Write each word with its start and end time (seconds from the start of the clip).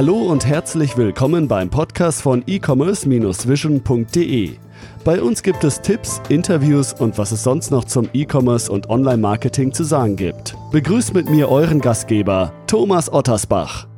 Hallo 0.00 0.16
und 0.16 0.46
herzlich 0.46 0.96
willkommen 0.96 1.46
beim 1.46 1.68
Podcast 1.68 2.22
von 2.22 2.42
e-commerce-vision.de. 2.46 4.56
Bei 5.04 5.20
uns 5.20 5.42
gibt 5.42 5.62
es 5.62 5.82
Tipps, 5.82 6.22
Interviews 6.30 6.94
und 6.94 7.18
was 7.18 7.32
es 7.32 7.42
sonst 7.42 7.70
noch 7.70 7.84
zum 7.84 8.08
E-Commerce 8.14 8.72
und 8.72 8.88
Online-Marketing 8.88 9.74
zu 9.74 9.84
sagen 9.84 10.16
gibt. 10.16 10.56
Begrüßt 10.72 11.12
mit 11.12 11.28
mir 11.28 11.50
euren 11.50 11.82
Gastgeber, 11.82 12.54
Thomas 12.66 13.12
Ottersbach. 13.12 13.88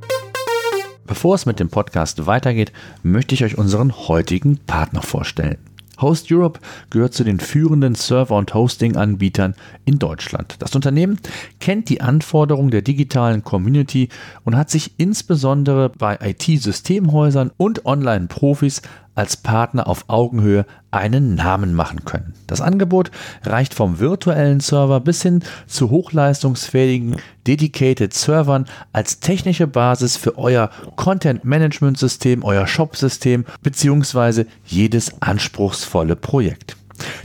Bevor 1.07 1.37
es 1.37 1.47
mit 1.47 1.61
dem 1.61 1.69
Podcast 1.69 2.27
weitergeht, 2.27 2.73
möchte 3.05 3.37
ich 3.37 3.45
euch 3.45 3.57
unseren 3.57 3.93
heutigen 4.09 4.59
Partner 4.67 5.03
vorstellen. 5.03 5.59
Host 6.03 6.31
Europe 6.31 6.61
gehört 6.91 7.15
zu 7.15 7.25
den 7.25 7.41
führenden 7.41 7.95
Server- 7.95 8.37
und 8.37 8.53
Hosting-Anbietern 8.53 9.55
in 9.85 9.99
Deutschland. 9.99 10.57
Das 10.59 10.75
Unternehmen 10.75 11.19
kennt 11.61 11.89
die 11.89 12.01
Anforderungen 12.01 12.71
der 12.71 12.83
digitalen 12.83 13.45
Community 13.45 14.09
und 14.45 14.57
hat 14.57 14.71
sich 14.71 14.95
insbesondere 14.99 15.89
bei 15.91 16.19
IT-Systemhäusern 16.21 17.53
und 17.57 17.87
Online-Profis 17.87 18.83
als 19.15 19.37
Partner 19.37 19.87
auf 19.87 20.05
Augenhöhe 20.09 20.67
einen 20.91 21.35
Namen 21.35 21.75
machen 21.75 22.05
können. 22.05 22.35
Das 22.47 22.61
Angebot 22.61 23.11
reicht 23.45 23.75
vom 23.75 23.99
virtuellen 23.99 24.61
Server 24.61 25.01
bis 25.01 25.23
hin 25.23 25.43
zu 25.67 25.91
hochleistungsfähigen 25.91 27.17
Dedicated 27.47 28.13
Servern 28.15 28.67
als 28.93 29.21
technische 29.21 29.67
Basis 29.67 30.17
für 30.17 30.39
euer 30.39 30.71
Content 30.97 31.45
Management 31.45 31.99
System, 31.99 32.45
euer 32.45 32.67
Shop 32.67 32.97
System 32.97 33.45
bzw. 33.63 34.45
jedes 34.65 35.21
anspruchsvolle 35.21 36.17
Projekt. 36.17 36.77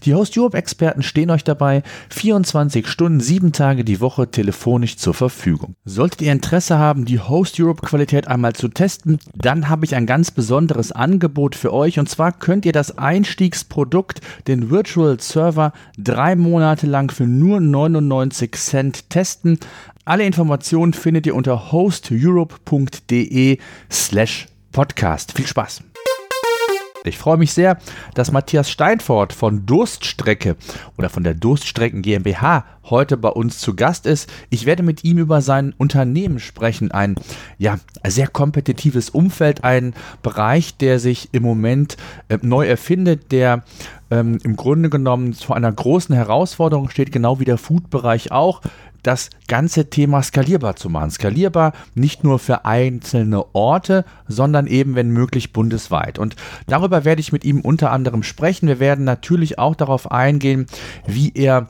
Die 0.04 0.14
Host 0.14 0.38
Europe 0.38 0.58
Experten 0.58 1.04
stehen 1.04 1.30
euch 1.30 1.44
dabei 1.44 1.84
24 2.10 2.88
Stunden, 2.88 3.20
7 3.20 3.52
Tage 3.52 3.84
die 3.84 4.00
Woche 4.02 4.30
telefonisch 4.30 4.98
zur 4.98 5.14
Verfügung. 5.14 5.76
Solltet 5.86 6.22
ihr 6.22 6.32
Interesse 6.32 6.78
haben, 6.78 7.06
die 7.06 7.20
Host 7.20 7.60
Europe 7.60 7.86
Qualität 7.86 8.28
einmal 8.28 8.54
zu 8.54 8.68
testen, 8.68 9.20
dann 9.36 9.70
habe 9.70 9.86
ich 9.86 9.96
ein 9.96 10.06
ganz 10.06 10.32
besonderes 10.32 10.92
Angebot 10.92 11.56
für 11.56 11.74
euch 11.74 12.00
und 12.00 12.10
zwar 12.10 12.32
könnt 12.32 12.66
ihr 12.66 12.72
das 12.72 12.98
Einstiegsprodukt, 12.98 14.22
den 14.48 14.70
Virtual 14.70 15.20
Server, 15.20 15.74
drei 15.98 16.36
Monate 16.36 16.88
lang 16.88 17.12
für 17.12 17.28
nur 17.28 17.60
99 17.60 18.56
Cent 18.56 19.10
testen. 19.10 19.60
Alle 20.06 20.26
Informationen 20.26 20.94
findet 20.94 21.26
ihr 21.26 21.36
unter 21.36 21.72
hosteurope.de 21.72 23.58
slash 23.92 24.48
podcast. 24.72 25.34
Viel 25.34 25.48
Spaß! 25.48 25.87
Ich 27.08 27.18
freue 27.18 27.38
mich 27.38 27.54
sehr, 27.54 27.78
dass 28.14 28.32
Matthias 28.32 28.70
Steinfort 28.70 29.34
von 29.34 29.66
Durststrecke 29.66 30.56
oder 30.98 31.10
von 31.10 31.24
der 31.24 31.34
Durststrecken 31.34 32.02
GmbH 32.02 32.66
heute 32.90 33.18
bei 33.18 33.30
uns 33.30 33.60
zu 33.60 33.76
Gast 33.76 34.06
ist. 34.06 34.30
Ich 34.50 34.66
werde 34.66 34.84
mit 34.84 35.04
ihm 35.04 35.18
über 35.18 35.42
sein 35.42 35.74
Unternehmen 35.78 36.40
sprechen. 36.40 36.92
Ein 36.92 37.16
ja, 37.58 37.80
sehr 38.06 38.28
kompetitives 38.28 39.10
Umfeld, 39.10 39.64
ein 39.64 39.94
Bereich, 40.22 40.78
der 40.78 41.00
sich 41.00 41.30
im 41.32 41.44
Moment 41.44 41.98
äh, 42.30 42.38
neu 42.42 42.68
erfindet, 42.68 43.32
der 43.32 43.64
ähm, 44.10 44.40
im 44.44 44.56
Grunde 44.56 44.90
genommen 44.90 45.34
zu 45.34 45.54
einer 45.54 45.72
großen 45.72 46.16
Herausforderung 46.16 46.90
steht, 46.90 47.12
genau 47.12 47.40
wie 47.40 47.46
der 47.46 47.58
Food-Bereich 47.58 48.32
auch 48.32 48.62
das 49.08 49.30
ganze 49.48 49.90
Thema 49.90 50.22
skalierbar 50.22 50.76
zu 50.76 50.90
machen. 50.90 51.12
Skalierbar 51.12 51.72
nicht 51.96 52.24
nur 52.26 52.40
für 52.40 52.66
einzelne 52.66 53.56
Orte, 53.56 54.04
sondern 54.28 54.68
eben, 54.68 54.96
wenn 54.96 55.12
möglich, 55.12 55.54
bundesweit. 55.54 56.20
Und 56.20 56.36
darüber 56.68 57.06
werde 57.06 57.22
ich 57.22 57.32
mit 57.32 57.46
ihm 57.46 57.62
unter 57.62 57.92
anderem 57.92 58.22
sprechen. 58.22 58.68
Wir 58.68 58.80
werden 58.80 59.06
natürlich 59.06 59.58
auch 59.60 59.76
darauf 59.76 60.12
eingehen, 60.12 60.66
wie 61.06 61.32
er 61.34 61.70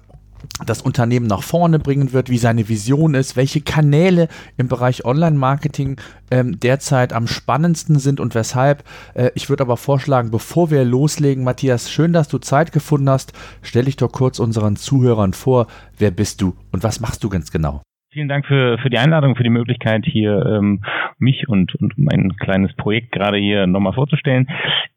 das 0.66 0.81
Unternehmen 0.81 1.27
nach 1.27 1.43
vorne 1.43 1.80
bringen 1.80 2.13
wird, 2.13 2.30
wie 2.30 2.38
seine 2.38 2.67
Vision 2.69 3.13
ist, 3.13 3.35
welche 3.35 3.61
Kanäle 3.61 4.27
im 4.57 4.67
Bereich 4.67 5.05
Online-Marketing 5.05 5.97
ähm, 6.31 6.59
derzeit 6.59 7.13
am 7.13 7.27
spannendsten 7.27 7.99
sind 7.99 8.19
und 8.19 8.35
weshalb. 8.35 8.83
Äh, 9.13 9.31
ich 9.35 9.49
würde 9.49 9.63
aber 9.63 9.77
vorschlagen, 9.77 10.31
bevor 10.31 10.71
wir 10.71 10.83
loslegen, 10.83 11.43
Matthias, 11.43 11.89
schön, 11.89 12.13
dass 12.13 12.27
du 12.27 12.38
Zeit 12.38 12.71
gefunden 12.71 13.09
hast. 13.09 13.33
Stell 13.61 13.85
dich 13.85 13.97
doch 13.97 14.11
kurz 14.11 14.39
unseren 14.39 14.75
Zuhörern 14.75 15.33
vor. 15.33 15.67
Wer 15.98 16.11
bist 16.11 16.42
du 16.42 16.54
und 16.71 16.83
was 16.83 16.99
machst 16.99 17.23
du 17.23 17.30
ganz 17.30 17.52
genau? 17.52 17.81
Vielen 18.17 18.30
Dank 18.30 18.48
für, 18.48 18.80
für 18.80 18.89
die 18.89 18.98
Einladung, 18.98 19.36
für 19.36 19.44
die 19.44 19.52
Möglichkeit, 19.52 20.04
hier 20.04 20.44
ähm, 20.44 20.82
mich 21.20 21.48
und, 21.48 21.76
und 21.76 22.00
mein 22.00 22.36
kleines 22.39 22.73
Projekt 22.73 23.11
gerade 23.11 23.38
hier 23.38 23.67
nochmal 23.67 23.94
vorzustellen. 23.94 24.48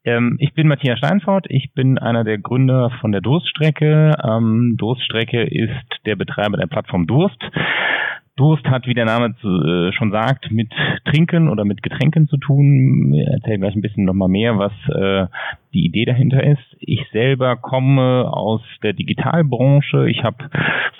Ähm, 0.03 0.37
ich 0.39 0.55
bin 0.55 0.67
Matthias 0.67 0.97
Steinfort, 0.97 1.45
ich 1.49 1.71
bin 1.75 1.99
einer 1.99 2.23
der 2.23 2.39
Gründer 2.39 2.89
von 2.99 3.11
der 3.11 3.21
Durststrecke. 3.21 4.15
Ähm, 4.23 4.73
Durststrecke 4.75 5.43
ist 5.43 6.01
der 6.07 6.15
Betreiber 6.15 6.57
der 6.57 6.65
Plattform 6.65 7.05
Durst. 7.05 7.37
Durst 8.37 8.65
hat, 8.65 8.87
wie 8.87 8.93
der 8.93 9.05
Name 9.05 9.35
äh, 9.43 9.91
schon 9.91 10.11
sagt, 10.11 10.51
mit 10.51 10.71
Trinken 11.05 11.49
oder 11.49 11.65
mit 11.65 11.83
Getränken 11.83 12.29
zu 12.29 12.37
tun. 12.37 13.13
Ich 13.13 13.27
erzähle 13.27 13.59
gleich 13.59 13.75
ein 13.75 13.81
bisschen 13.81 14.05
nochmal 14.05 14.29
mehr, 14.29 14.57
was 14.57 14.71
äh, 14.87 15.27
die 15.73 15.85
Idee 15.85 16.05
dahinter 16.05 16.41
ist. 16.41 16.63
Ich 16.79 17.05
selber 17.11 17.57
komme 17.57 18.31
aus 18.31 18.61
der 18.83 18.93
Digitalbranche. 18.93 20.09
Ich 20.09 20.23
habe 20.23 20.49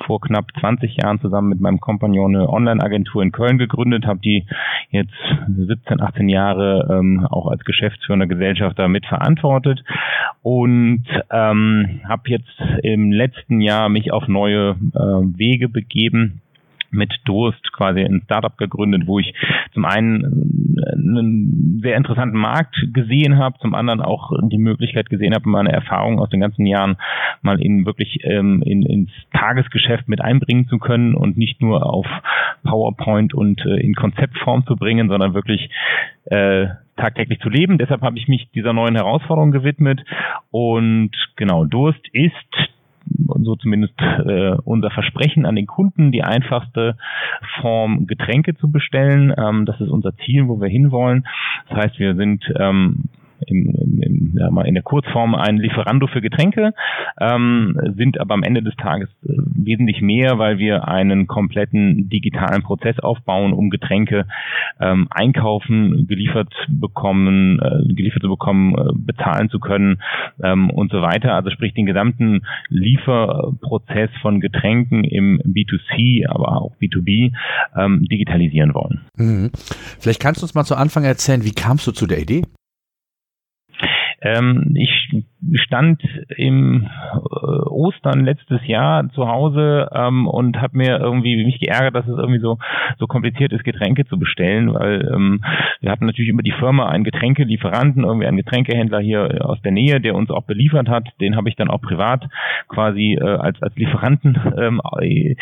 vor 0.06 0.20
knapp 0.20 0.48
20 0.60 0.98
Jahren 0.98 1.22
zusammen 1.22 1.50
mit 1.50 1.62
meinem 1.62 1.80
Kompagnon 1.80 2.36
eine 2.36 2.50
Online-Agentur 2.50 3.24
in 3.24 3.32
Köln 3.32 3.58
gegründet, 3.58 4.06
habe 4.06 4.20
die 4.20 4.46
jetzt 4.90 5.14
17, 5.48 6.02
18 6.02 6.28
Jahre 6.28 6.88
ähm, 6.92 7.26
auch 7.30 7.48
als 7.48 7.64
geschäftsführender 7.64 8.28
Gesellschafter 8.28 8.90
mitverantwortet 8.90 9.84
und 10.42 11.06
ähm, 11.32 12.02
habe 12.08 12.24
jetzt 12.26 12.62
im 12.84 13.12
letzten 13.12 13.62
Jahr 13.62 13.88
mich 13.88 14.12
auf 14.12 14.28
neue 14.28 14.72
äh, 14.72 15.38
Wege 15.38 15.70
begeben 15.70 16.42
mit 16.92 17.14
Durst 17.26 17.72
quasi 17.74 18.02
ein 18.02 18.22
Startup 18.26 18.58
gegründet, 18.58 19.04
wo 19.06 19.20
ich 19.20 19.34
zum 19.74 19.86
einen 19.86 20.76
äh, 20.78 20.92
einen 20.94 21.80
sehr 21.82 21.98
interessanten 21.98 22.38
Markt 22.38 22.76
gesehen 22.94 23.38
habe, 23.38 23.58
zum 23.60 23.74
anderen 23.74 24.02
auch 24.02 24.32
die 24.44 24.58
Möglichkeit 24.58 25.10
gesehen 25.10 25.34
habe, 25.34 25.50
meine 25.50 25.72
Erfahrungen 25.72 26.20
aus 26.20 26.30
den 26.30 26.40
ganzen 26.40 26.66
Jahren 26.66 26.98
mal 27.42 27.62
in 27.62 27.86
wirklich 27.86 28.20
ähm, 28.24 28.62
in, 28.66 28.84
ins 28.84 29.12
Tagesgeschäft 29.34 30.08
mit 30.08 30.22
einbringen 30.22 30.68
zu 30.68 30.78
können 30.78 31.16
und 31.16 31.38
nicht 31.38 31.62
nur 31.62 31.86
auf 31.86 32.06
PowerPoint 32.64 33.34
und 33.34 33.66
äh, 33.66 33.80
in 33.80 33.96
Konzeptform 33.96 34.66
zu 34.66 34.76
bringen, 34.76 35.10
sondern 35.10 35.34
wirklich 35.34 35.70
äh, 36.26 36.68
tagtäglich 36.98 37.40
zu 37.40 37.50
leben. 37.50 37.78
Deshalb 37.78 38.02
habe 38.02 38.18
ich 38.18 38.28
mich 38.28 38.50
dieser 38.54 38.74
neuen 38.74 38.96
Herausforderung 38.96 39.52
gewidmet 39.52 40.04
und 40.52 41.12
genau 41.36 41.66
Durst 41.66 42.08
ist 42.14 42.72
so 43.44 43.56
zumindest 43.56 43.94
äh, 44.00 44.56
unser 44.64 44.92
Versprechen 44.92 45.46
an 45.46 45.56
den 45.56 45.68
Kunden, 45.68 46.12
die 46.12 46.24
einfachste 46.24 46.98
Form 47.62 48.08
Getränke 48.08 48.56
zu 48.56 48.72
bestellen. 48.72 49.34
Ähm, 49.38 49.66
das 49.66 49.80
ist 49.82 49.90
unser 49.90 50.16
Ziel, 50.18 50.48
wo 50.48 50.60
wir 50.62 50.70
hinwollen. 50.70 51.26
Das 51.70 51.86
heißt, 51.86 52.00
wir 52.00 52.16
sind 52.16 52.44
ähm, 52.60 53.10
im, 53.48 53.70
im, 53.76 54.02
im, 54.02 54.38
ja, 54.38 54.50
mal 54.52 54.68
in 54.68 54.74
der 54.74 54.84
Kurzform 54.84 55.36
ein 55.36 55.58
Lieferando 55.58 56.08
für 56.08 56.22
Getränke, 56.22 56.74
ähm, 57.20 57.78
sind 57.96 58.20
aber 58.20 58.34
am 58.34 58.44
Ende 58.44 58.64
des 58.64 58.76
Tages 58.76 59.10
äh, 59.24 59.34
wesentlich 59.56 60.02
mehr, 60.02 60.38
weil 60.38 60.58
wir 60.58 60.88
einen 60.88 61.28
kompletten 61.28 62.10
digitalen 62.10 62.64
Prozess 62.64 63.00
aufbauen, 63.00 63.54
um 63.54 63.70
Getränke 63.70 64.26
ähm, 64.80 65.08
einkaufen, 65.10 66.08
geliefert 66.08 66.54
bekommen, 66.70 67.60
äh, 67.60 67.94
geliefert 67.94 68.22
zu 68.22 68.30
bekommen, 68.30 68.76
äh, 68.76 68.92
bezahlen 68.96 69.50
zu 69.50 69.60
können 69.60 70.02
ähm, 70.44 70.70
und 70.70 70.92
so 70.92 71.02
weiter. 71.02 71.34
Also 71.34 71.50
sprich 71.50 71.74
den 71.74 71.86
gesamten 71.86 72.42
Lieferprozess 72.70 74.10
von 74.22 74.40
Getränken 74.40 75.04
im 75.04 75.40
B2C, 75.46 76.28
aber 76.28 76.62
auch 76.62 76.76
B2B 76.82 77.34
ähm, 77.76 78.04
digitalisieren 78.10 78.74
wollen. 78.74 79.02
Mhm. 79.18 79.52
Vielleicht 80.00 80.22
kannst 80.22 80.42
du 80.42 80.46
uns 80.46 80.56
mal 80.56 80.64
zu 80.64 80.76
Anfang 80.76 81.04
erzählen, 81.04 81.44
wie 81.44 81.52
kamst 81.52 81.86
du 81.88 81.92
zu 81.92 82.08
der 82.08 82.20
Idee? 82.20 82.44
Ähm, 84.22 84.76
ich 84.76 85.26
stand 85.54 86.02
im 86.38 86.86
äh, 86.86 87.46
Ostern 87.70 88.24
letztes 88.26 88.66
Jahr 88.68 89.10
zu 89.10 89.28
Hause 89.28 89.90
ähm, 89.94 90.28
und 90.28 90.62
habe 90.62 90.78
mir 90.78 91.00
irgendwie 91.00 91.44
mich 91.44 91.60
geärgert, 91.60 91.96
dass 91.96 92.08
es 92.08 92.18
irgendwie 92.18 92.40
so 92.40 92.58
so 93.00 93.08
kompliziert 93.08 93.52
ist, 93.52 93.64
Getränke 93.64 94.06
zu 94.06 94.20
bestellen, 94.20 94.74
weil 94.74 95.10
ähm, 95.14 95.44
wir 95.80 95.92
hatten 95.92 96.06
natürlich 96.06 96.30
über 96.30 96.44
die 96.44 96.52
Firma 96.52 96.88
einen 96.88 97.04
Getränkelieferanten, 97.04 98.04
irgendwie 98.04 98.28
einen 98.28 98.38
Getränkehändler 98.38 99.00
hier 99.00 99.46
aus 99.46 99.62
der 99.62 99.72
Nähe, 99.72 100.00
der 100.00 100.16
uns 100.16 100.30
auch 100.30 100.44
beliefert 100.44 100.90
hat. 100.90 101.08
Den 101.20 101.36
habe 101.36 101.50
ich 101.50 101.56
dann 101.56 101.70
auch 101.70 101.82
privat 101.82 102.24
quasi 102.68 103.18
äh, 103.20 103.24
als 103.24 103.62
als 103.62 103.76
Lieferanten 103.76 104.38
ähm, 104.58 104.82
äh, 105.00 105.36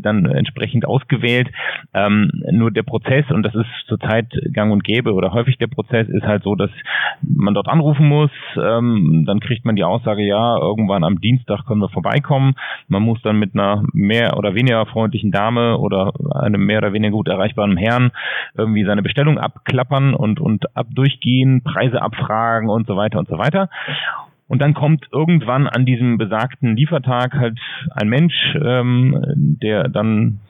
dann 0.00 0.26
entsprechend 0.26 0.86
ausgewählt. 0.86 1.48
Ähm, 1.94 2.30
nur 2.50 2.70
der 2.70 2.82
Prozess 2.82 3.24
und 3.30 3.42
das 3.42 3.54
ist 3.54 3.66
zurzeit 3.86 4.28
Gang 4.52 4.72
und 4.72 4.84
Gäbe 4.84 5.14
oder 5.14 5.32
häufig 5.32 5.56
der 5.58 5.68
Prozess 5.68 6.08
ist 6.08 6.26
halt 6.26 6.42
so, 6.42 6.54
dass 6.54 6.70
man 7.22 7.54
dort 7.54 7.68
anrufen 7.68 8.06
muss, 8.06 8.30
ähm, 8.56 9.24
dann 9.26 9.40
kriegt 9.46 9.64
man 9.64 9.76
die 9.76 9.84
Aussage, 9.84 10.22
ja, 10.22 10.58
irgendwann 10.58 11.04
am 11.04 11.20
Dienstag 11.20 11.66
können 11.66 11.80
wir 11.80 11.88
vorbeikommen. 11.88 12.54
Man 12.88 13.02
muss 13.02 13.20
dann 13.22 13.38
mit 13.38 13.54
einer 13.54 13.82
mehr 13.92 14.36
oder 14.36 14.54
weniger 14.54 14.84
freundlichen 14.86 15.30
Dame 15.30 15.78
oder 15.78 16.12
einem 16.34 16.64
mehr 16.66 16.78
oder 16.78 16.92
weniger 16.92 17.12
gut 17.12 17.28
erreichbaren 17.28 17.76
Herrn 17.76 18.10
irgendwie 18.56 18.84
seine 18.84 19.02
Bestellung 19.02 19.38
abklappern 19.38 20.14
und, 20.14 20.40
und 20.40 20.76
ab 20.76 20.86
durchgehen, 20.94 21.62
Preise 21.62 22.02
abfragen 22.02 22.68
und 22.68 22.86
so 22.86 22.96
weiter 22.96 23.18
und 23.18 23.28
so 23.28 23.38
weiter. 23.38 23.70
Und 24.48 24.60
dann 24.60 24.74
kommt 24.74 25.08
irgendwann 25.12 25.66
an 25.66 25.86
diesem 25.86 26.18
besagten 26.18 26.76
Liefertag 26.76 27.34
halt 27.34 27.58
ein 27.90 28.08
Mensch, 28.08 28.34
ähm, 28.62 29.56
der 29.60 29.88
dann 29.88 30.40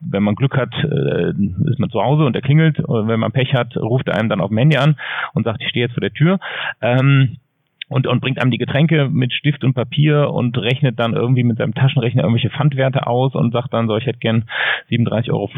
wenn 0.00 0.22
man 0.22 0.34
Glück 0.34 0.56
hat, 0.56 0.72
äh, 0.82 1.30
ist 1.70 1.78
man 1.78 1.90
zu 1.90 2.00
Hause 2.00 2.24
und 2.24 2.34
er 2.34 2.42
klingelt. 2.42 2.80
Und 2.80 3.08
wenn 3.08 3.20
man 3.20 3.32
Pech 3.32 3.54
hat, 3.54 3.76
ruft 3.76 4.08
er 4.08 4.16
einem 4.16 4.28
dann 4.28 4.40
auf 4.40 4.48
dem 4.48 4.58
Handy 4.58 4.76
an 4.76 4.96
und 5.34 5.44
sagt, 5.44 5.62
ich 5.62 5.68
stehe 5.68 5.86
jetzt 5.86 5.94
vor 5.94 6.00
der 6.00 6.12
Tür. 6.12 6.38
Ähm, 6.80 7.36
und, 7.90 8.06
und 8.06 8.20
bringt 8.20 8.40
einem 8.40 8.52
die 8.52 8.58
Getränke 8.58 9.08
mit 9.10 9.32
Stift 9.32 9.64
und 9.64 9.74
Papier 9.74 10.30
und 10.30 10.56
rechnet 10.56 10.98
dann 10.98 11.12
irgendwie 11.12 11.42
mit 11.42 11.58
seinem 11.58 11.74
Taschenrechner 11.74 12.22
irgendwelche 12.22 12.50
Pfandwerte 12.50 13.06
aus 13.06 13.34
und 13.34 13.52
sagt 13.52 13.74
dann 13.74 13.88
so, 13.88 13.96
ich 13.96 14.06
hätte 14.06 14.20
gern 14.20 14.44
37,50 14.90 15.32
Euro. 15.32 15.50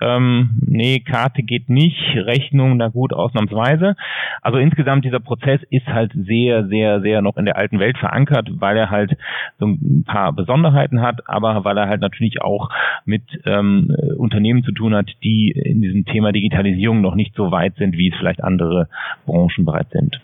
Ähm, 0.00 0.50
nee, 0.66 1.00
Karte 1.00 1.42
geht 1.42 1.68
nicht, 1.68 2.16
Rechnung, 2.16 2.78
na 2.78 2.88
gut, 2.88 3.12
ausnahmsweise. 3.12 3.94
Also 4.40 4.58
insgesamt 4.58 5.04
dieser 5.04 5.20
Prozess 5.20 5.60
ist 5.68 5.86
halt 5.86 6.12
sehr, 6.14 6.66
sehr, 6.66 7.02
sehr 7.02 7.20
noch 7.20 7.36
in 7.36 7.44
der 7.44 7.58
alten 7.58 7.78
Welt 7.78 7.98
verankert, 7.98 8.48
weil 8.54 8.78
er 8.78 8.90
halt 8.90 9.16
so 9.58 9.66
ein 9.66 10.04
paar 10.06 10.32
Besonderheiten 10.32 11.02
hat, 11.02 11.28
aber 11.28 11.62
weil 11.64 11.76
er 11.76 11.88
halt 11.88 12.00
natürlich 12.00 12.40
auch 12.40 12.70
mit 13.04 13.22
ähm, 13.44 13.94
Unternehmen 14.16 14.64
zu 14.64 14.72
tun 14.72 14.94
hat, 14.94 15.10
die 15.22 15.50
in 15.50 15.82
diesem 15.82 16.06
Thema 16.06 16.32
Digitalisierung 16.32 17.02
noch 17.02 17.14
nicht 17.14 17.34
so 17.34 17.50
weit 17.50 17.76
sind, 17.76 17.98
wie 17.98 18.08
es 18.08 18.16
vielleicht 18.16 18.42
andere 18.42 18.88
Branchen 19.26 19.66
bereits 19.66 19.90
sind. 19.90 20.20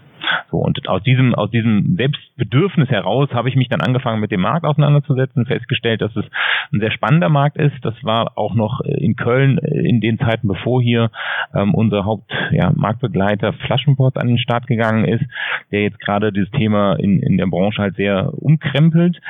So, 0.51 0.59
und 0.59 0.89
aus 0.89 1.03
diesem, 1.03 1.35
aus 1.35 1.51
diesem 1.51 1.97
Selbstbedürfnis 1.97 2.89
heraus 2.89 3.31
habe 3.33 3.49
ich 3.49 3.57
mich 3.57 3.69
dann 3.69 3.81
angefangen, 3.81 4.21
mit 4.21 4.31
dem 4.31 4.41
Markt 4.41 4.65
auseinanderzusetzen, 4.65 5.47
festgestellt, 5.47 6.01
dass 6.01 6.15
es 6.17 6.25
ein 6.73 6.81
sehr 6.81 6.91
spannender 6.91 7.29
Markt 7.29 7.57
ist. 7.57 7.77
Das 7.83 7.95
war 8.03 8.37
auch 8.37 8.55
noch 8.55 8.81
in 8.81 9.17
Köln 9.17 9.59
in 9.59 10.01
den 10.01 10.19
Zeiten, 10.19 10.49
bevor 10.49 10.83
hier 10.83 11.11
ähm, 11.55 11.75
unser 11.75 12.05
Hauptmarktbegleiter 12.05 13.51
ja, 13.51 13.67
Flaschenpost 13.67 14.17
an 14.19 14.29
den 14.29 14.39
Start 14.39 14.67
gegangen 14.67 15.05
ist, 15.05 15.25
der 15.71 15.83
jetzt 15.83 16.01
gerade 16.01 16.33
dieses 16.33 16.51
Thema 16.51 16.95
in, 16.95 17.21
in 17.21 17.37
der 17.37 17.47
Branche 17.47 17.83
halt 17.83 17.97
sehr 17.97 18.33
umkrempelt. 18.35 19.21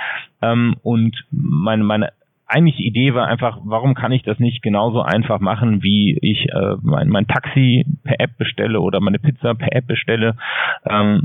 Ähm, 0.43 0.77
und 0.83 1.25
meine, 1.31 1.85
meine 1.85 2.11
eigentlich 2.49 2.77
die 2.77 2.87
Idee 2.87 3.13
war 3.15 3.27
einfach, 3.27 3.59
warum 3.65 3.95
kann 3.95 4.13
ich 4.13 4.23
das 4.23 4.39
nicht 4.39 4.63
genauso 4.63 5.03
einfach 5.03 5.41
machen, 5.41 5.83
wie 5.83 6.17
ich 6.23 6.49
äh, 6.53 6.77
mein, 6.81 7.09
mein 7.09 7.27
Taxi 7.27 7.85
per 8.05 8.21
App 8.21 8.39
bestelle 8.39 8.81
oder 8.81 9.01
meine 9.01 9.19
Pizza 9.19 9.55
per 9.55 9.75
App 9.75 9.89
bestelle. 9.89 10.37
Ähm, 10.89 11.23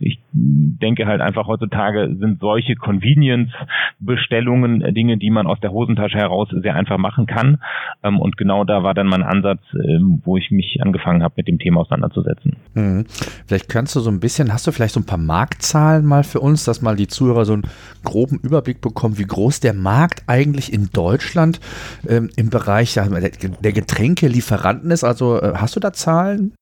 ich 0.00 0.18
denke 0.32 1.06
halt 1.06 1.20
einfach 1.20 1.46
heutzutage 1.46 2.16
sind 2.18 2.40
solche 2.40 2.74
Convenience-Bestellungen 2.74 4.82
äh, 4.82 4.92
Dinge, 4.92 5.16
die 5.16 5.30
man 5.30 5.46
aus 5.46 5.60
der 5.60 5.70
Hosentasche 5.70 6.18
heraus 6.18 6.48
sehr 6.50 6.74
einfach 6.74 6.98
machen 6.98 7.26
kann. 7.26 7.58
Ähm, 8.02 8.18
und 8.18 8.36
genau 8.36 8.64
da 8.64 8.82
war 8.82 8.94
dann 8.94 9.06
mein 9.06 9.22
Ansatz, 9.22 9.60
ähm, 9.74 10.22
wo 10.24 10.36
ich 10.36 10.50
mich 10.50 10.80
angefangen 10.82 11.22
habe, 11.22 11.34
mit 11.36 11.46
dem 11.46 11.60
Thema 11.60 11.82
auseinanderzusetzen. 11.82 12.56
Mhm. 12.74 13.04
Vielleicht 13.46 13.68
kannst 13.68 13.94
du 13.94 14.00
so 14.00 14.10
ein 14.10 14.18
bisschen, 14.20 14.52
hast 14.52 14.66
du 14.66 14.72
vielleicht 14.72 14.94
so 14.94 15.00
ein 15.00 15.06
paar 15.06 15.18
Marktzahlen 15.18 16.04
mal 16.04 16.24
für 16.24 16.40
uns, 16.40 16.64
dass 16.64 16.82
mal 16.82 16.96
die 16.96 17.06
Zuhörer 17.06 17.44
so 17.44 17.52
einen 17.52 17.68
groben 18.02 18.40
Überblick 18.42 18.80
bekommen, 18.80 19.18
wie 19.18 19.26
groß 19.26 19.60
der 19.60 19.74
Markt 19.74 20.24
eigentlich 20.26 20.63
in 20.72 20.90
Deutschland 20.90 21.60
ähm, 22.06 22.30
im 22.36 22.50
Bereich 22.50 22.94
der, 22.94 23.10
der 23.10 23.72
Getränkelieferanten 23.72 24.90
ist? 24.90 25.04
Also 25.04 25.40
äh, 25.40 25.54
hast 25.56 25.76
du 25.76 25.80
da 25.80 25.92
Zahlen? 25.92 26.54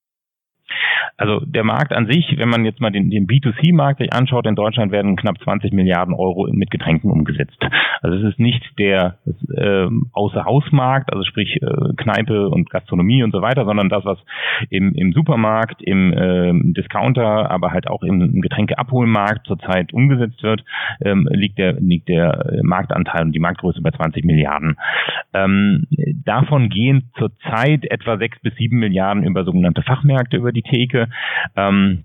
Also 1.16 1.40
der 1.40 1.64
Markt 1.64 1.93
an 1.93 2.06
sich, 2.06 2.34
wenn 2.37 2.49
man 2.49 2.64
jetzt 2.64 2.81
mal 2.81 2.90
den, 2.90 3.10
den 3.10 3.26
B2C-Markt 3.26 4.00
sich 4.00 4.12
anschaut, 4.12 4.46
in 4.46 4.54
Deutschland 4.54 4.93
werden 4.93 5.16
knapp 5.16 5.38
20 5.43 5.72
Milliarden 5.72 6.14
Euro 6.14 6.49
mit 6.52 6.70
Getränken 6.70 7.10
umgesetzt. 7.10 7.58
Also 8.00 8.16
es 8.19 8.32
ist 8.32 8.38
nicht 8.38 8.62
der 8.78 9.19
äh, 9.56 9.87
Außerhausmarkt, 10.12 11.12
also 11.12 11.25
sprich 11.25 11.60
äh, 11.62 11.94
Kneipe 11.96 12.49
und 12.49 12.70
Gastronomie 12.70 13.22
und 13.22 13.32
so 13.32 13.43
weiter, 13.43 13.64
sondern 13.64 13.88
das, 13.88 14.04
was 14.04 14.19
im, 14.70 14.94
im 14.94 15.12
Supermarkt, 15.12 15.82
im 15.82 16.12
äh, 16.12 16.72
Discounter, 16.72 17.50
aber 17.50 17.72
halt 17.72 17.88
auch 17.88 18.02
im, 18.02 18.20
im 18.20 18.40
Getränkeabholmarkt 18.40 19.46
zurzeit 19.46 19.93
umgesetzt 19.93 20.43
wird, 20.43 20.64
ähm, 21.00 21.28
liegt 21.31 21.58
der 21.58 21.75
liegt 21.81 22.08
der 22.08 22.60
Marktanteil 22.62 23.22
und 23.22 23.32
die 23.32 23.38
Marktgröße 23.38 23.81
bei 23.82 23.90
20 23.90 24.25
Milliarden. 24.25 24.76
Ähm, 25.34 25.87
davon 26.25 26.69
gehen 26.69 27.10
zurzeit 27.16 27.84
etwa 27.90 28.19
sechs 28.19 28.38
bis 28.40 28.55
sieben 28.56 28.78
Milliarden 28.78 29.25
über 29.25 29.44
sogenannte 29.44 29.82
Fachmärkte 29.82 30.37
über 30.37 30.52
die 30.52 30.62
Theke 30.92 31.08
ähm, 31.56 32.04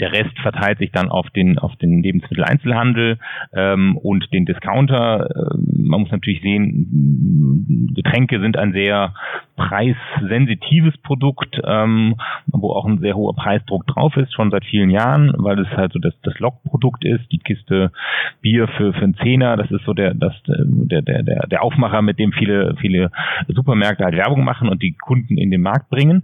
der 0.00 0.12
Rest 0.12 0.38
verteilt 0.40 0.78
sich 0.78 0.90
dann 0.92 1.08
auf 1.08 1.28
den 1.30 1.58
auf 1.58 1.74
den 1.76 2.02
Lebensmitteleinzelhandel 2.02 3.18
ähm, 3.54 3.96
und 3.96 4.32
den 4.32 4.46
Discounter. 4.46 5.28
Ähm, 5.34 5.86
man 5.88 6.00
muss 6.02 6.10
natürlich 6.10 6.40
sehen, 6.42 7.92
Getränke 7.94 8.40
sind 8.40 8.56
ein 8.56 8.72
sehr 8.72 9.14
preissensitives 9.56 10.96
Produkt, 10.98 11.60
ähm, 11.64 12.16
wo 12.46 12.72
auch 12.72 12.86
ein 12.86 12.98
sehr 12.98 13.14
hoher 13.14 13.34
Preisdruck 13.34 13.86
drauf 13.86 14.16
ist, 14.16 14.32
schon 14.32 14.50
seit 14.50 14.64
vielen 14.64 14.90
Jahren, 14.90 15.32
weil 15.36 15.58
es 15.58 15.68
halt 15.76 15.92
so 15.92 15.98
das, 15.98 16.14
das 16.22 16.38
Lockprodukt 16.38 17.04
ist, 17.04 17.30
die 17.30 17.38
Kiste 17.38 17.92
Bier 18.40 18.68
für, 18.68 18.92
für 18.92 19.04
einen 19.04 19.14
Zehner, 19.16 19.56
das 19.56 19.70
ist 19.70 19.84
so 19.84 19.92
der, 19.92 20.14
das, 20.14 20.32
der, 20.46 21.02
der, 21.02 21.22
der, 21.22 21.46
der 21.46 21.62
Aufmacher, 21.62 22.02
mit 22.02 22.18
dem 22.18 22.32
viele, 22.32 22.74
viele 22.80 23.10
Supermärkte 23.48 24.04
halt 24.04 24.16
Werbung 24.16 24.44
machen 24.44 24.68
und 24.68 24.82
die 24.82 24.96
Kunden 24.96 25.36
in 25.36 25.50
den 25.50 25.62
Markt 25.62 25.90
bringen. 25.90 26.22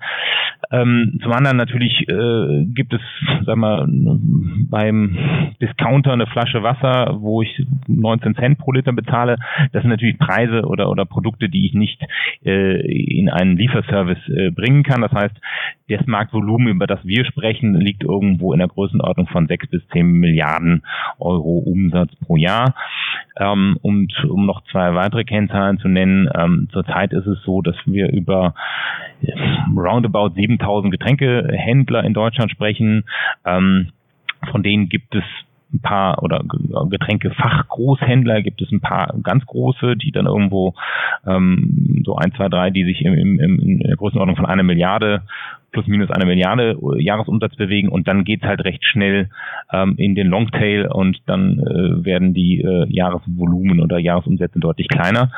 Ähm, 0.71 1.19
zum 1.23 1.33
anderen 1.33 1.57
natürlich 1.57 2.09
äh, 2.09 2.65
gibt 2.67 2.93
es, 2.93 3.01
sag 3.59 3.81
mal, 3.81 3.87
beim 4.71 5.17
Discounter 5.61 6.13
eine 6.13 6.27
Flasche 6.27 6.63
Wasser, 6.63 7.17
wo 7.21 7.43
ich 7.43 7.67
19 7.87 8.35
Cent 8.37 8.59
pro 8.59 8.73
Liter 8.73 8.93
bezahle. 8.93 9.37
Das 9.73 9.83
sind 9.83 9.91
natürlich 9.91 10.19
Preise 10.19 10.65
oder, 10.65 10.89
oder 10.91 11.05
Produkte, 11.05 11.49
die 11.49 11.67
ich 11.67 11.75
nicht 11.75 12.01
äh, 12.45 12.81
in 12.81 13.29
einen 13.29 13.57
Lieferservice 13.57 14.29
äh, 14.29 14.51
bringen 14.51 14.83
kann. 14.83 15.03
Das 15.03 15.13
heißt, 15.13 15.35
das 15.89 16.07
Marktvolumen, 16.07 16.69
über 16.69 16.87
das 16.87 17.05
wir 17.05 17.25
sprechen, 17.25 17.75
liegt 17.75 18.05
irgendwo 18.05 18.53
in 18.53 18.59
der 18.59 18.69
Größenordnung 18.69 19.27
von 19.29 19.47
6 19.47 19.69
bis 19.69 19.87
10 19.89 20.07
Milliarden 20.07 20.83
Euro 21.19 21.59
Umsatz 21.59 22.15
pro 22.25 22.37
Jahr. 22.37 22.75
Ähm, 23.39 23.79
und 23.83 24.13
um 24.25 24.47
noch 24.47 24.63
zwei 24.71 24.95
weitere 24.95 25.25
Kennzahlen 25.25 25.79
zu 25.79 25.89
nennen, 25.89 26.29
ähm, 26.35 26.69
zurzeit 26.73 27.13
ist 27.13 27.27
es 27.27 27.43
so, 27.45 27.63
dass 27.63 27.77
wir 27.87 28.13
über 28.13 28.55
roundabout 29.77 30.35
7000 30.35 30.93
Getränkehändler 30.93 32.05
in 32.05 32.15
Deutschland 32.15 32.51
sprechen. 32.51 33.05
Ähm, 33.57 33.91
von 34.51 34.63
denen 34.63 34.89
gibt 34.89 35.15
es 35.15 35.25
ein 35.73 35.81
paar 35.81 36.23
oder 36.23 36.43
Getränkefachgroßhändler 36.89 38.41
gibt 38.43 38.63
es 38.63 38.73
ein 38.73 38.81
paar 38.81 39.15
ganz 39.23 39.45
große, 39.45 39.97
die 39.97 40.13
dann 40.13 40.27
irgendwo 40.27 40.75
ähm, 41.27 42.03
so 42.05 42.17
ein, 42.17 42.33
zwei, 42.33 42.49
drei, 42.49 42.71
die 42.71 42.85
sich 42.85 43.03
im, 43.05 43.15
im, 43.15 43.39
im, 43.39 43.59
in 43.59 43.79
der 43.81 43.97
Größenordnung 43.97 44.37
von 44.37 44.47
einer 44.47 44.63
Milliarde 44.63 45.23
plus 45.73 45.87
minus 45.87 46.11
eine 46.11 46.25
Milliarde 46.25 46.79
äh, 46.81 47.03
Jahresumsatz 47.03 47.57
bewegen 47.57 47.89
und 47.89 48.09
dann 48.09 48.25
geht's 48.25 48.45
halt 48.45 48.65
recht 48.65 48.85
schnell 48.85 49.29
ähm, 49.73 49.95
in 49.99 50.15
den 50.15 50.29
Longtail 50.29 50.87
und 50.87 51.19
dann 51.27 51.59
äh, 51.59 52.05
werden 52.05 52.33
die 52.33 52.63
äh, 52.63 52.87
Jahresvolumen 52.89 53.81
oder 53.81 53.99
Jahresumsätze 53.99 54.59
deutlich 54.59 54.89
kleiner. 54.89 55.31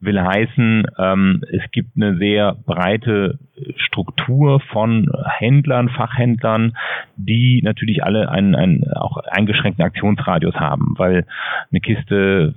Will 0.00 0.20
heißen, 0.20 0.86
ähm, 0.98 1.42
es 1.52 1.70
gibt 1.72 1.90
eine 1.96 2.16
sehr 2.16 2.54
breite 2.54 3.38
Struktur 3.76 4.60
von 4.60 5.10
Händlern, 5.38 5.90
Fachhändlern, 5.90 6.76
die 7.16 7.60
natürlich 7.62 8.02
alle 8.02 8.30
einen, 8.30 8.54
einen 8.54 8.90
auch 8.92 9.18
eingeschränkten 9.18 9.84
Aktionsradius 9.84 10.54
haben, 10.54 10.94
weil 10.96 11.26
eine 11.70 11.80
Kiste 11.80 12.54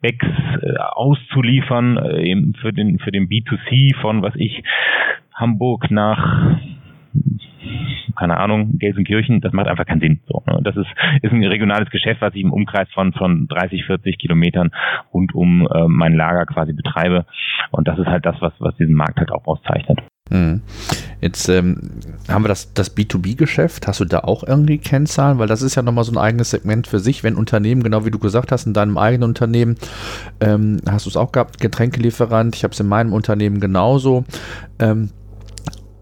Bags 0.00 0.26
äh, 0.62 0.76
auszuliefern 0.78 1.96
äh, 1.98 2.22
eben 2.22 2.54
für 2.54 2.72
den 2.72 2.98
für 2.98 3.12
den 3.12 3.28
B2C 3.28 3.94
von 4.00 4.22
was 4.22 4.34
ich 4.36 4.62
Hamburg 5.34 5.90
nach 5.90 6.56
keine 8.16 8.38
Ahnung, 8.38 8.78
Gelsenkirchen, 8.78 9.40
das 9.40 9.52
macht 9.52 9.68
einfach 9.68 9.86
keinen 9.86 10.00
Sinn. 10.00 10.20
So, 10.26 10.42
ne? 10.46 10.60
Das 10.62 10.76
ist, 10.76 10.88
ist 11.22 11.32
ein 11.32 11.44
regionales 11.44 11.90
Geschäft, 11.90 12.20
was 12.20 12.34
ich 12.34 12.42
im 12.42 12.52
Umkreis 12.52 12.88
von, 12.92 13.12
von 13.12 13.46
30, 13.48 13.84
40 13.84 14.18
Kilometern 14.18 14.70
rund 15.12 15.34
um 15.34 15.68
äh, 15.72 15.86
mein 15.86 16.14
Lager 16.14 16.46
quasi 16.46 16.72
betreibe. 16.72 17.26
Und 17.70 17.88
das 17.88 17.98
ist 17.98 18.06
halt 18.06 18.26
das, 18.26 18.36
was, 18.40 18.52
was 18.58 18.76
diesen 18.76 18.94
Markt 18.94 19.18
halt 19.18 19.30
auch 19.30 19.46
auszeichnet. 19.46 20.00
Hm. 20.30 20.62
Jetzt 21.20 21.48
ähm, 21.48 22.00
haben 22.28 22.44
wir 22.44 22.48
das, 22.48 22.74
das 22.74 22.96
B2B-Geschäft. 22.96 23.86
Hast 23.86 24.00
du 24.00 24.04
da 24.04 24.20
auch 24.20 24.42
irgendwie 24.42 24.78
Kennzahlen? 24.78 25.38
Weil 25.38 25.46
das 25.46 25.62
ist 25.62 25.76
ja 25.76 25.82
nochmal 25.82 26.04
so 26.04 26.12
ein 26.12 26.18
eigenes 26.18 26.50
Segment 26.50 26.86
für 26.86 26.98
sich. 26.98 27.22
Wenn 27.22 27.36
Unternehmen, 27.36 27.82
genau 27.82 28.04
wie 28.04 28.10
du 28.10 28.18
gesagt 28.18 28.50
hast, 28.50 28.66
in 28.66 28.74
deinem 28.74 28.98
eigenen 28.98 29.30
Unternehmen, 29.30 29.76
ähm, 30.40 30.80
hast 30.88 31.06
du 31.06 31.10
es 31.10 31.16
auch 31.16 31.32
gehabt, 31.32 31.60
Getränkelieferant. 31.60 32.56
Ich 32.56 32.64
habe 32.64 32.72
es 32.72 32.80
in 32.80 32.88
meinem 32.88 33.12
Unternehmen 33.12 33.60
genauso. 33.60 34.24
Ähm, 34.80 35.10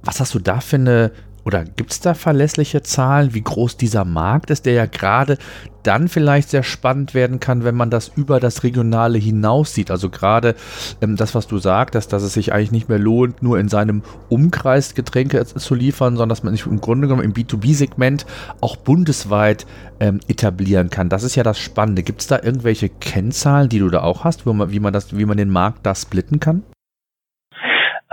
was 0.02 0.20
hast 0.20 0.34
du 0.34 0.38
da 0.38 0.60
für 0.60 0.76
eine 0.76 1.12
oder 1.44 1.64
gibt 1.64 1.92
es 1.92 2.00
da 2.00 2.14
verlässliche 2.14 2.82
Zahlen, 2.82 3.34
wie 3.34 3.42
groß 3.42 3.76
dieser 3.76 4.04
Markt 4.04 4.50
ist, 4.50 4.66
der 4.66 4.72
ja 4.72 4.86
gerade 4.86 5.38
dann 5.82 6.08
vielleicht 6.08 6.48
sehr 6.48 6.62
spannend 6.62 7.14
werden 7.14 7.40
kann, 7.40 7.64
wenn 7.64 7.74
man 7.74 7.90
das 7.90 8.10
über 8.16 8.40
das 8.40 8.64
Regionale 8.64 9.18
hinaus 9.18 9.74
sieht. 9.74 9.90
Also 9.90 10.08
gerade 10.08 10.54
ähm, 11.02 11.16
das, 11.16 11.34
was 11.34 11.46
du 11.46 11.58
sagtest, 11.58 12.12
dass 12.12 12.22
es 12.22 12.32
sich 12.32 12.52
eigentlich 12.52 12.72
nicht 12.72 12.88
mehr 12.88 12.98
lohnt, 12.98 13.42
nur 13.42 13.58
in 13.58 13.68
seinem 13.68 14.02
Umkreis 14.30 14.94
Getränke 14.94 15.44
zu 15.44 15.74
liefern, 15.74 16.16
sondern 16.16 16.30
dass 16.30 16.42
man 16.42 16.54
sich 16.54 16.66
im 16.66 16.80
Grunde 16.80 17.06
genommen 17.06 17.24
im 17.24 17.34
B2B-Segment 17.34 18.24
auch 18.60 18.76
bundesweit 18.76 19.66
ähm, 20.00 20.20
etablieren 20.26 20.88
kann. 20.88 21.10
Das 21.10 21.22
ist 21.22 21.34
ja 21.34 21.42
das 21.42 21.58
Spannende. 21.58 22.02
Gibt 22.02 22.22
es 22.22 22.26
da 22.26 22.40
irgendwelche 22.42 22.88
Kennzahlen, 22.88 23.68
die 23.68 23.78
du 23.78 23.90
da 23.90 24.02
auch 24.02 24.24
hast, 24.24 24.46
man, 24.46 24.70
wie 24.70 24.80
man, 24.80 24.92
das, 24.92 25.16
wie 25.16 25.26
man 25.26 25.36
den 25.36 25.50
Markt 25.50 25.84
da 25.84 25.94
splitten 25.94 26.40
kann? 26.40 26.62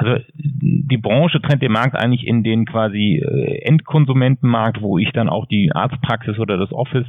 Also 0.01 0.23
die 0.33 0.97
Branche 0.97 1.41
trennt 1.41 1.61
den 1.61 1.71
Markt 1.71 1.95
eigentlich 1.95 2.25
in 2.25 2.43
den 2.43 2.65
quasi 2.65 3.17
äh, 3.23 3.61
Endkonsumentenmarkt, 3.65 4.81
wo 4.81 4.97
ich 4.97 5.11
dann 5.11 5.29
auch 5.29 5.45
die 5.45 5.71
Arztpraxis 5.73 6.39
oder 6.39 6.57
das 6.57 6.71
Office 6.71 7.07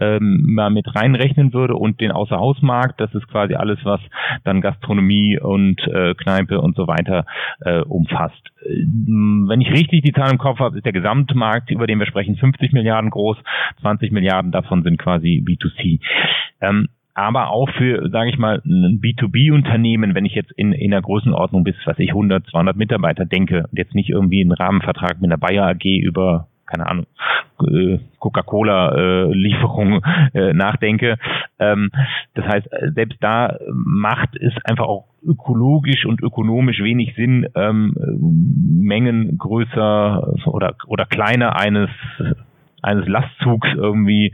ähm, 0.00 0.44
mal 0.46 0.70
mit 0.70 0.94
reinrechnen 0.94 1.52
würde 1.52 1.74
und 1.76 2.00
den 2.00 2.12
Außerhausmarkt. 2.12 3.00
Das 3.00 3.14
ist 3.14 3.28
quasi 3.28 3.54
alles, 3.54 3.78
was 3.84 4.00
dann 4.44 4.60
Gastronomie 4.60 5.38
und 5.38 5.80
äh, 5.86 6.14
Kneipe 6.14 6.60
und 6.60 6.76
so 6.76 6.86
weiter 6.86 7.26
äh, 7.60 7.80
umfasst. 7.80 8.50
Wenn 8.62 9.60
ich 9.60 9.70
richtig 9.70 10.02
die 10.02 10.12
Zahlen 10.12 10.32
im 10.32 10.38
Kopf 10.38 10.58
habe, 10.58 10.76
ist 10.76 10.84
der 10.84 10.92
Gesamtmarkt, 10.92 11.70
über 11.70 11.86
den 11.86 11.98
wir 11.98 12.06
sprechen, 12.06 12.36
50 12.36 12.72
Milliarden 12.72 13.10
groß. 13.10 13.36
20 13.80 14.12
Milliarden 14.12 14.52
davon 14.52 14.82
sind 14.82 14.98
quasi 14.98 15.42
B2C. 15.44 16.00
Ähm, 16.60 16.88
aber 17.20 17.50
auch 17.50 17.68
für, 17.70 18.08
sage 18.10 18.30
ich 18.30 18.38
mal, 18.38 18.62
ein 18.64 19.00
B2B-Unternehmen, 19.02 20.14
wenn 20.14 20.24
ich 20.24 20.34
jetzt 20.34 20.52
in, 20.52 20.72
in 20.72 20.90
der 20.90 21.02
Größenordnung 21.02 21.64
bis, 21.64 21.76
was 21.84 21.98
ich, 21.98 22.10
100, 22.10 22.46
200 22.46 22.76
Mitarbeiter 22.76 23.26
denke 23.26 23.66
und 23.70 23.78
jetzt 23.78 23.94
nicht 23.94 24.10
irgendwie 24.10 24.40
einen 24.40 24.52
Rahmenvertrag 24.52 25.20
mit 25.20 25.30
einer 25.30 25.38
Bayer 25.38 25.66
AG 25.66 25.84
über 25.84 26.48
keine 26.70 26.86
Ahnung, 26.86 27.06
äh, 27.66 27.98
Coca-Cola-Lieferung 28.20 30.04
äh, 30.34 30.52
nachdenke. 30.52 31.18
Ähm, 31.58 31.90
das 32.34 32.46
heißt, 32.46 32.68
selbst 32.94 33.18
da 33.20 33.58
macht 33.72 34.36
es 34.36 34.52
einfach 34.64 34.86
auch 34.86 35.06
ökologisch 35.26 36.06
und 36.06 36.22
ökonomisch 36.22 36.80
wenig 36.80 37.14
Sinn, 37.16 37.46
ähm, 37.54 37.94
Mengen 38.80 39.36
größer 39.36 40.34
oder, 40.46 40.76
oder 40.86 41.04
kleiner 41.06 41.56
eines 41.56 41.90
eines 42.82 43.06
Lastzugs 43.08 43.68
irgendwie 43.74 44.32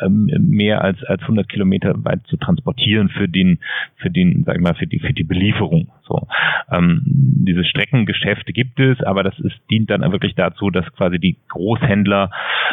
ähm, 0.00 0.30
mehr 0.38 0.82
als 0.82 1.02
als 1.04 1.22
100 1.22 1.48
Kilometer 1.48 1.94
weit 2.04 2.26
zu 2.26 2.36
transportieren 2.36 3.08
für 3.08 3.28
den 3.28 3.58
für 3.96 4.10
den 4.10 4.44
sag 4.44 4.56
ich 4.56 4.62
mal 4.62 4.74
für 4.74 4.86
die 4.86 4.98
für 4.98 5.12
die 5.12 5.24
Belieferung 5.24 5.88
so 6.06 6.26
ähm, 6.70 7.02
diese 7.04 7.64
Streckengeschäfte 7.64 8.52
gibt 8.52 8.80
es 8.80 9.00
aber 9.02 9.22
das 9.22 9.38
ist 9.38 9.56
dient 9.70 9.90
dann 9.90 10.00
wirklich 10.12 10.34
dazu 10.34 10.70
dass 10.70 10.90
quasi 10.92 11.18
die 11.18 11.36
Großhändler 11.48 12.30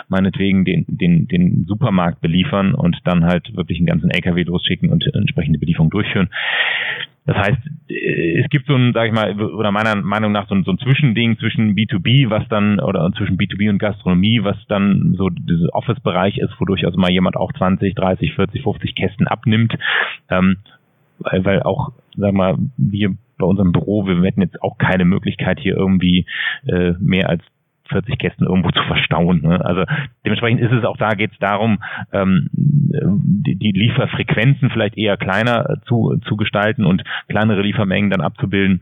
meinetwegen 0.07 0.65
den 0.65 0.85
den 0.87 1.27
den 1.27 1.65
Supermarkt 1.67 2.21
beliefern 2.21 2.73
und 2.73 2.97
dann 3.05 3.25
halt 3.25 3.55
wirklich 3.55 3.79
einen 3.79 3.87
ganzen 3.87 4.11
LKW 4.11 4.43
losschicken 4.43 4.89
und 4.89 5.05
entsprechende 5.13 5.59
Belieferung 5.59 5.89
durchführen 5.89 6.29
das 7.25 7.37
heißt, 7.37 7.59
äh, 7.89 8.41
es 8.41 8.49
gibt 8.49 8.67
so 8.67 8.75
ein, 8.75 8.91
sag 8.93 9.07
ich 9.07 9.13
mal, 9.13 9.39
oder 9.39 9.71
meiner 9.71 9.95
Meinung 9.95 10.31
nach 10.31 10.47
so 10.47 10.55
ein, 10.55 10.63
so 10.63 10.71
ein 10.71 10.77
Zwischending 10.77 11.37
zwischen 11.39 11.75
B2B, 11.75 12.29
was 12.29 12.47
dann, 12.49 12.79
oder 12.79 13.09
zwischen 13.15 13.37
B2B 13.37 13.69
und 13.69 13.79
Gastronomie, 13.79 14.43
was 14.43 14.57
dann 14.67 15.15
so 15.17 15.29
dieser 15.29 15.73
Office-Bereich 15.73 16.37
ist, 16.37 16.59
wodurch 16.59 16.85
also 16.85 16.99
mal 16.99 17.11
jemand 17.11 17.37
auch 17.37 17.53
20, 17.53 17.95
30, 17.95 18.33
40, 18.33 18.63
50 18.63 18.95
Kästen 18.95 19.27
abnimmt. 19.27 19.73
Ähm, 20.29 20.57
weil, 21.19 21.45
weil 21.45 21.63
auch, 21.63 21.93
sag 22.17 22.33
mal, 22.33 22.57
wir 22.77 23.15
bei 23.43 23.49
unserem 23.49 23.73
Büro, 23.73 24.05
wir 24.05 24.21
hätten 24.23 24.41
jetzt 24.41 24.61
auch 24.61 24.77
keine 24.77 25.03
Möglichkeit 25.03 25.59
hier 25.59 25.75
irgendwie 25.75 26.25
äh, 26.65 26.93
mehr 26.99 27.29
als 27.29 27.43
40 27.89 28.17
Kästen 28.17 28.47
irgendwo 28.47 28.71
zu 28.71 28.81
verstauen. 28.83 29.41
Ne? 29.41 29.63
Also 29.63 29.83
dementsprechend 30.25 30.61
ist 30.61 30.71
es 30.71 30.85
auch 30.85 30.95
da, 30.95 31.09
geht 31.09 31.33
es 31.33 31.39
darum, 31.39 31.79
ähm, 32.13 32.49
die, 32.51 33.55
die 33.55 33.71
Lieferfrequenzen 33.71 34.69
vielleicht 34.69 34.97
eher 34.97 35.17
kleiner 35.17 35.81
zu, 35.85 36.17
zu 36.25 36.37
gestalten 36.37 36.85
und 36.85 37.03
kleinere 37.27 37.61
Liefermengen 37.61 38.09
dann 38.09 38.21
abzubilden 38.21 38.81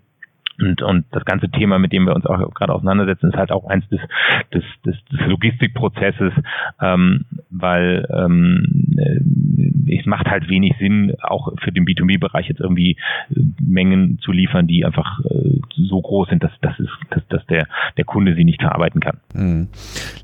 und, 0.62 0.82
und 0.82 1.06
das 1.12 1.26
ganze 1.26 1.50
Thema, 1.50 1.80
mit 1.80 1.92
dem 1.92 2.06
wir 2.06 2.16
uns 2.16 2.26
auch 2.26 2.54
gerade 2.54 2.74
auseinandersetzen, 2.74 3.30
ist 3.30 3.38
halt 3.38 3.52
auch 3.52 3.66
eins 3.66 3.88
des, 3.90 4.00
des, 4.54 4.64
des, 4.86 4.96
des 5.06 5.28
Logistikprozesses, 5.28 6.34
ähm, 6.82 7.26
weil 7.50 8.08
ähm, 8.14 8.96
äh, 8.98 9.20
es 9.88 10.06
macht 10.06 10.28
halt 10.28 10.50
wenig 10.50 10.76
Sinn, 10.80 11.14
auch 11.22 11.54
für 11.64 11.72
den 11.72 11.86
B2B-Bereich 11.86 12.48
jetzt 12.48 12.60
irgendwie 12.60 12.98
äh, 13.30 13.40
Mengen 13.62 14.20
zu 14.20 14.32
liefern, 14.32 14.68
die 14.68 14.86
einfach 14.86 15.20
äh, 15.26 15.60
so 15.76 16.02
groß 16.02 16.30
sind, 16.30 16.44
dass, 16.44 16.52
dass, 16.62 16.80
ist, 16.80 16.90
dass, 17.10 17.28
dass 17.30 17.46
der, 17.48 17.68
der 17.98 18.06
Kunde 18.06 18.36
sie 18.36 18.44
nicht 18.44 18.62
verarbeiten 18.62 19.02
kann. 19.02 19.18
Hm. 19.34 19.68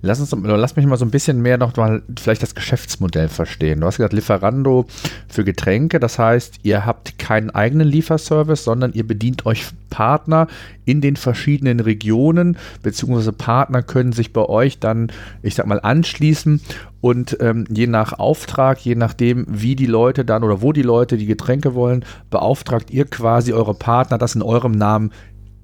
Lass, 0.01 0.19
uns, 0.19 0.35
lass 0.43 0.75
mich 0.75 0.85
mal 0.85 0.97
so 0.97 1.05
ein 1.05 1.11
bisschen 1.11 1.41
mehr 1.41 1.57
noch 1.57 1.75
mal 1.75 2.01
vielleicht 2.17 2.43
das 2.43 2.55
Geschäftsmodell 2.55 3.27
verstehen. 3.27 3.81
Du 3.81 3.87
hast 3.87 3.97
gesagt, 3.97 4.13
Lieferando 4.13 4.85
für 5.27 5.43
Getränke, 5.43 5.99
das 5.99 6.19
heißt, 6.19 6.61
ihr 6.63 6.85
habt 6.85 7.19
keinen 7.19 7.49
eigenen 7.49 7.87
Lieferservice, 7.87 8.63
sondern 8.63 8.93
ihr 8.93 9.05
bedient 9.05 9.45
euch 9.45 9.65
Partner 9.89 10.47
in 10.85 11.01
den 11.01 11.15
verschiedenen 11.15 11.79
Regionen, 11.79 12.57
beziehungsweise 12.83 13.33
Partner 13.33 13.81
können 13.81 14.11
sich 14.11 14.33
bei 14.33 14.45
euch 14.45 14.79
dann, 14.79 15.11
ich 15.41 15.55
sag 15.55 15.65
mal, 15.67 15.79
anschließen 15.79 16.61
und 17.01 17.37
ähm, 17.39 17.65
je 17.69 17.87
nach 17.87 18.19
Auftrag, 18.19 18.79
je 18.79 18.95
nachdem, 18.95 19.45
wie 19.47 19.75
die 19.75 19.85
Leute 19.85 20.25
dann 20.25 20.43
oder 20.43 20.61
wo 20.61 20.73
die 20.73 20.81
Leute 20.81 21.17
die 21.17 21.25
Getränke 21.25 21.75
wollen, 21.75 22.05
beauftragt 22.29 22.91
ihr 22.91 23.05
quasi 23.05 23.53
eure 23.53 23.73
Partner, 23.73 24.17
das 24.17 24.35
in 24.35 24.41
eurem 24.41 24.71
Namen 24.71 25.11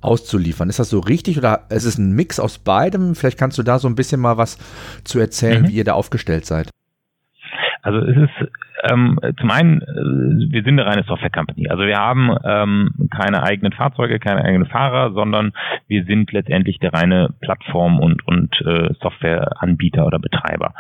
auszuliefern. 0.01 0.69
Ist 0.69 0.79
das 0.79 0.89
so 0.89 0.99
richtig 0.99 1.37
oder 1.37 1.65
ist 1.69 1.85
es 1.85 1.97
ein 1.97 2.11
Mix 2.11 2.39
aus 2.39 2.57
beidem? 2.57 3.15
Vielleicht 3.15 3.37
kannst 3.37 3.57
du 3.57 3.63
da 3.63 3.79
so 3.79 3.87
ein 3.87 3.95
bisschen 3.95 4.19
mal 4.19 4.37
was 4.37 4.57
zu 5.03 5.19
erzählen, 5.19 5.63
mhm. 5.63 5.67
wie 5.69 5.75
ihr 5.75 5.83
da 5.85 5.93
aufgestellt 5.93 6.45
seid. 6.45 6.69
Also 7.83 7.99
es 7.99 8.17
ist 8.17 8.49
ähm, 8.89 9.19
zum 9.39 9.51
einen, 9.51 9.81
äh, 9.81 10.51
wir 10.51 10.63
sind 10.63 10.79
eine 10.79 10.85
reine 10.85 11.03
Software-Company. 11.03 11.69
Also 11.69 11.83
wir 11.83 11.97
haben 11.97 12.35
ähm, 12.43 13.09
keine 13.15 13.43
eigenen 13.43 13.73
Fahrzeuge, 13.73 14.19
keine 14.19 14.43
eigenen 14.43 14.67
Fahrer, 14.67 15.13
sondern 15.13 15.51
wir 15.87 16.05
sind 16.05 16.31
letztendlich 16.31 16.79
der 16.79 16.93
reine 16.93 17.29
Plattform 17.41 17.99
und, 17.99 18.25
und 18.27 18.59
äh, 18.61 18.93
Software-Anbieter 19.01 20.05
oder 20.05 20.19
Betreiber. 20.19 20.73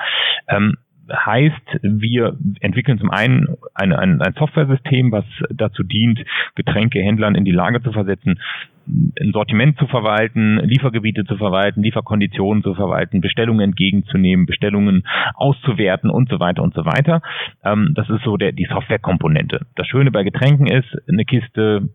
Ähm, 0.47 0.77
heißt, 1.11 1.79
wir 1.81 2.37
entwickeln 2.59 2.97
zum 2.97 3.09
einen 3.09 3.47
ein, 3.73 3.93
ein, 3.93 4.21
ein 4.21 4.33
Software-System, 4.33 5.11
was 5.11 5.25
dazu 5.49 5.83
dient, 5.83 6.23
Getränkehändlern 6.55 7.35
in 7.35 7.45
die 7.45 7.51
Lage 7.51 7.81
zu 7.81 7.91
versetzen, 7.91 8.39
ein 8.85 9.31
Sortiment 9.31 9.77
zu 9.77 9.87
verwalten, 9.87 10.57
Liefergebiete 10.59 11.23
zu 11.23 11.37
verwalten, 11.37 11.83
Lieferkonditionen 11.83 12.63
zu 12.63 12.73
verwalten, 12.73 13.21
Bestellungen 13.21 13.61
entgegenzunehmen, 13.61 14.45
Bestellungen 14.45 15.07
auszuwerten 15.35 16.09
und 16.09 16.29
so 16.29 16.39
weiter 16.39 16.63
und 16.63 16.73
so 16.73 16.85
weiter. 16.85 17.21
Ähm, 17.63 17.93
das 17.95 18.09
ist 18.09 18.23
so 18.23 18.37
der, 18.37 18.51
die 18.51 18.65
Softwarekomponente. 18.65 19.65
Das 19.75 19.87
Schöne 19.87 20.11
bei 20.11 20.23
Getränken 20.23 20.67
ist, 20.67 20.87
eine 21.07 21.25
Kiste 21.25 21.89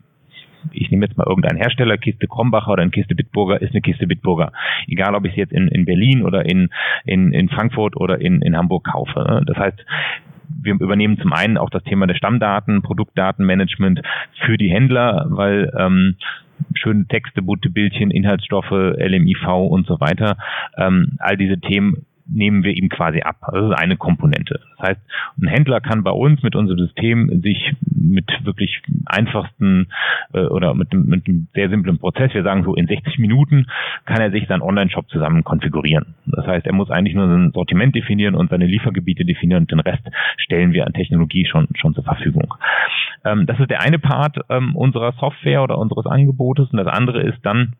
ich 0.72 0.90
nehme 0.90 1.06
jetzt 1.06 1.16
mal 1.16 1.26
irgendeinen 1.26 1.58
Hersteller, 1.58 1.98
Kiste 1.98 2.26
Krombacher 2.26 2.72
oder 2.72 2.82
eine 2.82 2.90
Kiste 2.90 3.14
Bitburger, 3.14 3.60
ist 3.60 3.72
eine 3.72 3.80
Kiste 3.80 4.06
Bitburger. 4.06 4.52
Egal, 4.86 5.14
ob 5.14 5.24
ich 5.24 5.34
sie 5.34 5.40
jetzt 5.40 5.52
in, 5.52 5.68
in 5.68 5.84
Berlin 5.84 6.22
oder 6.22 6.44
in, 6.44 6.70
in, 7.04 7.32
in 7.32 7.48
Frankfurt 7.48 7.96
oder 7.96 8.20
in, 8.20 8.42
in 8.42 8.56
Hamburg 8.56 8.84
kaufe. 8.84 9.42
Das 9.46 9.56
heißt, 9.56 9.84
wir 10.62 10.74
übernehmen 10.74 11.18
zum 11.18 11.32
einen 11.32 11.58
auch 11.58 11.70
das 11.70 11.84
Thema 11.84 12.06
der 12.06 12.14
Stammdaten, 12.14 12.82
Produktdatenmanagement 12.82 14.02
für 14.44 14.56
die 14.56 14.70
Händler, 14.70 15.26
weil 15.28 15.72
ähm, 15.78 16.16
schöne 16.74 17.06
Texte, 17.06 17.42
bunte 17.42 17.70
Bildchen, 17.70 18.10
Inhaltsstoffe, 18.10 18.70
LMIV 18.70 19.46
und 19.46 19.86
so 19.86 20.00
weiter. 20.00 20.36
Ähm, 20.76 21.18
all 21.18 21.36
diese 21.36 21.60
Themen 21.60 22.06
nehmen 22.28 22.62
wir 22.62 22.72
ihm 22.72 22.88
quasi 22.88 23.22
ab. 23.22 23.36
Das 23.52 23.64
ist 23.64 23.78
eine 23.78 23.96
Komponente. 23.96 24.60
Das 24.76 24.90
heißt, 24.90 25.00
ein 25.40 25.48
Händler 25.48 25.80
kann 25.80 26.04
bei 26.04 26.10
uns 26.10 26.42
mit 26.42 26.54
unserem 26.54 26.78
System 26.78 27.40
sich 27.42 27.74
mit 27.80 28.26
wirklich 28.44 28.82
einfachsten 29.06 29.88
äh, 30.32 30.40
oder 30.40 30.74
mit, 30.74 30.92
mit 30.92 31.26
einem 31.26 31.48
sehr 31.54 31.68
simplen 31.68 31.98
Prozess, 31.98 32.34
wir 32.34 32.42
sagen 32.42 32.64
so 32.64 32.74
in 32.74 32.86
60 32.86 33.18
Minuten, 33.18 33.66
kann 34.04 34.20
er 34.20 34.30
sich 34.30 34.46
seinen 34.46 34.62
Online-Shop 34.62 35.08
zusammen 35.08 35.44
konfigurieren. 35.44 36.14
Das 36.26 36.46
heißt, 36.46 36.66
er 36.66 36.74
muss 36.74 36.90
eigentlich 36.90 37.14
nur 37.14 37.28
sein 37.28 37.52
Sortiment 37.52 37.94
definieren 37.94 38.34
und 38.34 38.50
seine 38.50 38.66
Liefergebiete 38.66 39.24
definieren 39.24 39.64
und 39.64 39.70
den 39.70 39.80
Rest 39.80 40.02
stellen 40.36 40.72
wir 40.72 40.86
an 40.86 40.92
Technologie 40.92 41.46
schon, 41.46 41.68
schon 41.74 41.94
zur 41.94 42.04
Verfügung. 42.04 42.54
Ähm, 43.24 43.46
das 43.46 43.58
ist 43.58 43.70
der 43.70 43.82
eine 43.82 43.98
Part 43.98 44.38
ähm, 44.48 44.76
unserer 44.76 45.12
Software 45.12 45.62
oder 45.62 45.78
unseres 45.78 46.06
Angebotes 46.06 46.70
und 46.70 46.78
das 46.78 46.86
andere 46.86 47.22
ist 47.22 47.38
dann, 47.42 47.74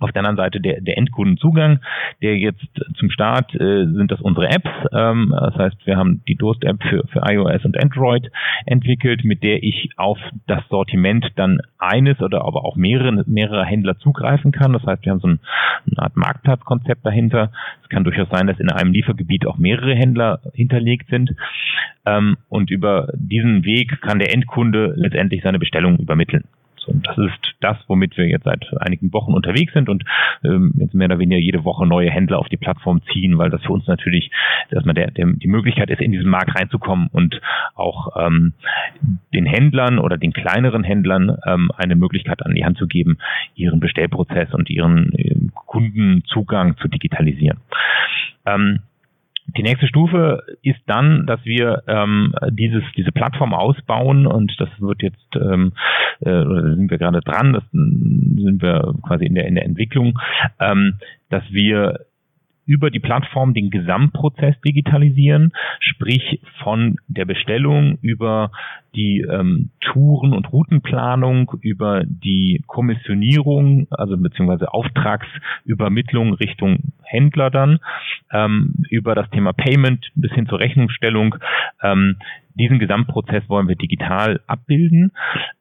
auf 0.00 0.12
der 0.12 0.20
anderen 0.20 0.36
Seite 0.36 0.60
der, 0.60 0.80
der 0.80 0.98
Endkundenzugang, 0.98 1.80
der 2.22 2.36
jetzt 2.36 2.66
zum 2.96 3.10
Start 3.10 3.54
äh, 3.54 3.86
sind 3.86 4.10
das 4.10 4.20
unsere 4.20 4.48
Apps. 4.48 4.70
Ähm, 4.92 5.34
das 5.38 5.54
heißt, 5.54 5.86
wir 5.86 5.96
haben 5.96 6.22
die 6.28 6.34
Durst-App 6.34 6.82
für, 6.82 7.06
für 7.08 7.22
iOS 7.26 7.64
und 7.64 7.80
Android 7.80 8.30
entwickelt, 8.66 9.24
mit 9.24 9.42
der 9.42 9.62
ich 9.62 9.90
auf 9.96 10.18
das 10.46 10.62
Sortiment 10.68 11.26
dann 11.36 11.60
eines 11.78 12.20
oder 12.20 12.44
aber 12.44 12.64
auch 12.64 12.76
mehrere, 12.76 13.24
mehrere 13.26 13.64
Händler 13.64 13.98
zugreifen 13.98 14.52
kann. 14.52 14.72
Das 14.72 14.84
heißt, 14.84 15.04
wir 15.04 15.12
haben 15.12 15.20
so 15.20 15.28
ein, 15.28 15.40
eine 15.90 16.02
Art 16.02 16.16
Marktplatzkonzept 16.16 17.04
dahinter. 17.04 17.50
Es 17.82 17.88
kann 17.88 18.04
durchaus 18.04 18.28
sein, 18.30 18.46
dass 18.46 18.60
in 18.60 18.70
einem 18.70 18.92
Liefergebiet 18.92 19.46
auch 19.46 19.58
mehrere 19.58 19.94
Händler 19.94 20.40
hinterlegt 20.52 21.08
sind. 21.08 21.34
Ähm, 22.04 22.36
und 22.48 22.70
über 22.70 23.08
diesen 23.14 23.64
Weg 23.64 24.00
kann 24.02 24.18
der 24.18 24.32
Endkunde 24.32 24.94
letztendlich 24.96 25.42
seine 25.42 25.58
Bestellung 25.58 25.98
übermitteln. 25.98 26.44
Und 26.88 27.06
das 27.06 27.18
ist 27.18 27.54
das, 27.60 27.76
womit 27.88 28.16
wir 28.16 28.26
jetzt 28.26 28.44
seit 28.44 28.66
einigen 28.80 29.12
Wochen 29.12 29.34
unterwegs 29.34 29.72
sind 29.72 29.88
und 29.88 30.04
ähm, 30.44 30.72
jetzt 30.76 30.94
mehr 30.94 31.06
oder 31.06 31.18
weniger 31.18 31.40
jede 31.40 31.64
Woche 31.64 31.86
neue 31.86 32.10
Händler 32.10 32.38
auf 32.38 32.48
die 32.48 32.56
Plattform 32.56 33.02
ziehen, 33.12 33.38
weil 33.38 33.50
das 33.50 33.62
für 33.62 33.72
uns 33.72 33.86
natürlich 33.86 34.30
erstmal 34.70 34.94
der, 34.94 35.10
der, 35.10 35.26
die 35.26 35.48
Möglichkeit 35.48 35.90
ist, 35.90 36.00
in 36.00 36.12
diesen 36.12 36.28
Markt 36.28 36.54
reinzukommen 36.58 37.08
und 37.12 37.40
auch 37.74 38.16
ähm, 38.16 38.52
den 39.34 39.46
Händlern 39.46 39.98
oder 39.98 40.16
den 40.16 40.32
kleineren 40.32 40.84
Händlern 40.84 41.36
ähm, 41.46 41.70
eine 41.76 41.96
Möglichkeit 41.96 42.44
an 42.44 42.54
die 42.54 42.64
Hand 42.64 42.78
zu 42.78 42.86
geben, 42.86 43.18
ihren 43.54 43.80
Bestellprozess 43.80 44.52
und 44.54 44.70
ihren 44.70 45.12
äh, 45.14 45.34
Kundenzugang 45.54 46.76
zu 46.78 46.88
digitalisieren. 46.88 47.58
Ähm, 48.44 48.80
die 49.56 49.62
nächste 49.62 49.86
Stufe 49.86 50.42
ist 50.62 50.80
dann, 50.86 51.26
dass 51.26 51.44
wir 51.44 51.82
ähm, 51.86 52.34
dieses, 52.50 52.82
diese 52.96 53.12
Plattform 53.12 53.54
ausbauen 53.54 54.26
und 54.26 54.54
das 54.58 54.68
wird 54.78 55.02
jetzt, 55.02 55.36
ähm, 55.36 55.72
äh, 56.20 56.30
sind 56.30 56.90
wir 56.90 56.98
gerade 56.98 57.20
dran, 57.20 57.52
das 57.52 57.62
sind 57.70 58.58
wir 58.60 58.94
quasi 59.06 59.26
in 59.26 59.34
der, 59.34 59.46
in 59.46 59.54
der 59.54 59.64
Entwicklung, 59.64 60.18
ähm, 60.60 60.94
dass 61.30 61.44
wir 61.50 62.06
über 62.66 62.90
die 62.90 63.00
Plattform 63.00 63.54
den 63.54 63.70
Gesamtprozess 63.70 64.60
digitalisieren, 64.60 65.52
sprich 65.80 66.40
von 66.62 66.96
der 67.08 67.24
Bestellung 67.24 67.98
über 68.02 68.50
die 68.94 69.20
ähm, 69.20 69.70
Touren- 69.80 70.32
und 70.32 70.52
Routenplanung, 70.52 71.52
über 71.60 72.02
die 72.04 72.62
Kommissionierung, 72.66 73.86
also 73.90 74.16
beziehungsweise 74.16 74.72
Auftragsübermittlung 74.72 76.34
Richtung 76.34 76.92
Händler 77.02 77.50
dann, 77.50 77.78
ähm, 78.32 78.74
über 78.90 79.14
das 79.14 79.30
Thema 79.30 79.52
Payment 79.52 80.10
bis 80.14 80.32
hin 80.32 80.46
zur 80.46 80.58
Rechnungsstellung. 80.58 81.36
Ähm, 81.82 82.16
diesen 82.54 82.78
Gesamtprozess 82.78 83.48
wollen 83.48 83.68
wir 83.68 83.76
digital 83.76 84.40
abbilden. 84.46 85.12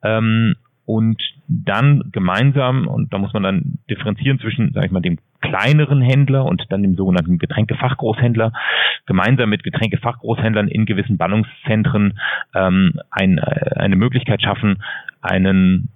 Ähm, 0.01 0.55
und 0.86 1.22
dann 1.48 2.10
gemeinsam, 2.12 2.88
und 2.88 3.13
da 3.13 3.18
muss 3.18 3.34
man 3.34 3.44
dann 3.44 3.80
differenzieren 3.89 4.39
zwischen, 4.39 4.72
sage 4.74 4.88
ich 4.88 4.92
mal, 4.92 5.01
dem 5.01 5.18
kleineren 5.42 6.01
Händler 6.01 6.46
und 6.46 6.63
dann 6.70 6.82
dem 6.82 6.96
sogenannten 6.96 7.38
Getränkefachgroßhändler, 7.38 8.51
gemeinsam 9.06 9.50
mit 9.50 9.63
Getränkefachgroßhändlern 9.63 10.68
in 10.68 10.86
gewissen 10.86 11.18
Ballungszentren 11.18 12.20
ähm, 12.56 13.00
ein, 13.12 13.38
äh, 13.38 13.75
eine 13.77 13.96
Möglichkeit 13.96 14.42
schaffen, 14.42 14.82
einen 15.22 15.89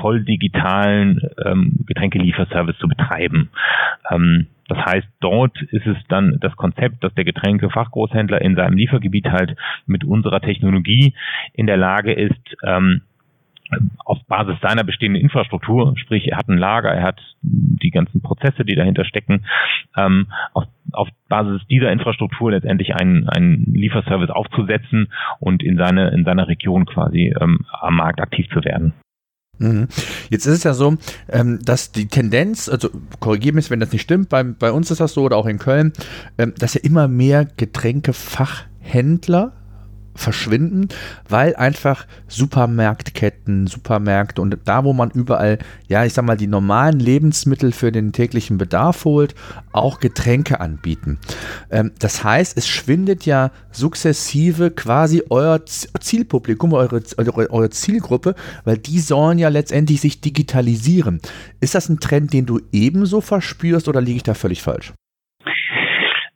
voll 0.00 0.24
digitalen 0.24 1.20
ähm, 1.44 1.80
Getränkelieferservice 1.86 2.78
zu 2.78 2.88
betreiben. 2.88 3.50
Ähm, 4.10 4.46
das 4.68 4.78
heißt, 4.84 5.08
dort 5.20 5.60
ist 5.62 5.86
es 5.86 5.96
dann 6.08 6.38
das 6.40 6.54
Konzept, 6.56 7.02
dass 7.02 7.14
der 7.14 7.24
Getränkefachgroßhändler 7.24 8.42
in 8.42 8.54
seinem 8.54 8.76
Liefergebiet 8.76 9.26
halt 9.30 9.56
mit 9.86 10.04
unserer 10.04 10.40
Technologie 10.40 11.14
in 11.54 11.66
der 11.66 11.78
Lage 11.78 12.12
ist, 12.12 12.56
ähm, 12.62 13.02
auf 14.04 14.18
Basis 14.26 14.56
seiner 14.60 14.84
bestehenden 14.84 15.22
Infrastruktur, 15.22 15.94
sprich 15.96 16.28
er 16.28 16.38
hat 16.38 16.48
ein 16.48 16.58
Lager, 16.58 16.90
er 16.90 17.02
hat 17.02 17.20
die 17.42 17.90
ganzen 17.90 18.22
Prozesse, 18.22 18.64
die 18.64 18.74
dahinter 18.74 19.04
stecken, 19.04 19.44
ähm, 19.96 20.26
auf, 20.52 20.64
auf 20.92 21.08
Basis 21.28 21.66
dieser 21.68 21.92
Infrastruktur 21.92 22.50
letztendlich 22.50 22.94
einen, 22.94 23.28
einen 23.28 23.72
Lieferservice 23.72 24.30
aufzusetzen 24.30 25.12
und 25.40 25.62
in 25.62 25.76
seine 25.76 26.10
in 26.10 26.24
seiner 26.24 26.48
Region 26.48 26.86
quasi 26.86 27.34
ähm, 27.40 27.60
am 27.80 27.96
Markt 27.96 28.20
aktiv 28.20 28.46
zu 28.52 28.64
werden. 28.64 28.94
Mhm. 29.58 29.88
Jetzt 30.30 30.46
ist 30.46 30.58
es 30.58 30.64
ja 30.64 30.72
so, 30.72 30.96
ähm, 31.28 31.58
dass 31.64 31.92
die 31.92 32.06
Tendenz, 32.06 32.68
also 32.68 32.90
korrigiere 33.20 33.54
mich, 33.54 33.70
wenn 33.70 33.80
das 33.80 33.92
nicht 33.92 34.02
stimmt, 34.02 34.28
bei, 34.28 34.42
bei 34.42 34.70
uns 34.70 34.90
ist 34.90 35.00
das 35.00 35.14
so 35.14 35.22
oder 35.22 35.36
auch 35.36 35.46
in 35.46 35.58
Köln, 35.58 35.92
ähm, 36.38 36.54
dass 36.58 36.74
ja 36.74 36.80
immer 36.82 37.08
mehr 37.08 37.44
Getränkefachhändler 37.44 39.52
verschwinden, 40.18 40.88
weil 41.28 41.56
einfach 41.56 42.06
Supermarktketten, 42.26 43.66
Supermärkte 43.66 44.42
und 44.42 44.58
da, 44.64 44.84
wo 44.84 44.92
man 44.92 45.10
überall, 45.10 45.58
ja, 45.86 46.04
ich 46.04 46.12
sag 46.12 46.24
mal, 46.24 46.36
die 46.36 46.46
normalen 46.46 46.98
Lebensmittel 46.98 47.72
für 47.72 47.92
den 47.92 48.12
täglichen 48.12 48.58
Bedarf 48.58 49.04
holt, 49.04 49.34
auch 49.72 50.00
Getränke 50.00 50.60
anbieten. 50.60 51.18
Ähm, 51.70 51.92
das 51.98 52.24
heißt, 52.24 52.56
es 52.56 52.66
schwindet 52.66 53.26
ja 53.26 53.50
sukzessive 53.70 54.70
quasi 54.70 55.22
euer 55.30 55.64
Zielpublikum, 55.64 56.72
eure, 56.72 57.02
eure, 57.16 57.50
eure 57.50 57.70
Zielgruppe, 57.70 58.34
weil 58.64 58.78
die 58.78 58.98
sollen 59.00 59.38
ja 59.38 59.48
letztendlich 59.48 60.00
sich 60.00 60.20
digitalisieren. 60.20 61.20
Ist 61.60 61.74
das 61.74 61.88
ein 61.88 62.00
Trend, 62.00 62.32
den 62.32 62.46
du 62.46 62.60
ebenso 62.72 63.20
verspürst 63.20 63.88
oder 63.88 64.00
liege 64.00 64.16
ich 64.16 64.22
da 64.22 64.34
völlig 64.34 64.62
falsch? 64.62 64.92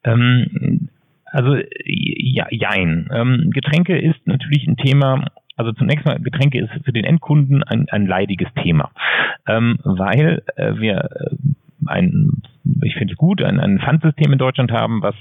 Ähm, 0.04 0.88
also 1.32 1.56
ja, 1.84 2.46
jein. 2.50 3.08
Ähm, 3.12 3.50
Getränke 3.50 3.98
ist 3.98 4.26
natürlich 4.26 4.66
ein 4.66 4.76
Thema, 4.76 5.24
also 5.56 5.72
zunächst 5.72 6.06
mal, 6.06 6.20
Getränke 6.20 6.60
ist 6.60 6.70
für 6.84 6.92
den 6.92 7.04
Endkunden 7.04 7.62
ein, 7.62 7.86
ein 7.90 8.06
leidiges 8.06 8.48
Thema, 8.62 8.90
ähm, 9.46 9.78
weil 9.82 10.42
äh, 10.56 10.74
wir 10.76 10.96
äh, 10.98 11.36
ein, 11.86 12.42
ich 12.82 12.94
finde 12.94 13.12
es 13.14 13.18
gut, 13.18 13.42
ein, 13.42 13.58
ein 13.58 13.80
Pfandsystem 13.80 14.32
in 14.32 14.38
Deutschland 14.38 14.70
haben, 14.70 15.02
was 15.02 15.14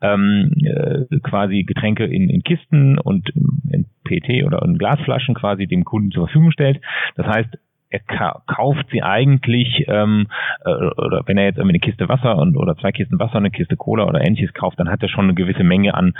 ähm, 0.00 0.52
äh, 0.62 1.18
quasi 1.20 1.62
Getränke 1.62 2.04
in, 2.04 2.28
in 2.28 2.42
Kisten 2.42 2.98
und 2.98 3.30
in 3.70 3.86
PT 4.04 4.44
oder 4.44 4.62
in 4.62 4.78
Glasflaschen 4.78 5.34
quasi 5.34 5.66
dem 5.66 5.84
Kunden 5.84 6.10
zur 6.10 6.26
Verfügung 6.26 6.50
stellt. 6.50 6.80
Das 7.14 7.26
heißt, 7.26 7.56
er 7.92 8.00
kauft 8.46 8.86
sie 8.90 9.02
eigentlich, 9.02 9.84
ähm, 9.88 10.26
äh, 10.64 10.70
oder 10.70 11.22
wenn 11.26 11.38
er 11.38 11.44
jetzt 11.44 11.58
irgendwie 11.58 11.76
eine 11.76 11.80
Kiste 11.80 12.08
Wasser 12.08 12.38
und 12.38 12.56
oder 12.56 12.76
zwei 12.76 12.92
Kisten 12.92 13.18
Wasser, 13.18 13.36
eine 13.36 13.50
Kiste 13.50 13.76
Cola 13.76 14.04
oder 14.04 14.20
ähnliches 14.20 14.54
kauft, 14.54 14.80
dann 14.80 14.90
hat 14.90 15.02
er 15.02 15.08
schon 15.08 15.26
eine 15.26 15.34
gewisse 15.34 15.64
Menge 15.64 15.94
an 15.94 16.14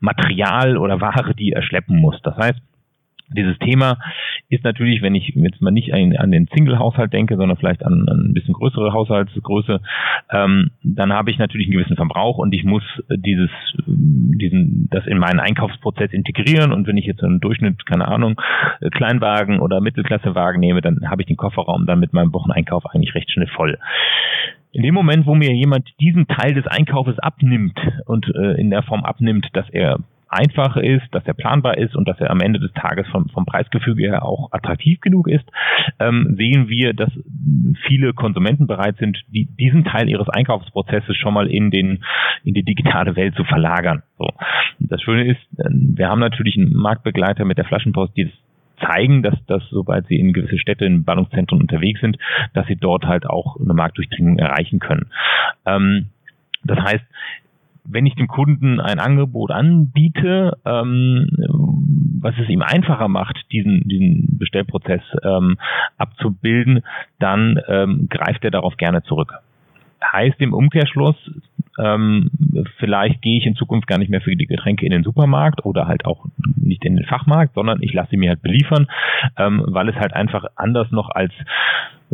Material 0.00 0.78
oder 0.78 1.00
Ware, 1.00 1.34
die 1.34 1.52
er 1.52 1.62
schleppen 1.62 1.98
muss. 2.00 2.20
Das 2.22 2.36
heißt, 2.36 2.60
dieses 3.30 3.58
Thema 3.58 3.98
ist 4.48 4.64
natürlich, 4.64 5.02
wenn 5.02 5.14
ich 5.14 5.28
jetzt 5.34 5.60
mal 5.60 5.70
nicht 5.70 5.92
an, 5.92 6.16
an 6.16 6.30
den 6.30 6.48
Single-Haushalt 6.54 7.12
denke, 7.12 7.36
sondern 7.36 7.56
vielleicht 7.58 7.84
an, 7.84 8.08
an 8.08 8.30
ein 8.30 8.34
bisschen 8.34 8.54
größere 8.54 8.92
Haushaltsgröße, 8.92 9.80
ähm, 10.30 10.70
dann 10.82 11.12
habe 11.12 11.30
ich 11.30 11.38
natürlich 11.38 11.66
einen 11.66 11.76
gewissen 11.76 11.96
Verbrauch 11.96 12.38
und 12.38 12.54
ich 12.54 12.64
muss 12.64 12.82
dieses, 13.10 13.50
diesen, 13.86 14.88
das 14.90 15.06
in 15.06 15.18
meinen 15.18 15.40
Einkaufsprozess 15.40 16.12
integrieren. 16.12 16.72
Und 16.72 16.86
wenn 16.86 16.96
ich 16.96 17.06
jetzt 17.06 17.22
einen 17.22 17.40
Durchschnitt, 17.40 17.84
keine 17.86 18.08
Ahnung, 18.08 18.40
Kleinwagen 18.92 19.60
oder 19.60 19.80
Mittelklassewagen 19.80 20.60
nehme, 20.60 20.80
dann 20.80 21.10
habe 21.10 21.22
ich 21.22 21.28
den 21.28 21.36
Kofferraum 21.36 21.86
dann 21.86 22.00
mit 22.00 22.12
meinem 22.12 22.32
Wocheneinkauf 22.32 22.86
eigentlich 22.86 23.14
recht 23.14 23.30
schnell 23.30 23.48
voll. 23.48 23.78
In 24.72 24.82
dem 24.82 24.94
Moment, 24.94 25.26
wo 25.26 25.34
mir 25.34 25.52
jemand 25.52 25.88
diesen 26.00 26.26
Teil 26.26 26.54
des 26.54 26.66
Einkaufes 26.66 27.18
abnimmt 27.18 27.78
und 28.06 28.26
äh, 28.34 28.60
in 28.60 28.70
der 28.70 28.82
Form 28.82 29.04
abnimmt, 29.04 29.48
dass 29.54 29.68
er 29.70 29.98
einfach 30.28 30.76
ist, 30.76 31.06
dass 31.12 31.26
er 31.26 31.34
planbar 31.34 31.78
ist 31.78 31.96
und 31.96 32.06
dass 32.08 32.20
er 32.20 32.30
am 32.30 32.40
Ende 32.40 32.60
des 32.60 32.72
Tages 32.72 33.06
vom, 33.08 33.28
vom 33.28 33.46
Preisgefüge 33.46 34.02
her 34.04 34.24
auch 34.24 34.52
attraktiv 34.52 35.00
genug 35.00 35.28
ist, 35.28 35.44
ähm, 35.98 36.34
sehen 36.36 36.68
wir, 36.68 36.92
dass 36.92 37.10
viele 37.86 38.12
Konsumenten 38.12 38.66
bereit 38.66 38.96
sind, 38.98 39.18
die, 39.28 39.46
diesen 39.46 39.84
Teil 39.84 40.08
ihres 40.08 40.28
Einkaufsprozesses 40.28 41.16
schon 41.16 41.34
mal 41.34 41.48
in 41.48 41.70
den 41.70 42.04
in 42.44 42.54
die 42.54 42.62
digitale 42.62 43.16
Welt 43.16 43.34
zu 43.34 43.44
verlagern. 43.44 44.02
So. 44.18 44.28
Das 44.78 45.02
Schöne 45.02 45.24
ist, 45.24 45.40
äh, 45.58 45.68
wir 45.70 46.08
haben 46.08 46.20
natürlich 46.20 46.56
einen 46.56 46.74
Marktbegleiter 46.74 47.44
mit 47.44 47.58
der 47.58 47.64
Flaschenpost, 47.64 48.16
die 48.16 48.24
das 48.24 48.32
zeigen, 48.88 49.22
dass, 49.22 49.34
dass 49.46 49.62
sobald 49.70 50.06
sie 50.06 50.16
in 50.16 50.32
gewisse 50.32 50.58
Städte, 50.58 50.84
in 50.84 51.04
Ballungszentren 51.04 51.60
unterwegs 51.60 52.00
sind, 52.00 52.16
dass 52.54 52.66
sie 52.66 52.76
dort 52.76 53.04
halt 53.06 53.26
auch 53.26 53.58
eine 53.60 53.74
Marktdurchdringung 53.74 54.38
erreichen 54.38 54.78
können. 54.78 55.10
Ähm, 55.66 56.06
das 56.64 56.78
heißt, 56.78 57.04
wenn 57.90 58.06
ich 58.06 58.14
dem 58.14 58.28
Kunden 58.28 58.80
ein 58.80 58.98
Angebot 58.98 59.50
anbiete, 59.50 60.58
ähm, 60.64 61.28
was 62.20 62.34
es 62.38 62.48
ihm 62.48 62.62
einfacher 62.62 63.08
macht, 63.08 63.36
diesen, 63.52 63.88
diesen 63.88 64.38
Bestellprozess 64.38 65.02
ähm, 65.22 65.58
abzubilden, 65.96 66.84
dann 67.18 67.60
ähm, 67.68 68.08
greift 68.10 68.44
er 68.44 68.50
darauf 68.50 68.76
gerne 68.76 69.02
zurück. 69.04 69.32
Heißt 70.12 70.40
im 70.40 70.52
Umkehrschluss, 70.52 71.16
ähm, 71.78 72.30
vielleicht 72.78 73.22
gehe 73.22 73.38
ich 73.38 73.46
in 73.46 73.54
Zukunft 73.54 73.86
gar 73.86 73.98
nicht 73.98 74.10
mehr 74.10 74.20
für 74.20 74.34
die 74.34 74.46
Getränke 74.46 74.84
in 74.84 74.92
den 74.92 75.04
Supermarkt 75.04 75.64
oder 75.64 75.86
halt 75.86 76.04
auch 76.04 76.26
nicht 76.56 76.84
in 76.84 76.96
den 76.96 77.06
Fachmarkt, 77.06 77.54
sondern 77.54 77.82
ich 77.82 77.92
lasse 77.92 78.10
sie 78.10 78.16
mir 78.16 78.30
halt 78.30 78.42
beliefern, 78.42 78.88
ähm, 79.36 79.64
weil 79.66 79.88
es 79.88 79.96
halt 79.96 80.12
einfach 80.12 80.44
anders 80.56 80.90
noch 80.90 81.10
als 81.10 81.32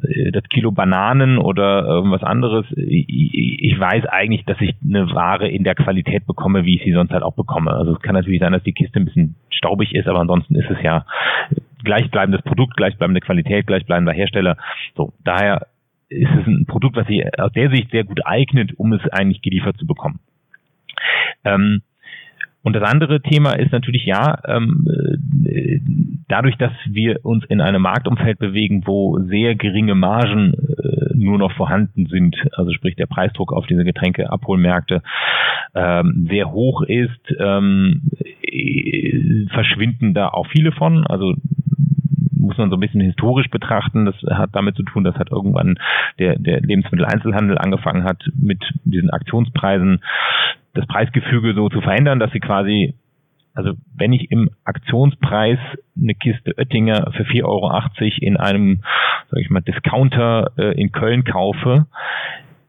äh, 0.03 0.31
das 0.33 0.45
Kilo 0.45 0.73
Bananen 0.73 1.39
oder 1.39 1.85
irgendwas 1.85 2.23
anderes. 2.23 2.67
Ich, 2.77 3.07
ich 3.09 3.79
weiß 3.79 4.07
eigentlich, 4.07 4.45
dass 4.45 4.61
ich 4.61 4.75
eine 4.85 5.13
Ware 5.13 5.49
in 5.49 5.65
der 5.65 5.75
Qualität 5.75 6.27
bekomme, 6.27 6.65
wie 6.65 6.77
ich 6.77 6.85
sie 6.85 6.93
sonst 6.93 7.13
halt 7.13 7.23
auch 7.23 7.35
bekomme. 7.35 7.73
Also 7.73 7.95
es 7.95 8.03
kann 8.03 8.15
natürlich 8.15 8.41
sein, 8.41 8.53
dass 8.53 8.63
die 8.63 8.73
Kiste 8.73 9.01
ein 9.01 9.05
bisschen 9.05 9.37
staubig 9.51 9.95
ist, 9.95 10.09
aber 10.09 10.21
ansonsten 10.21 10.57
ist 10.57 10.71
es 10.71 10.83
ja 10.83 11.05
gleichbleibendes 11.85 12.43
Produkt, 12.43 12.77
gleichbleibende 12.77 13.21
Qualität, 13.21 13.67
gleichbleibender 13.67 14.13
Hersteller. 14.13 14.57
So, 14.97 15.13
daher 15.23 15.67
ist 16.15 16.31
es 16.41 16.47
ein 16.47 16.67
Produkt, 16.67 16.97
was 16.97 17.07
sich 17.07 17.23
aus 17.39 17.53
der 17.53 17.71
Sicht 17.71 17.91
sehr 17.91 18.05
gut 18.05 18.25
eignet, 18.25 18.79
um 18.79 18.93
es 18.93 19.03
eigentlich 19.11 19.43
geliefert 19.43 19.77
zu 19.77 19.87
bekommen. 19.87 20.21
Ähm, 21.45 21.83
und 22.63 22.75
das 22.75 22.83
andere 22.83 23.21
Thema 23.21 23.53
ist 23.53 23.73
natürlich 23.73 24.07
ja, 24.07 24.39
ähm, 24.47 24.87
äh, 25.45 25.81
dadurch, 26.29 26.57
dass 26.57 26.73
wir 26.87 27.23
uns 27.23 27.45
in 27.45 27.61
einem 27.61 27.83
Marktumfeld 27.83 28.39
bewegen, 28.39 28.87
wo 28.87 29.19
sehr 29.21 29.55
geringe 29.55 29.95
Margen 29.95 30.55
äh, 30.55 31.15
nur 31.15 31.37
noch 31.39 31.53
vorhanden 31.53 32.07
sind, 32.07 32.37
also 32.53 32.73
sprich 32.73 32.97
der 32.97 33.07
Preisdruck 33.07 33.53
auf 33.53 33.67
diese 33.67 33.85
Getränkeabholmärkte 33.85 35.03
ähm, 35.75 36.27
sehr 36.31 36.53
hoch 36.53 36.83
ist, 36.83 37.35
ähm, 37.39 38.11
äh, 38.43 39.47
verschwinden 39.53 40.15
da 40.15 40.29
auch 40.29 40.47
viele 40.47 40.73
von. 40.73 41.07
Also 41.07 41.35
muss 42.45 42.59
man 42.59 42.71
so 42.71 42.77
ein 42.77 42.81
bisschen 42.81 43.01
historisch 43.01 43.49
betrachten. 43.51 44.07
Das 44.07 44.17
hat 44.31 44.51
damit 44.53 44.77
zu 44.77 44.83
tun, 44.83 45.05
dass 45.05 45.17
hat 45.17 45.31
irgendwann 45.31 45.79
der, 46.19 46.39
der 46.39 46.61
Lebensmitteleinzelhandel 46.61 47.59
angefangen 47.59 48.05
hat, 48.05 48.23
mit 48.35 48.63
diesen 48.85 49.11
Aktionspreisen 49.11 50.01
das 50.75 50.87
Preisgefüge 50.87 51.55
so 51.55 51.69
zu 51.69 51.81
verändern, 51.81 52.19
dass 52.19 52.33
sie 52.33 52.41
quasi, 52.41 52.95
also 53.55 53.73
wenn 53.97 54.13
ich 54.13 54.31
im 54.31 54.51
Aktionspreis 54.65 55.59
eine 55.97 56.15
Kiste 56.15 56.55
Oettinger 56.59 57.13
für 57.13 57.23
4,80 57.23 57.45
Euro 57.45 57.71
in 58.21 58.37
einem, 58.37 58.83
sag 59.31 59.41
ich 59.41 59.51
mal, 59.51 59.61
Discounter 59.61 60.51
äh, 60.57 60.81
in 60.81 60.91
Köln 60.93 61.25
kaufe, 61.25 61.87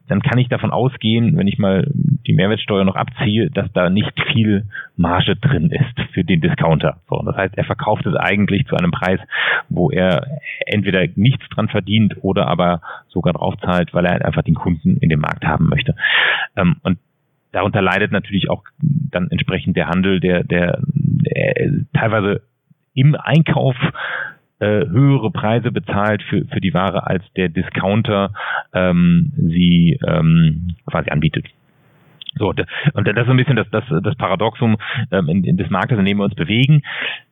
dann 0.08 0.22
kann 0.22 0.38
ich 0.38 0.48
davon 0.48 0.70
ausgehen, 0.70 1.36
wenn 1.36 1.48
ich 1.48 1.58
mal 1.58 1.90
die 2.26 2.32
Mehrwertsteuer 2.32 2.84
noch 2.84 2.96
abziehe, 2.96 3.50
dass 3.50 3.72
da 3.72 3.90
nicht 3.90 4.12
viel 4.32 4.64
Marge 4.96 5.36
drin 5.36 5.70
ist 5.70 6.12
für 6.12 6.24
den 6.24 6.40
Discounter. 6.40 6.98
So, 7.08 7.20
das 7.24 7.36
heißt, 7.36 7.58
er 7.58 7.64
verkauft 7.64 8.06
es 8.06 8.14
eigentlich 8.14 8.66
zu 8.66 8.76
einem 8.76 8.90
Preis, 8.90 9.20
wo 9.68 9.90
er 9.90 10.40
entweder 10.66 11.06
nichts 11.16 11.48
dran 11.48 11.68
verdient 11.68 12.16
oder 12.22 12.46
aber 12.46 12.80
sogar 13.08 13.32
drauf 13.32 13.54
zahlt, 13.60 13.94
weil 13.94 14.04
er 14.04 14.12
halt 14.12 14.24
einfach 14.24 14.42
den 14.42 14.54
Kunden 14.54 14.96
in 14.98 15.08
dem 15.08 15.20
Markt 15.20 15.44
haben 15.44 15.68
möchte. 15.68 15.94
Ähm, 16.56 16.76
und 16.82 16.98
darunter 17.52 17.82
leidet 17.82 18.12
natürlich 18.12 18.50
auch 18.50 18.64
dann 18.80 19.30
entsprechend 19.30 19.76
der 19.76 19.88
Handel, 19.88 20.20
der, 20.20 20.44
der, 20.44 20.78
der 20.84 21.70
teilweise 21.94 22.42
im 22.94 23.14
Einkauf 23.14 23.76
äh, 24.58 24.86
höhere 24.86 25.30
Preise 25.30 25.70
bezahlt 25.70 26.22
für, 26.22 26.44
für 26.46 26.60
die 26.60 26.74
Ware, 26.74 27.06
als 27.06 27.24
der 27.34 27.48
Discounter 27.48 28.32
ähm, 28.72 29.32
sie 29.36 29.98
ähm, 30.06 30.74
quasi 30.86 31.10
anbietet. 31.10 31.46
So, 32.38 32.48
und 32.48 32.58
das 32.58 33.24
ist 33.24 33.30
ein 33.30 33.36
bisschen 33.36 33.56
das, 33.56 33.66
das, 33.70 33.84
das 34.02 34.14
Paradoxum 34.16 34.76
ähm, 35.10 35.28
in, 35.28 35.44
in 35.44 35.56
des 35.56 35.70
Marktes, 35.70 35.98
in 35.98 36.04
dem 36.04 36.18
wir 36.18 36.24
uns 36.24 36.34
bewegen. 36.34 36.82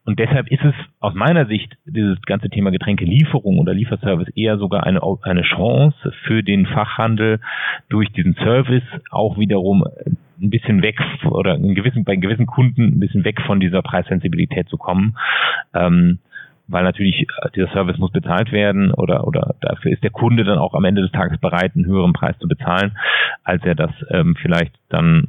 Und 0.06 0.18
deshalb 0.18 0.50
ist 0.50 0.64
es 0.64 0.74
aus 1.00 1.14
meiner 1.14 1.46
Sicht 1.46 1.76
dieses 1.84 2.20
ganze 2.22 2.48
Thema 2.48 2.70
Getränkelieferung 2.70 3.58
oder 3.58 3.74
Lieferservice 3.74 4.30
eher 4.34 4.56
sogar 4.56 4.84
eine, 4.84 5.00
eine 5.22 5.42
Chance 5.42 6.12
für 6.24 6.42
den 6.42 6.66
Fachhandel 6.66 7.40
durch 7.90 8.10
diesen 8.12 8.34
Service 8.34 8.82
auch 9.10 9.38
wiederum 9.38 9.84
ein 10.40 10.50
bisschen 10.50 10.82
weg 10.82 10.98
oder 11.24 11.54
in 11.54 11.74
gewissen, 11.74 12.04
bei 12.04 12.16
gewissen 12.16 12.46
Kunden 12.46 12.96
ein 12.96 13.00
bisschen 13.00 13.24
weg 13.24 13.40
von 13.42 13.60
dieser 13.60 13.82
Preissensibilität 13.82 14.68
zu 14.68 14.78
kommen. 14.78 15.16
Ähm, 15.74 16.18
weil 16.66 16.85
natürlich 16.85 17.20
äh, 17.20 17.50
dieser 17.55 17.70
Service 17.72 17.98
muss 17.98 18.12
bezahlt 18.12 18.53
werden 18.53 18.92
oder, 18.92 19.27
oder 19.27 19.55
dafür 19.61 19.92
ist 19.92 20.03
der 20.03 20.11
Kunde 20.11 20.44
dann 20.44 20.59
auch 20.59 20.74
am 20.74 20.85
Ende 20.85 21.03
des 21.03 21.12
Tages 21.12 21.38
bereit, 21.38 21.72
einen 21.74 21.87
höheren 21.87 22.12
Preis 22.12 22.37
zu 22.40 22.48
bezahlen, 22.48 22.96
als 23.42 23.62
er 23.64 23.74
das 23.74 23.90
ähm, 24.11 24.35
vielleicht 24.40 24.74
dann 24.88 25.29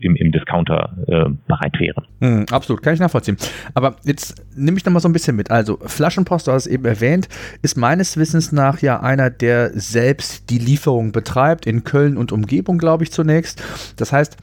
im, 0.00 0.16
im 0.16 0.32
Discounter 0.32 0.96
äh, 1.06 1.30
bereit 1.48 1.78
wäre. 1.78 2.02
Mm, 2.20 2.44
absolut, 2.52 2.82
kann 2.82 2.94
ich 2.94 3.00
nachvollziehen. 3.00 3.38
Aber 3.72 3.96
jetzt 4.04 4.44
nehme 4.56 4.76
ich 4.76 4.84
nochmal 4.84 5.00
so 5.00 5.08
ein 5.08 5.12
bisschen 5.12 5.34
mit. 5.34 5.50
Also 5.50 5.78
Flaschenpost, 5.78 6.46
du 6.46 6.52
hast 6.52 6.66
es 6.66 6.72
eben 6.72 6.84
erwähnt, 6.84 7.28
ist 7.62 7.76
meines 7.76 8.16
Wissens 8.18 8.52
nach 8.52 8.80
ja 8.80 9.00
einer, 9.00 9.30
der 9.30 9.70
selbst 9.70 10.50
die 10.50 10.58
Lieferung 10.58 11.12
betreibt, 11.12 11.66
in 11.66 11.84
Köln 11.84 12.16
und 12.16 12.32
Umgebung, 12.32 12.78
glaube 12.78 13.04
ich, 13.04 13.12
zunächst. 13.12 13.62
Das 13.96 14.12
heißt, 14.12 14.36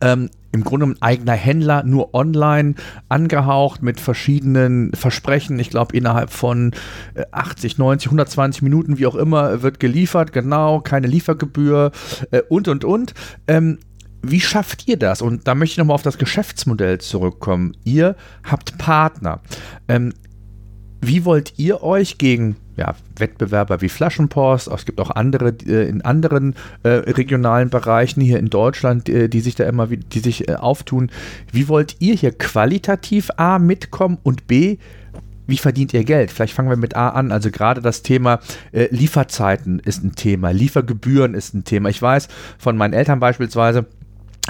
ähm, 0.00 0.30
im 0.52 0.62
Grunde 0.62 0.86
ein 0.86 1.02
eigener 1.02 1.32
Händler, 1.32 1.82
nur 1.82 2.14
online 2.14 2.74
angehaucht 3.08 3.82
mit 3.82 4.00
verschiedenen 4.00 4.92
Versprechen. 4.92 5.58
Ich 5.58 5.70
glaube, 5.70 5.96
innerhalb 5.96 6.30
von 6.30 6.72
80, 7.32 7.78
90, 7.78 8.06
120 8.06 8.62
Minuten, 8.62 8.98
wie 8.98 9.06
auch 9.06 9.16
immer, 9.16 9.62
wird 9.62 9.80
geliefert. 9.80 10.32
Genau, 10.32 10.80
keine 10.80 11.08
Liefergebühr 11.08 11.90
äh, 12.30 12.42
und, 12.48 12.68
und, 12.68 12.84
und. 12.84 13.14
Ähm, 13.48 13.78
wie 14.22 14.40
schafft 14.40 14.88
ihr 14.88 14.96
das? 14.96 15.20
Und 15.22 15.46
da 15.46 15.54
möchte 15.54 15.72
ich 15.72 15.78
nochmal 15.78 15.96
auf 15.96 16.02
das 16.02 16.18
Geschäftsmodell 16.18 16.98
zurückkommen. 16.98 17.76
Ihr 17.84 18.16
habt 18.44 18.78
Partner. 18.78 19.40
Ähm, 19.88 20.14
wie 21.00 21.24
wollt 21.24 21.58
ihr 21.58 21.82
euch 21.82 22.16
gegen 22.16 22.56
ja, 22.76 22.94
Wettbewerber 23.16 23.80
wie 23.80 23.88
Flaschenpost, 23.88 24.68
es 24.68 24.84
gibt 24.84 25.00
auch 25.00 25.10
andere 25.10 25.54
äh, 25.66 25.88
in 25.88 26.02
anderen 26.02 26.54
äh, 26.82 26.88
regionalen 26.88 27.70
Bereichen 27.70 28.20
hier 28.20 28.38
in 28.38 28.50
Deutschland, 28.50 29.08
äh, 29.08 29.28
die 29.28 29.40
sich 29.40 29.54
da 29.54 29.64
immer 29.64 29.86
die 29.86 30.18
sich 30.18 30.48
äh, 30.48 30.54
auftun. 30.54 31.10
Wie 31.52 31.68
wollt 31.68 31.96
ihr 32.00 32.14
hier 32.14 32.32
qualitativ 32.32 33.30
A 33.36 33.58
mitkommen 33.58 34.18
und 34.22 34.46
B 34.46 34.78
wie 35.46 35.58
verdient 35.58 35.92
ihr 35.92 36.04
Geld? 36.04 36.30
Vielleicht 36.30 36.54
fangen 36.54 36.70
wir 36.70 36.76
mit 36.76 36.96
A 36.96 37.10
an. 37.10 37.30
Also 37.30 37.50
gerade 37.50 37.82
das 37.82 38.02
Thema 38.02 38.40
äh, 38.72 38.88
Lieferzeiten 38.90 39.78
ist 39.78 40.02
ein 40.02 40.14
Thema, 40.14 40.50
Liefergebühren 40.52 41.34
ist 41.34 41.54
ein 41.54 41.64
Thema. 41.64 41.90
Ich 41.90 42.00
weiß 42.00 42.28
von 42.58 42.76
meinen 42.76 42.94
Eltern 42.94 43.20
beispielsweise, 43.20 43.86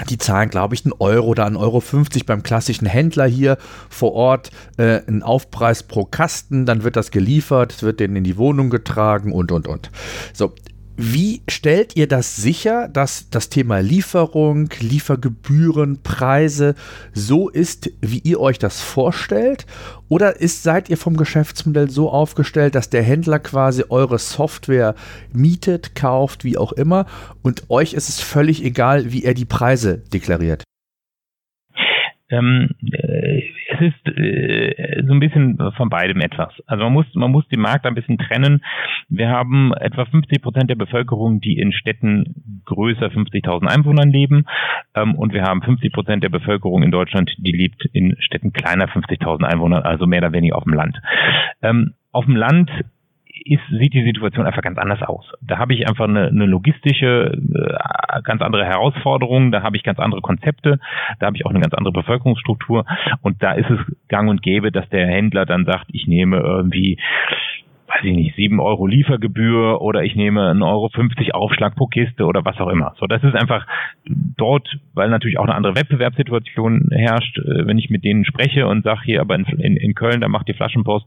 die 0.09 0.17
zahlen, 0.17 0.49
glaube 0.49 0.75
ich, 0.75 0.85
einen 0.85 0.93
Euro 0.99 1.27
oder 1.27 1.45
einen 1.45 1.55
Euro 1.55 1.79
50 1.79 2.25
beim 2.25 2.43
klassischen 2.43 2.85
Händler 2.85 3.25
hier 3.25 3.57
vor 3.89 4.13
Ort, 4.13 4.51
äh, 4.77 5.01
einen 5.07 5.23
Aufpreis 5.23 5.83
pro 5.83 6.05
Kasten, 6.05 6.65
dann 6.65 6.83
wird 6.83 6.95
das 6.95 7.11
geliefert, 7.11 7.81
wird 7.81 7.99
denen 7.99 8.17
in 8.17 8.23
die 8.23 8.37
Wohnung 8.37 8.69
getragen 8.69 9.31
und, 9.31 9.51
und, 9.51 9.67
und. 9.67 9.91
So, 10.33 10.53
wie 10.97 11.41
stellt 11.49 11.95
ihr 11.95 12.07
das 12.07 12.37
sicher, 12.37 12.87
dass 12.87 13.29
das 13.29 13.49
Thema 13.49 13.79
Lieferung, 13.79 14.69
Liefergebühren, 14.79 16.01
Preise 16.03 16.75
so 17.13 17.49
ist, 17.49 17.91
wie 18.01 18.19
ihr 18.19 18.39
euch 18.39 18.59
das 18.59 18.81
vorstellt? 18.81 19.65
Oder 20.07 20.39
ist, 20.39 20.63
seid 20.63 20.89
ihr 20.89 20.97
vom 20.97 21.17
Geschäftsmodell 21.17 21.89
so 21.89 22.09
aufgestellt, 22.09 22.75
dass 22.75 22.89
der 22.89 23.03
Händler 23.03 23.39
quasi 23.39 23.83
eure 23.89 24.19
Software 24.19 24.95
mietet, 25.33 25.95
kauft, 25.95 26.43
wie 26.43 26.57
auch 26.57 26.71
immer, 26.71 27.05
und 27.41 27.69
euch 27.69 27.93
ist 27.93 28.09
es 28.09 28.21
völlig 28.21 28.63
egal, 28.63 29.11
wie 29.11 29.23
er 29.23 29.33
die 29.33 29.45
Preise 29.45 29.97
deklariert? 30.13 30.63
Ähm, 32.29 32.69
äh, 32.91 33.41
es 33.75 33.93
ist 33.93 34.17
äh, 34.17 35.03
so 35.05 35.13
ein 35.13 35.19
bisschen 35.19 35.57
von 35.75 35.89
beidem 35.89 36.21
etwas. 36.21 36.53
Also 36.67 36.83
man 36.83 36.93
muss, 36.93 37.05
man 37.13 37.31
muss 37.31 37.47
den 37.47 37.61
Markt 37.61 37.85
ein 37.85 37.95
bisschen 37.95 38.17
trennen. 38.17 38.63
Wir 39.09 39.29
haben 39.29 39.73
etwa 39.73 40.05
50 40.05 40.41
Prozent 40.41 40.69
der 40.69 40.75
Bevölkerung, 40.75 41.39
die 41.39 41.57
in 41.57 41.71
Städten 41.71 42.61
größer 42.65 43.07
50.000 43.07 43.67
Einwohnern 43.67 44.09
leben. 44.09 44.45
Ähm, 44.95 45.15
und 45.15 45.33
wir 45.33 45.43
haben 45.43 45.61
50 45.61 45.91
Prozent 45.93 46.23
der 46.23 46.29
Bevölkerung 46.29 46.83
in 46.83 46.91
Deutschland, 46.91 47.31
die 47.37 47.51
lebt 47.51 47.85
in 47.93 48.15
Städten 48.19 48.53
kleiner 48.53 48.87
50.000 48.87 49.43
Einwohnern, 49.43 49.83
also 49.83 50.05
mehr 50.07 50.19
oder 50.19 50.33
weniger 50.33 50.57
auf 50.57 50.63
dem 50.63 50.73
Land. 50.73 50.97
Ähm, 51.61 51.93
auf 52.11 52.25
dem 52.25 52.35
Land 52.35 52.71
ist, 53.45 53.61
sieht 53.69 53.93
die 53.93 54.03
Situation 54.03 54.47
einfach 54.47 54.63
ganz 54.63 54.79
anders 54.79 55.03
aus. 55.03 55.31
Da 55.41 55.59
habe 55.59 55.75
ich 55.75 55.87
einfach 55.87 56.05
eine, 56.05 56.27
eine 56.27 56.47
logistische, 56.47 57.31
äh, 57.31 58.21
ganz 58.23 58.41
andere 58.41 58.65
Herausforderung, 58.65 59.51
da 59.51 59.61
habe 59.61 59.77
ich 59.77 59.83
ganz 59.83 59.99
andere 59.99 60.21
Konzepte, 60.21 60.79
da 61.19 61.27
habe 61.27 61.37
ich 61.37 61.45
auch 61.45 61.51
eine 61.51 61.59
ganz 61.59 61.75
andere 61.75 61.93
Bevölkerungsstruktur 61.93 62.85
und 63.21 63.43
da 63.43 63.53
ist 63.53 63.69
es 63.69 63.79
gang 64.07 64.29
und 64.29 64.41
gäbe, 64.41 64.71
dass 64.71 64.89
der 64.89 65.07
Händler 65.07 65.45
dann 65.45 65.65
sagt, 65.65 65.85
ich 65.93 66.07
nehme 66.07 66.37
irgendwie 66.37 66.97
weiß 67.95 68.03
ich 68.03 68.15
nicht, 68.15 68.35
sieben 68.35 68.59
Euro 68.59 68.87
Liefergebühr 68.87 69.81
oder 69.81 70.03
ich 70.03 70.15
nehme 70.15 70.49
einen 70.49 70.63
Euro 70.63 70.89
50 70.89 71.33
Aufschlag 71.33 71.75
pro 71.75 71.87
Kiste 71.87 72.25
oder 72.25 72.43
was 72.43 72.59
auch 72.59 72.69
immer. 72.69 72.93
So, 72.99 73.07
das 73.07 73.23
ist 73.23 73.35
einfach 73.35 73.65
dort, 74.05 74.67
weil 74.93 75.09
natürlich 75.09 75.39
auch 75.39 75.45
eine 75.45 75.55
andere 75.55 75.75
Wettbewerbssituation 75.75 76.89
herrscht, 76.91 77.37
äh, 77.37 77.65
wenn 77.65 77.77
ich 77.77 77.89
mit 77.89 78.03
denen 78.03 78.25
spreche 78.25 78.67
und 78.67 78.83
sage 78.83 79.01
hier, 79.03 79.21
aber 79.21 79.35
in, 79.35 79.45
in, 79.45 79.77
in 79.77 79.95
Köln, 79.95 80.21
da 80.21 80.27
macht 80.27 80.47
die 80.47 80.53
Flaschenpost 80.53 81.05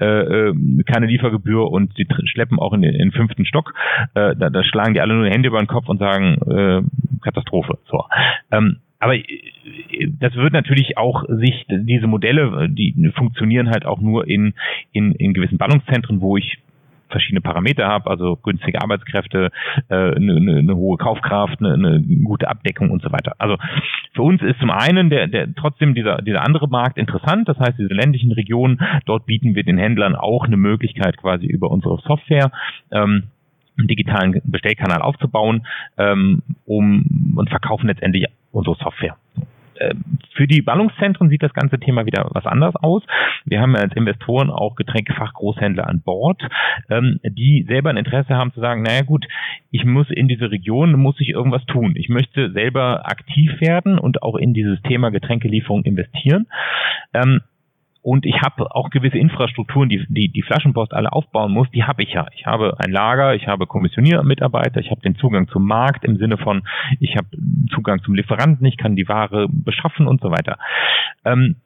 äh, 0.00 0.04
äh 0.04 0.54
keine 0.86 1.06
Liefergebühr 1.06 1.70
und 1.70 1.94
sie 1.96 2.06
schleppen 2.24 2.58
auch 2.58 2.72
in 2.72 2.82
den, 2.82 2.92
in 2.92 3.10
den 3.10 3.12
fünften 3.12 3.46
Stock, 3.46 3.74
äh, 4.14 4.34
da, 4.36 4.50
da 4.50 4.64
schlagen 4.64 4.94
die 4.94 5.00
alle 5.00 5.14
nur 5.14 5.24
die 5.24 5.32
Hände 5.32 5.48
über 5.48 5.58
den 5.58 5.66
Kopf 5.66 5.88
und 5.88 5.98
sagen, 5.98 6.38
äh, 6.50 6.82
Katastrophe. 7.22 7.78
So. 7.86 8.04
Ähm, 8.50 8.78
aber 9.04 9.16
äh, 9.16 9.24
das 10.18 10.34
wird 10.34 10.52
natürlich 10.52 10.96
auch 10.96 11.24
sich, 11.28 11.66
diese 11.68 12.06
Modelle, 12.06 12.68
die 12.70 13.12
funktionieren 13.14 13.70
halt 13.70 13.84
auch 13.84 14.00
nur 14.00 14.26
in, 14.26 14.54
in, 14.92 15.12
in 15.12 15.34
gewissen 15.34 15.58
Ballungszentren, 15.58 16.20
wo 16.20 16.36
ich 16.36 16.58
verschiedene 17.10 17.42
Parameter 17.42 17.86
habe, 17.86 18.10
also 18.10 18.36
günstige 18.36 18.80
Arbeitskräfte, 18.80 19.50
äh, 19.88 19.94
eine, 19.94 20.36
eine, 20.36 20.56
eine 20.58 20.74
hohe 20.74 20.96
Kaufkraft, 20.96 21.60
eine, 21.60 21.74
eine 21.74 22.02
gute 22.24 22.48
Abdeckung 22.48 22.90
und 22.90 23.02
so 23.02 23.12
weiter. 23.12 23.34
Also 23.38 23.56
für 24.14 24.22
uns 24.22 24.42
ist 24.42 24.58
zum 24.58 24.70
einen 24.70 25.10
der, 25.10 25.28
der 25.28 25.54
trotzdem 25.54 25.94
dieser, 25.94 26.22
dieser 26.22 26.42
andere 26.42 26.66
Markt 26.66 26.98
interessant, 26.98 27.48
das 27.48 27.58
heißt 27.58 27.78
diese 27.78 27.92
ländlichen 27.92 28.32
Regionen, 28.32 28.80
dort 29.04 29.26
bieten 29.26 29.54
wir 29.54 29.64
den 29.64 29.78
Händlern 29.78 30.16
auch 30.16 30.46
eine 30.46 30.56
Möglichkeit 30.56 31.18
quasi 31.18 31.46
über 31.46 31.70
unsere 31.70 31.98
Software 31.98 32.50
ähm, 32.90 33.24
einen 33.76 33.88
digitalen 33.88 34.40
Bestellkanal 34.44 35.02
aufzubauen 35.02 35.66
ähm, 35.98 36.42
um, 36.64 37.34
und 37.36 37.50
verkaufen 37.50 37.88
letztendlich 37.88 38.26
unsere 38.54 38.76
Software. 38.76 39.16
Ähm, 39.80 40.18
für 40.34 40.46
die 40.46 40.62
Ballungszentren 40.62 41.28
sieht 41.28 41.42
das 41.42 41.52
ganze 41.52 41.78
Thema 41.78 42.06
wieder 42.06 42.28
was 42.32 42.46
anders 42.46 42.74
aus. 42.76 43.02
Wir 43.44 43.60
haben 43.60 43.76
als 43.76 43.94
Investoren 43.94 44.50
auch 44.50 44.76
Getränkefachgroßhändler 44.76 45.86
an 45.88 46.00
Bord, 46.02 46.40
ähm, 46.90 47.20
die 47.24 47.64
selber 47.68 47.90
ein 47.90 47.96
Interesse 47.96 48.34
haben 48.34 48.52
zu 48.52 48.60
sagen, 48.60 48.82
naja 48.82 49.02
gut, 49.02 49.26
ich 49.70 49.84
muss 49.84 50.10
in 50.10 50.28
diese 50.28 50.50
Region, 50.50 50.92
muss 50.98 51.20
ich 51.20 51.30
irgendwas 51.30 51.64
tun. 51.66 51.94
Ich 51.96 52.08
möchte 52.08 52.52
selber 52.52 53.06
aktiv 53.06 53.60
werden 53.60 53.98
und 53.98 54.22
auch 54.22 54.36
in 54.36 54.54
dieses 54.54 54.80
Thema 54.82 55.10
Getränkelieferung 55.10 55.84
investieren. 55.84 56.46
Und 58.04 58.26
ich 58.26 58.42
habe 58.42 58.70
auch 58.76 58.90
gewisse 58.90 59.16
Infrastrukturen, 59.16 59.88
die, 59.88 60.04
die 60.10 60.28
die 60.28 60.42
Flaschenpost 60.42 60.92
alle 60.92 61.10
aufbauen 61.10 61.50
muss, 61.50 61.70
die 61.70 61.84
habe 61.84 62.02
ich 62.02 62.12
ja. 62.12 62.26
Ich 62.36 62.44
habe 62.44 62.78
ein 62.78 62.92
Lager, 62.92 63.34
ich 63.34 63.46
habe 63.46 63.66
Kommissioniermitarbeiter, 63.66 64.78
ich 64.80 64.90
habe 64.90 65.00
den 65.00 65.16
Zugang 65.16 65.48
zum 65.48 65.66
Markt 65.66 66.04
im 66.04 66.18
Sinne 66.18 66.36
von, 66.36 66.68
ich 67.00 67.16
habe 67.16 67.28
Zugang 67.74 68.02
zum 68.02 68.14
Lieferanten, 68.14 68.66
ich 68.66 68.76
kann 68.76 68.94
die 68.94 69.08
Ware 69.08 69.48
beschaffen 69.48 70.06
und 70.06 70.20
so 70.20 70.30
weiter. 70.30 70.58
Ähm, 71.24 71.56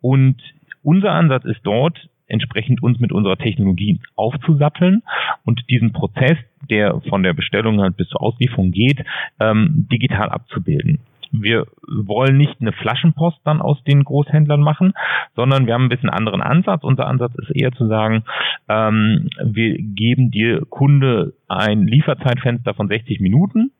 und 0.00 0.36
unser 0.84 1.10
Ansatz 1.10 1.44
ist 1.44 1.62
dort, 1.64 2.08
entsprechend 2.28 2.84
uns 2.84 3.00
mit 3.00 3.10
unserer 3.10 3.36
Technologie 3.36 3.98
aufzusatteln 4.14 5.02
und 5.44 5.68
diesen 5.70 5.92
Prozess, 5.92 6.38
der 6.70 7.00
von 7.08 7.24
der 7.24 7.34
Bestellung 7.34 7.80
halt 7.80 7.96
bis 7.96 8.06
zur 8.10 8.22
Auslieferung 8.22 8.70
geht, 8.70 9.04
ähm, 9.40 9.88
digital 9.90 10.28
abzubilden. 10.28 11.00
Wir 11.32 11.66
wollen 11.86 12.36
nicht 12.36 12.60
eine 12.60 12.72
Flaschenpost 12.72 13.38
dann 13.44 13.60
aus 13.60 13.82
den 13.84 14.04
Großhändlern 14.04 14.60
machen, 14.60 14.94
sondern 15.36 15.66
wir 15.66 15.74
haben 15.74 15.84
ein 15.84 15.88
bisschen 15.88 16.10
anderen 16.10 16.42
Ansatz. 16.42 16.82
Unser 16.82 17.06
Ansatz 17.06 17.32
ist 17.36 17.50
eher 17.54 17.72
zu 17.72 17.86
sagen, 17.86 18.24
ähm, 18.68 19.28
wir 19.42 19.76
geben 19.78 20.30
dir 20.30 20.62
Kunde 20.68 21.34
ein 21.48 21.86
Lieferzeitfenster 21.86 22.74
von 22.74 22.88
60 22.88 23.20
Minuten. 23.20 23.72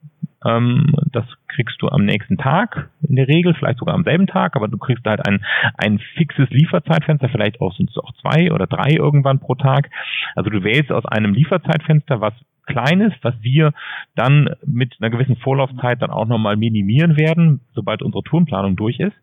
Ähm, 0.43 0.93
das 1.11 1.25
kriegst 1.47 1.81
du 1.81 1.89
am 1.89 2.05
nächsten 2.05 2.37
Tag 2.37 2.89
in 3.07 3.15
der 3.15 3.27
Regel, 3.27 3.53
vielleicht 3.53 3.79
sogar 3.79 3.93
am 3.93 4.03
selben 4.03 4.27
Tag, 4.27 4.55
aber 4.55 4.67
du 4.67 4.77
kriegst 4.77 5.05
halt 5.05 5.27
ein, 5.27 5.45
ein 5.77 5.99
fixes 6.15 6.49
Lieferzeitfenster, 6.49 7.29
vielleicht 7.29 7.61
auch 7.61 7.75
sind 7.75 7.89
es 7.89 7.97
auch 7.97 8.11
zwei 8.21 8.51
oder 8.51 8.65
drei 8.65 8.91
irgendwann 8.91 9.39
pro 9.39 9.55
Tag. 9.55 9.89
Also 10.35 10.49
du 10.49 10.63
wählst 10.63 10.91
aus 10.91 11.05
einem 11.05 11.33
Lieferzeitfenster, 11.33 12.21
was 12.21 12.33
Kleines, 12.71 13.13
was 13.21 13.35
wir 13.41 13.73
dann 14.15 14.49
mit 14.65 14.95
einer 14.99 15.09
gewissen 15.09 15.37
Vorlaufzeit 15.37 16.01
dann 16.01 16.11
auch 16.11 16.27
nochmal 16.27 16.57
minimieren 16.57 17.17
werden, 17.17 17.61
sobald 17.73 18.01
unsere 18.01 18.23
Tourenplanung 18.23 18.75
durch 18.75 18.99
ist. 18.99 19.15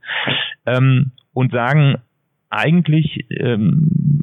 Ähm, 0.66 1.12
und 1.32 1.52
sagen, 1.52 1.96
eigentlich 2.50 3.26
ähm, 3.30 4.22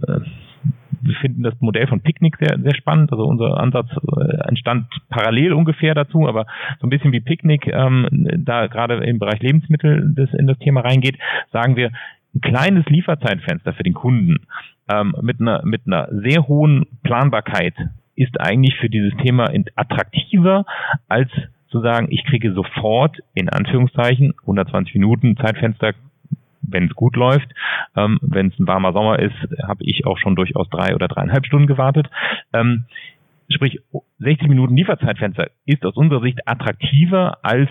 wir 1.05 1.15
finden 1.15 1.43
das 1.43 1.53
Modell 1.61 1.87
von 1.87 2.01
Picknick 2.01 2.37
sehr, 2.39 2.59
sehr 2.59 2.75
spannend. 2.75 3.11
Also 3.11 3.25
unser 3.25 3.57
Ansatz 3.59 3.89
äh, 3.91 4.47
entstand 4.47 4.87
parallel 5.09 5.53
ungefähr 5.53 5.93
dazu, 5.93 6.27
aber 6.27 6.45
so 6.79 6.87
ein 6.87 6.89
bisschen 6.89 7.11
wie 7.11 7.21
Picknick, 7.21 7.67
ähm, 7.67 8.07
da 8.39 8.67
gerade 8.67 8.95
im 9.05 9.19
Bereich 9.19 9.41
Lebensmittel 9.41 10.13
das 10.15 10.33
in 10.33 10.47
das 10.47 10.57
Thema 10.59 10.81
reingeht, 10.81 11.17
sagen 11.51 11.75
wir, 11.75 11.91
ein 12.33 12.41
kleines 12.41 12.85
Lieferzeitfenster 12.87 13.73
für 13.73 13.83
den 13.83 13.93
Kunden 13.93 14.47
ähm, 14.91 15.15
mit 15.21 15.39
einer 15.39 15.63
mit 15.63 15.81
einer 15.85 16.09
sehr 16.11 16.47
hohen 16.47 16.85
Planbarkeit 17.03 17.73
ist 18.15 18.39
eigentlich 18.39 18.75
für 18.77 18.89
dieses 18.89 19.15
Thema 19.17 19.51
attraktiver 19.75 20.65
als 21.07 21.29
zu 21.69 21.81
sagen, 21.81 22.07
ich 22.09 22.23
kriege 22.25 22.53
sofort 22.53 23.17
in 23.33 23.49
Anführungszeichen 23.49 24.33
120 24.41 24.93
Minuten 24.93 25.35
Zeitfenster 25.37 25.93
wenn 26.67 26.85
es 26.85 26.95
gut 26.95 27.15
läuft. 27.15 27.47
Ähm, 27.95 28.19
wenn 28.21 28.47
es 28.47 28.59
ein 28.59 28.67
warmer 28.67 28.93
Sommer 28.93 29.19
ist, 29.19 29.35
habe 29.63 29.83
ich 29.83 30.05
auch 30.05 30.17
schon 30.17 30.35
durchaus 30.35 30.69
drei 30.69 30.95
oder 30.95 31.07
dreieinhalb 31.07 31.45
Stunden 31.45 31.67
gewartet. 31.67 32.09
Ähm, 32.53 32.85
sprich, 33.49 33.79
60 34.19 34.47
Minuten 34.47 34.75
Lieferzeitfenster 34.75 35.47
ist 35.65 35.85
aus 35.85 35.95
unserer 35.95 36.21
Sicht 36.21 36.47
attraktiver 36.47 37.37
als 37.43 37.69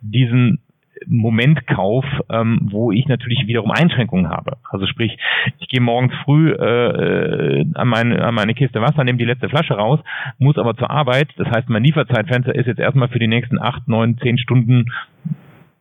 diesen 0.00 0.60
Momentkauf, 1.06 2.04
ähm, 2.30 2.68
wo 2.70 2.92
ich 2.92 3.06
natürlich 3.06 3.46
wiederum 3.46 3.70
Einschränkungen 3.70 4.28
habe. 4.28 4.58
Also 4.70 4.86
sprich, 4.86 5.16
ich 5.58 5.68
gehe 5.68 5.80
morgens 5.80 6.12
früh 6.24 6.52
äh, 6.52 7.64
an, 7.74 7.88
meine, 7.88 8.22
an 8.22 8.34
meine 8.34 8.54
Kiste 8.54 8.80
Wasser, 8.80 9.04
nehme 9.04 9.18
die 9.18 9.24
letzte 9.24 9.48
Flasche 9.48 9.74
raus, 9.74 10.00
muss 10.38 10.58
aber 10.58 10.76
zur 10.76 10.90
Arbeit. 10.90 11.28
Das 11.36 11.48
heißt, 11.48 11.68
mein 11.68 11.84
Lieferzeitfenster 11.84 12.54
ist 12.54 12.66
jetzt 12.66 12.80
erstmal 12.80 13.08
für 13.08 13.18
die 13.18 13.28
nächsten 13.28 13.58
acht, 13.58 13.88
neun, 13.88 14.18
zehn 14.18 14.38
Stunden 14.38 14.86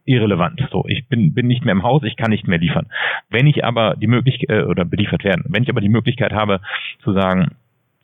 irrelevant. 0.05 0.59
So, 0.71 0.85
ich 0.87 1.07
bin, 1.07 1.33
bin 1.33 1.47
nicht 1.47 1.63
mehr 1.65 1.73
im 1.73 1.83
Haus, 1.83 2.03
ich 2.03 2.15
kann 2.15 2.31
nicht 2.31 2.47
mehr 2.47 2.57
liefern. 2.57 2.87
Wenn 3.29 3.47
ich 3.47 3.63
aber 3.63 3.95
die 3.95 4.07
Möglichkeit, 4.07 4.49
äh, 4.49 4.63
oder 4.63 4.85
beliefert 4.85 5.23
werden, 5.23 5.45
wenn 5.47 5.63
ich 5.63 5.69
aber 5.69 5.81
die 5.81 5.89
Möglichkeit 5.89 6.33
habe 6.33 6.61
zu 7.03 7.13
sagen, 7.13 7.51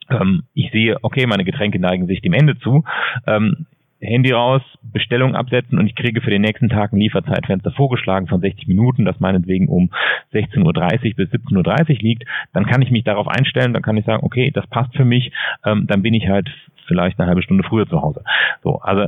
ähm, 0.09 0.43
ich 0.53 0.71
sehe, 0.71 0.97
okay, 1.01 1.25
meine 1.25 1.45
Getränke 1.45 1.79
neigen 1.79 2.07
sich 2.07 2.21
dem 2.21 2.33
Ende 2.33 2.57
zu, 2.59 2.83
ähm, 3.25 3.65
Handy 4.05 4.31
raus, 4.31 4.61
Bestellung 4.81 5.35
absetzen 5.35 5.79
und 5.79 5.87
ich 5.87 5.95
kriege 5.95 6.21
für 6.21 6.29
den 6.29 6.41
nächsten 6.41 6.69
Tag 6.69 6.93
ein 6.93 6.99
Lieferzeitfenster 6.99 7.71
vorgeschlagen 7.71 8.27
von 8.27 8.41
60 8.41 8.67
Minuten, 8.67 9.05
das 9.05 9.19
meinetwegen 9.19 9.67
um 9.67 9.89
16.30 10.33 10.63
Uhr 10.63 11.15
bis 11.15 11.29
17.30 11.29 11.89
Uhr 11.89 11.95
liegt, 12.01 12.23
dann 12.53 12.65
kann 12.65 12.81
ich 12.81 12.91
mich 12.91 13.03
darauf 13.03 13.27
einstellen, 13.27 13.73
dann 13.73 13.83
kann 13.83 13.97
ich 13.97 14.05
sagen, 14.05 14.23
okay, 14.23 14.51
das 14.51 14.67
passt 14.67 14.95
für 14.95 15.05
mich, 15.05 15.31
ähm, 15.65 15.87
dann 15.87 16.01
bin 16.01 16.13
ich 16.13 16.27
halt 16.27 16.49
vielleicht 16.87 17.19
eine 17.19 17.27
halbe 17.27 17.41
Stunde 17.41 17.63
früher 17.63 17.87
zu 17.87 18.01
Hause. 18.01 18.23
So, 18.63 18.79
also 18.79 19.07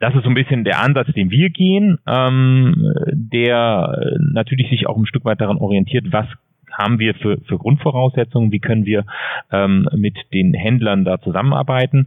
das 0.00 0.14
ist 0.16 0.24
so 0.24 0.30
ein 0.30 0.34
bisschen 0.34 0.64
der 0.64 0.80
Ansatz, 0.80 1.12
den 1.12 1.30
wir 1.30 1.50
gehen, 1.50 1.98
ähm, 2.06 2.74
der 3.12 4.16
natürlich 4.18 4.68
sich 4.68 4.88
auch 4.88 4.96
ein 4.96 5.06
Stück 5.06 5.24
weit 5.24 5.40
daran 5.40 5.58
orientiert, 5.58 6.06
was 6.10 6.26
haben 6.72 6.98
wir 6.98 7.14
für, 7.14 7.38
für 7.46 7.58
Grundvoraussetzungen, 7.58 8.50
wie 8.50 8.58
können 8.58 8.86
wir 8.86 9.04
ähm, 9.50 9.88
mit 9.94 10.16
den 10.32 10.54
Händlern 10.54 11.04
da 11.04 11.20
zusammenarbeiten 11.20 12.06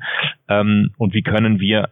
ähm, 0.49 0.91
und 0.97 1.13
wie 1.13 1.21
können 1.21 1.59
wir 1.59 1.89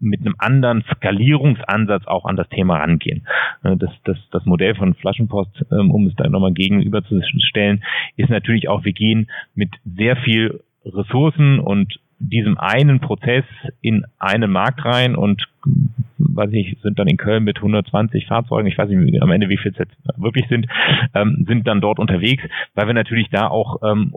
mit 0.00 0.20
einem 0.20 0.34
anderen 0.38 0.84
Skalierungsansatz 0.94 2.06
auch 2.06 2.24
an 2.24 2.36
das 2.36 2.48
Thema 2.48 2.78
rangehen. 2.78 3.26
Äh, 3.62 3.76
das, 3.76 3.90
das, 4.04 4.18
das 4.30 4.44
Modell 4.44 4.74
von 4.74 4.94
Flaschenpost, 4.94 5.66
ähm, 5.72 5.90
um 5.90 6.06
es 6.06 6.14
da 6.16 6.28
nochmal 6.28 6.52
gegenüberzustellen, 6.52 7.82
ist 8.16 8.30
natürlich 8.30 8.68
auch, 8.68 8.84
wir 8.84 8.92
gehen 8.92 9.30
mit 9.54 9.70
sehr 9.84 10.16
viel 10.16 10.60
Ressourcen 10.84 11.58
und 11.58 11.98
diesem 12.20 12.58
einen 12.58 13.00
Prozess 13.00 13.44
in 13.80 14.04
einen 14.18 14.50
Markt 14.50 14.84
rein 14.84 15.14
und 15.14 15.46
weiß 16.18 16.50
ich, 16.52 16.76
sind 16.82 16.98
dann 16.98 17.06
in 17.06 17.16
Köln 17.16 17.44
mit 17.44 17.58
120 17.58 18.26
Fahrzeugen, 18.26 18.66
ich 18.66 18.76
weiß 18.76 18.88
nicht 18.88 19.22
am 19.22 19.30
Ende, 19.30 19.48
wie 19.48 19.56
viel 19.56 19.72
es 19.72 19.78
jetzt 19.78 19.96
wirklich 20.16 20.46
sind, 20.48 20.66
ähm, 21.14 21.44
sind 21.46 21.66
dann 21.68 21.80
dort 21.80 21.98
unterwegs, 21.98 22.42
weil 22.74 22.86
wir 22.86 22.94
natürlich 22.94 23.28
da 23.30 23.46
auch 23.48 23.82
ähm, 23.82 24.12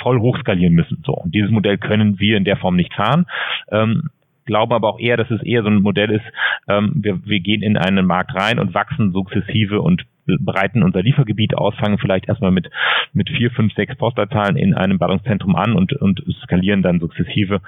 voll 0.00 0.20
hochskalieren 0.20 0.74
müssen. 0.74 1.02
So, 1.04 1.12
und 1.12 1.34
dieses 1.34 1.50
Modell 1.50 1.78
können 1.78 2.18
wir 2.18 2.36
in 2.36 2.44
der 2.44 2.56
Form 2.56 2.76
nicht 2.76 2.94
fahren. 2.94 3.26
Ähm, 3.70 4.10
glaube 4.46 4.74
aber 4.74 4.88
auch 4.88 4.98
eher, 4.98 5.16
dass 5.16 5.30
es 5.30 5.42
eher 5.42 5.62
so 5.62 5.68
ein 5.68 5.82
Modell 5.82 6.10
ist, 6.10 6.24
ähm, 6.68 6.92
wir, 6.96 7.24
wir 7.24 7.40
gehen 7.40 7.62
in 7.62 7.76
einen 7.76 8.06
Markt 8.06 8.34
rein 8.34 8.58
und 8.58 8.74
wachsen 8.74 9.12
sukzessive 9.12 9.80
und 9.80 10.06
breiten 10.40 10.82
unser 10.82 11.02
Liefergebiet 11.02 11.56
aus, 11.56 11.74
fangen 11.76 11.98
vielleicht 11.98 12.28
erstmal 12.28 12.50
mit, 12.50 12.68
mit 13.12 13.28
vier, 13.28 13.50
fünf, 13.50 13.72
sechs 13.74 13.96
Postleitzahlen 13.96 14.56
in 14.56 14.74
einem 14.74 14.98
Ballungszentrum 14.98 15.54
an 15.54 15.74
und, 15.74 15.92
und 15.92 16.22
skalieren 16.42 16.82
dann 16.82 17.00
sukzessive, 17.00 17.60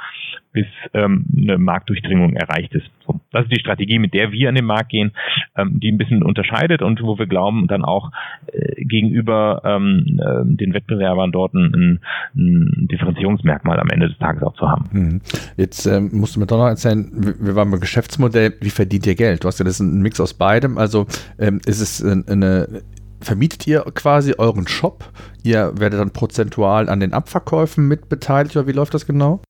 bis 0.52 0.66
ähm, 0.94 1.26
eine 1.36 1.58
Marktdurchdringung 1.58 2.34
erreicht 2.34 2.74
ist. 2.74 2.86
So, 3.06 3.20
das 3.32 3.44
ist 3.44 3.52
die 3.52 3.60
Strategie, 3.60 3.98
mit 3.98 4.14
der 4.14 4.32
wir 4.32 4.48
an 4.48 4.54
den 4.54 4.64
Markt 4.64 4.90
gehen, 4.90 5.12
ähm, 5.56 5.80
die 5.80 5.90
ein 5.90 5.98
bisschen 5.98 6.22
unterscheidet 6.22 6.82
und 6.82 7.02
wo 7.02 7.18
wir 7.18 7.26
glauben, 7.26 7.66
dann 7.68 7.84
auch 7.84 8.10
äh, 8.46 8.84
gegenüber 8.84 9.62
ähm, 9.64 10.20
äh, 10.20 10.44
den 10.44 10.74
Wettbewerbern 10.74 11.32
dort 11.32 11.54
ein, 11.54 12.00
ein 12.34 12.88
Differenzierungsmerkmal 12.90 13.78
am 13.78 13.88
Ende 13.90 14.08
des 14.08 14.18
Tages 14.18 14.42
auch 14.42 14.54
zu 14.54 14.68
haben. 14.68 14.84
Mhm. 14.92 15.20
Jetzt 15.56 15.86
ähm, 15.86 16.10
musst 16.12 16.36
du 16.36 16.40
mir 16.40 16.46
doch 16.46 16.58
noch 16.58 16.66
erzählen, 16.66 17.08
wir 17.12 17.54
waren 17.54 17.70
beim 17.70 17.80
Geschäftsmodell, 17.80 18.54
wie 18.60 18.70
verdient 18.70 19.06
ihr 19.06 19.14
Geld? 19.14 19.44
Du 19.44 19.48
hast 19.48 19.58
ja 19.58 19.64
das 19.64 19.74
ist 19.74 19.80
ein 19.80 20.00
Mix 20.00 20.20
aus 20.20 20.34
beidem, 20.34 20.78
also 20.78 21.06
ähm, 21.38 21.60
ist 21.66 21.80
es 21.80 22.04
eine 22.04 22.82
vermietet 23.20 23.66
ihr 23.66 23.84
quasi 23.94 24.34
euren 24.38 24.66
Shop? 24.68 25.10
Ihr 25.42 25.72
werdet 25.76 26.00
dann 26.00 26.12
prozentual 26.12 26.88
an 26.88 27.00
den 27.00 27.12
Abverkäufen 27.12 27.88
mitbeteiligt 27.88 28.56
oder 28.56 28.66
wie 28.66 28.72
läuft 28.72 28.94
das 28.94 29.06
genau? 29.06 29.40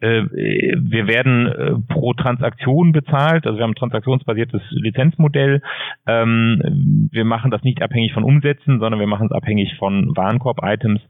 Äh, 0.00 0.24
wir 0.30 1.06
werden 1.06 1.46
äh, 1.46 1.72
pro 1.88 2.12
Transaktion 2.12 2.92
bezahlt, 2.92 3.46
also 3.46 3.58
wir 3.58 3.62
haben 3.62 3.72
ein 3.72 3.76
transaktionsbasiertes 3.76 4.60
Lizenzmodell. 4.70 5.62
Ähm, 6.06 7.08
wir 7.10 7.24
machen 7.24 7.50
das 7.50 7.62
nicht 7.62 7.82
abhängig 7.82 8.12
von 8.12 8.24
Umsätzen, 8.24 8.78
sondern 8.78 9.00
wir 9.00 9.06
machen 9.06 9.28
es 9.28 9.32
abhängig 9.32 9.74
von 9.78 10.14
Warenkorb-Items 10.16 11.00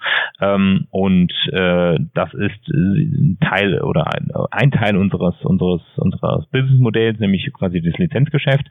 ähm, 0.40 0.86
und 0.90 1.32
äh, 1.52 1.98
das 2.14 2.32
ist 2.34 2.60
Teil 3.40 3.80
oder 3.80 4.06
ein, 4.50 4.70
Teil 4.70 4.96
unseres 4.96 5.34
unseres 5.42 5.80
unseres 5.96 6.46
Businessmodells, 6.50 7.18
nämlich 7.18 7.50
quasi 7.52 7.80
das 7.80 7.96
Lizenzgeschäft. 7.98 8.66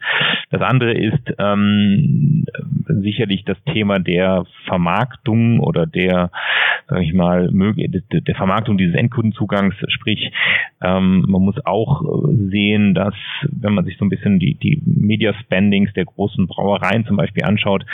Das 0.51 0.61
andere 0.61 0.93
ist 0.93 1.33
ähm, 1.39 2.45
sicherlich 2.87 3.43
das 3.45 3.57
Thema 3.73 3.99
der 3.99 4.45
Vermarktung 4.65 5.59
oder 5.59 5.85
der, 5.85 6.31
sage 6.87 7.03
ich 7.03 7.13
mal, 7.13 7.49
der 7.51 8.35
Vermarktung 8.35 8.77
dieses 8.77 8.95
Endkundenzugangs, 8.95 9.75
Sprich, 10.05 10.31
ähm, 10.83 11.25
man 11.27 11.41
muss 11.41 11.55
auch 11.65 12.03
äh, 12.03 12.35
sehen, 12.51 12.93
dass 12.93 13.15
wenn 13.49 13.73
man 13.73 13.85
sich 13.85 13.97
so 13.97 14.05
ein 14.05 14.09
bisschen 14.09 14.37
die, 14.37 14.53
die 14.53 14.79
Media 14.85 15.33
Spendings 15.33 15.91
der 15.93 16.05
großen 16.05 16.45
Brauereien 16.45 17.05
zum 17.05 17.17
Beispiel 17.17 17.43
anschaut, 17.43 17.87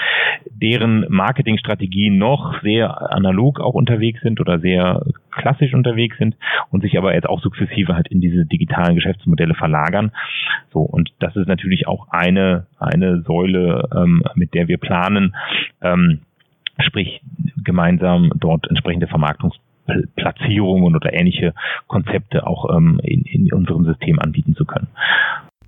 deren 0.46 1.06
Marketingstrategien 1.08 2.18
noch 2.18 2.62
sehr 2.64 3.14
analog 3.14 3.62
auch 3.62 3.76
unterwegs 3.76 4.20
sind 4.24 4.42
oder 4.42 4.60
sehr 4.60 5.06
klassisch 5.32 5.74
unterwegs 5.74 6.18
sind 6.18 6.36
und 6.70 6.82
sich 6.82 6.98
aber 6.98 7.14
jetzt 7.14 7.30
auch 7.30 7.42
sukzessive 7.42 7.96
halt 7.96 8.10
in 8.10 8.20
diese 8.20 8.46
digitalen 8.46 8.96
Geschäftsmodelle 8.96 9.54
verlagern. 9.54 10.12
So, 10.74 10.82
und 10.82 11.14
das 11.20 11.38
ist 11.38 11.48
natürlich 11.48 11.88
auch 11.88 12.10
eine, 12.10 12.68
eine 12.78 13.22
Säule, 13.22 13.88
ähm, 13.96 14.22
mit 14.36 14.54
der 14.54 14.68
wir 14.68 14.80
planen, 14.80 15.34
ähm, 15.82 16.20
sprich 16.82 17.22
gemeinsam 17.64 18.34
dort 18.36 18.68
entsprechende 18.70 19.08
Vermarktungs 19.08 19.56
Platzierungen 20.16 20.96
oder 20.96 21.14
ähnliche 21.14 21.54
Konzepte 21.88 22.46
auch 22.48 22.76
ähm, 22.76 23.00
in, 23.04 23.24
in 23.24 23.52
unserem 23.54 23.86
System 23.86 24.20
anbieten 24.20 24.56
zu 24.56 24.66
können. 24.66 24.88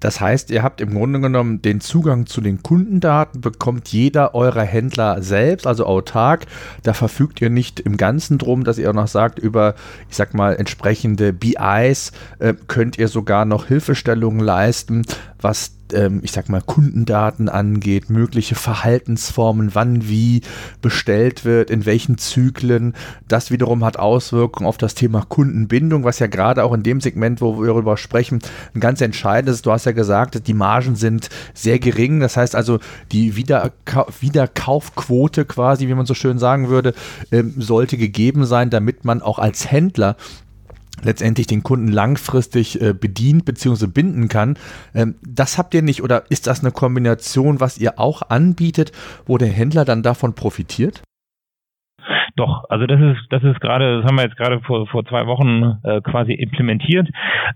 Das 0.03 0.19
heißt, 0.19 0.51
ihr 0.51 0.63
habt 0.63 0.81
im 0.81 0.95
Grunde 0.95 1.21
genommen 1.21 1.61
den 1.61 1.79
Zugang 1.79 2.25
zu 2.25 2.41
den 2.41 2.61
Kundendaten, 2.61 3.39
bekommt 3.39 3.87
jeder 3.87 4.35
eurer 4.35 4.63
Händler 4.63 5.21
selbst, 5.21 5.65
also 5.65 5.85
autark. 5.85 6.45
Da 6.83 6.91
verfügt 6.91 7.39
ihr 7.39 7.49
nicht 7.49 7.79
im 7.79 7.95
Ganzen 7.95 8.37
drum, 8.37 8.65
dass 8.65 8.77
ihr 8.77 8.89
auch 8.89 8.93
noch 8.93 9.07
sagt, 9.07 9.39
über, 9.39 9.75
ich 10.09 10.17
sag 10.17 10.33
mal, 10.33 10.57
entsprechende 10.57 11.31
BIs 11.31 12.11
äh, 12.39 12.53
könnt 12.67 12.97
ihr 12.97 13.07
sogar 13.07 13.45
noch 13.45 13.67
Hilfestellungen 13.67 14.41
leisten, 14.41 15.03
was 15.43 15.73
ähm, 15.93 16.21
ich 16.23 16.31
sag 16.31 16.49
mal, 16.49 16.61
Kundendaten 16.61 17.49
angeht, 17.49 18.09
mögliche 18.09 18.55
Verhaltensformen, 18.55 19.75
wann 19.75 20.07
wie 20.07 20.41
bestellt 20.81 21.45
wird, 21.45 21.69
in 21.69 21.85
welchen 21.85 22.17
Zyklen. 22.17 22.93
Das 23.27 23.51
wiederum 23.51 23.83
hat 23.83 23.97
Auswirkungen 23.97 24.67
auf 24.67 24.77
das 24.77 24.95
Thema 24.95 25.25
Kundenbindung, 25.27 26.03
was 26.03 26.19
ja 26.19 26.27
gerade 26.27 26.63
auch 26.63 26.73
in 26.73 26.83
dem 26.83 27.01
Segment, 27.01 27.41
wo 27.41 27.59
wir 27.59 27.67
darüber 27.67 27.97
sprechen, 27.97 28.39
ein 28.73 28.79
ganz 28.79 29.01
entscheidendes 29.01 29.57
ist. 29.57 29.65
Du 29.65 29.71
hast 29.71 29.85
ja 29.85 29.91
gesagt, 29.91 30.47
die 30.47 30.53
Margen 30.53 30.95
sind 30.95 31.29
sehr 31.53 31.79
gering. 31.79 32.19
Das 32.19 32.37
heißt 32.37 32.55
also, 32.55 32.79
die 33.11 33.35
Wiederka 33.35 34.07
Wiederkaufquote 34.19 35.45
quasi, 35.45 35.87
wie 35.87 35.93
man 35.93 36.05
so 36.05 36.13
schön 36.13 36.39
sagen 36.39 36.69
würde, 36.69 36.93
ähm, 37.31 37.53
sollte 37.57 37.97
gegeben 37.97 38.45
sein, 38.45 38.69
damit 38.69 39.05
man 39.05 39.21
auch 39.21 39.39
als 39.39 39.71
Händler 39.71 40.15
letztendlich 41.03 41.47
den 41.47 41.63
Kunden 41.63 41.87
langfristig 41.87 42.81
äh, 42.81 42.93
bedient 42.93 43.45
bzw. 43.45 43.87
binden 43.87 44.27
kann. 44.27 44.57
Ähm, 44.93 45.15
das 45.21 45.57
habt 45.57 45.73
ihr 45.73 45.81
nicht 45.81 46.03
oder 46.03 46.29
ist 46.29 46.47
das 46.47 46.61
eine 46.61 46.71
Kombination, 46.71 47.59
was 47.59 47.77
ihr 47.77 47.99
auch 47.99 48.23
anbietet, 48.29 48.91
wo 49.25 49.37
der 49.37 49.49
Händler 49.49 49.85
dann 49.85 50.03
davon 50.03 50.33
profitiert? 50.33 51.01
Doch, 52.35 52.63
also 52.69 52.87
das 52.87 52.99
ist, 52.99 53.27
das 53.29 53.43
ist 53.43 53.61
gerade, 53.61 53.97
das 53.97 54.05
haben 54.05 54.17
wir 54.17 54.23
jetzt 54.23 54.37
gerade 54.37 54.59
vor, 54.61 54.87
vor 54.87 55.05
zwei 55.05 55.27
Wochen 55.27 55.77
äh, 55.83 56.01
quasi 56.01 56.33
implementiert. 56.33 57.07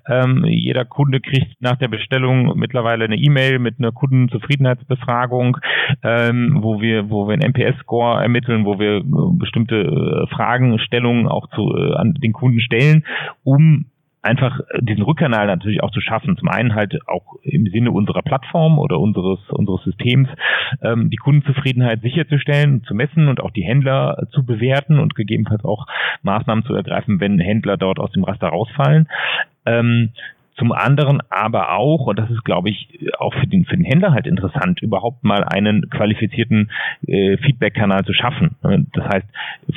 Ähm, 0.08 0.46
jeder 0.46 0.86
Kunde 0.86 1.20
kriegt 1.20 1.60
nach 1.62 1.78
der 1.78 1.88
Bestellung 1.88 2.58
mittlerweile 2.58 3.06
eine 3.06 3.16
E-Mail 3.16 3.58
mit 3.58 3.80
einer 3.80 3.92
Kundenzufriedenheitsbefragung, 3.92 5.58
ähm, 6.04 6.60
wo 6.62 6.80
wir, 6.80 7.10
wo 7.10 7.28
wir 7.28 7.34
einen 7.34 7.54
NPS-Score 7.54 8.22
ermitteln, 8.22 8.66
wo 8.66 8.78
wir 8.78 8.98
äh, 8.98 9.04
bestimmte 9.40 9.78
äh, 9.78 10.28
Fragestellungen 10.36 11.28
auch 11.28 11.48
zu, 11.50 11.76
äh, 11.76 11.96
an 11.96 12.14
den 12.14 12.34
Kunden 12.34 12.60
stellen, 12.60 13.04
um 13.44 13.86
einfach 14.28 14.60
diesen 14.82 15.04
Rückkanal 15.04 15.48
natürlich 15.48 15.82
auch 15.82 15.92
zu 15.92 16.02
schaffen. 16.02 16.38
Zum 16.38 16.50
einen 16.50 16.76
halt 16.76 17.00
auch 17.08 17.36
im 17.42 17.68
Sinne 17.68 17.92
unserer 17.92 18.22
Plattform 18.22 18.78
oder 18.78 19.00
unseres, 19.00 19.40
unseres 19.50 19.84
Systems 19.84 20.30
ähm, 20.82 21.10
die 21.10 21.18
Kundenzufriedenheit 21.18 22.02
sicherzustellen, 22.02 22.84
zu 22.84 22.94
messen 22.94 23.30
und 23.30 23.42
auch 23.42 23.52
die 23.52 23.64
Händler 23.64 24.28
zu 24.32 24.46
bewerten 24.46 25.00
und 25.00 25.16
gegebenenfalls 25.16 25.64
auch 25.64 25.88
Maßnahmen 26.24 26.66
zu 26.66 26.74
ergreifen, 26.74 27.20
wenn 27.20 27.40
Händler 27.40 27.78
dort 27.78 28.00
aus 28.00 28.12
dem 28.12 28.24
Raster 28.24 28.50
rausfallen. 28.50 29.08
Ähm, 29.66 30.12
zum 30.58 30.72
anderen 30.72 31.22
aber 31.30 31.74
auch, 31.74 32.08
und 32.08 32.18
das 32.18 32.30
ist, 32.32 32.44
glaube 32.44 32.70
ich, 32.70 33.00
auch 33.20 33.34
für 33.34 33.48
den, 33.48 33.66
für 33.66 33.78
den 33.78 33.86
Händler 33.86 34.12
halt 34.12 34.26
interessant, 34.26 34.82
überhaupt 34.82 35.24
mal 35.24 35.44
einen 35.44 35.90
qualifizierten 35.90 36.72
äh, 37.06 37.38
Feedback-Kanal 37.38 38.04
zu 38.06 38.14
schaffen. 38.14 38.56
Das 38.94 39.06
heißt, 39.06 39.28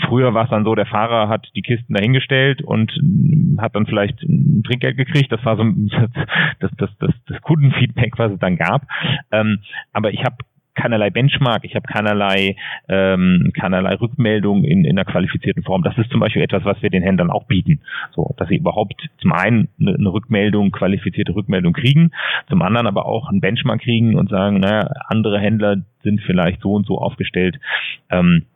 früher 0.09 0.33
war 0.33 0.45
es 0.45 0.51
dann 0.51 0.65
so, 0.65 0.75
der 0.75 0.87
Fahrer 0.87 1.29
hat 1.29 1.49
die 1.55 1.63
Kisten 1.63 1.95
dahingestellt 1.95 2.63
und 2.63 2.91
äh, 2.93 3.61
hat 3.61 3.77
dann 3.77 3.87
vielleicht 3.87 4.23
ein 4.23 4.63
Trinkgeld 4.65 4.97
gekriegt. 4.97 5.31
Das 5.31 5.45
war 5.45 5.57
so 5.57 5.65
das, 6.61 6.71
das, 6.79 6.91
das, 6.99 7.11
das 7.27 7.43
Kundenfeedback, 7.43 8.19
was 8.19 8.33
es 8.33 8.39
dann 8.39 8.57
gab. 8.57 8.87
Ähm, 9.33 9.59
aber 9.93 10.13
ich 10.13 10.25
habe 10.25 10.37
keinerlei 10.75 11.11
Benchmark, 11.11 11.65
ich 11.65 11.75
habe 11.75 11.87
keinerlei, 11.87 12.57
ähm, 12.89 13.53
keinerlei 13.55 13.95
Rückmeldung 13.95 14.65
in, 14.65 14.85
in 14.85 14.99
einer 14.99 15.05
qualifizierten 15.05 15.63
Form. 15.63 15.83
Das 15.83 15.97
ist 15.99 16.11
zum 16.11 16.21
Beispiel 16.21 16.43
etwas, 16.43 16.65
was 16.65 16.81
wir 16.83 16.91
den 16.91 17.03
Händlern 17.03 17.31
auch 17.31 17.45
bieten. 17.45 17.81
So, 18.15 18.35
dass 18.37 18.49
sie 18.49 18.57
überhaupt 18.57 19.09
zum 19.21 19.33
einen 19.33 19.69
eine, 19.81 19.95
eine 19.95 20.13
Rückmeldung, 20.13 20.71
qualifizierte 20.71 21.35
Rückmeldung 21.35 21.73
kriegen, 21.73 22.13
zum 22.49 22.63
anderen 22.63 22.87
aber 22.87 23.07
auch 23.07 23.29
einen 23.29 23.41
Benchmark 23.41 23.81
kriegen 23.81 24.17
und 24.17 24.31
sagen, 24.31 24.61
naja, 24.61 24.89
andere 25.09 25.39
Händler 25.39 25.77
sind 26.03 26.21
vielleicht 26.23 26.63
so 26.63 26.73
und 26.73 26.87
so 26.87 26.99
aufgestellt. 26.99 27.59
Ähm, 28.11 28.47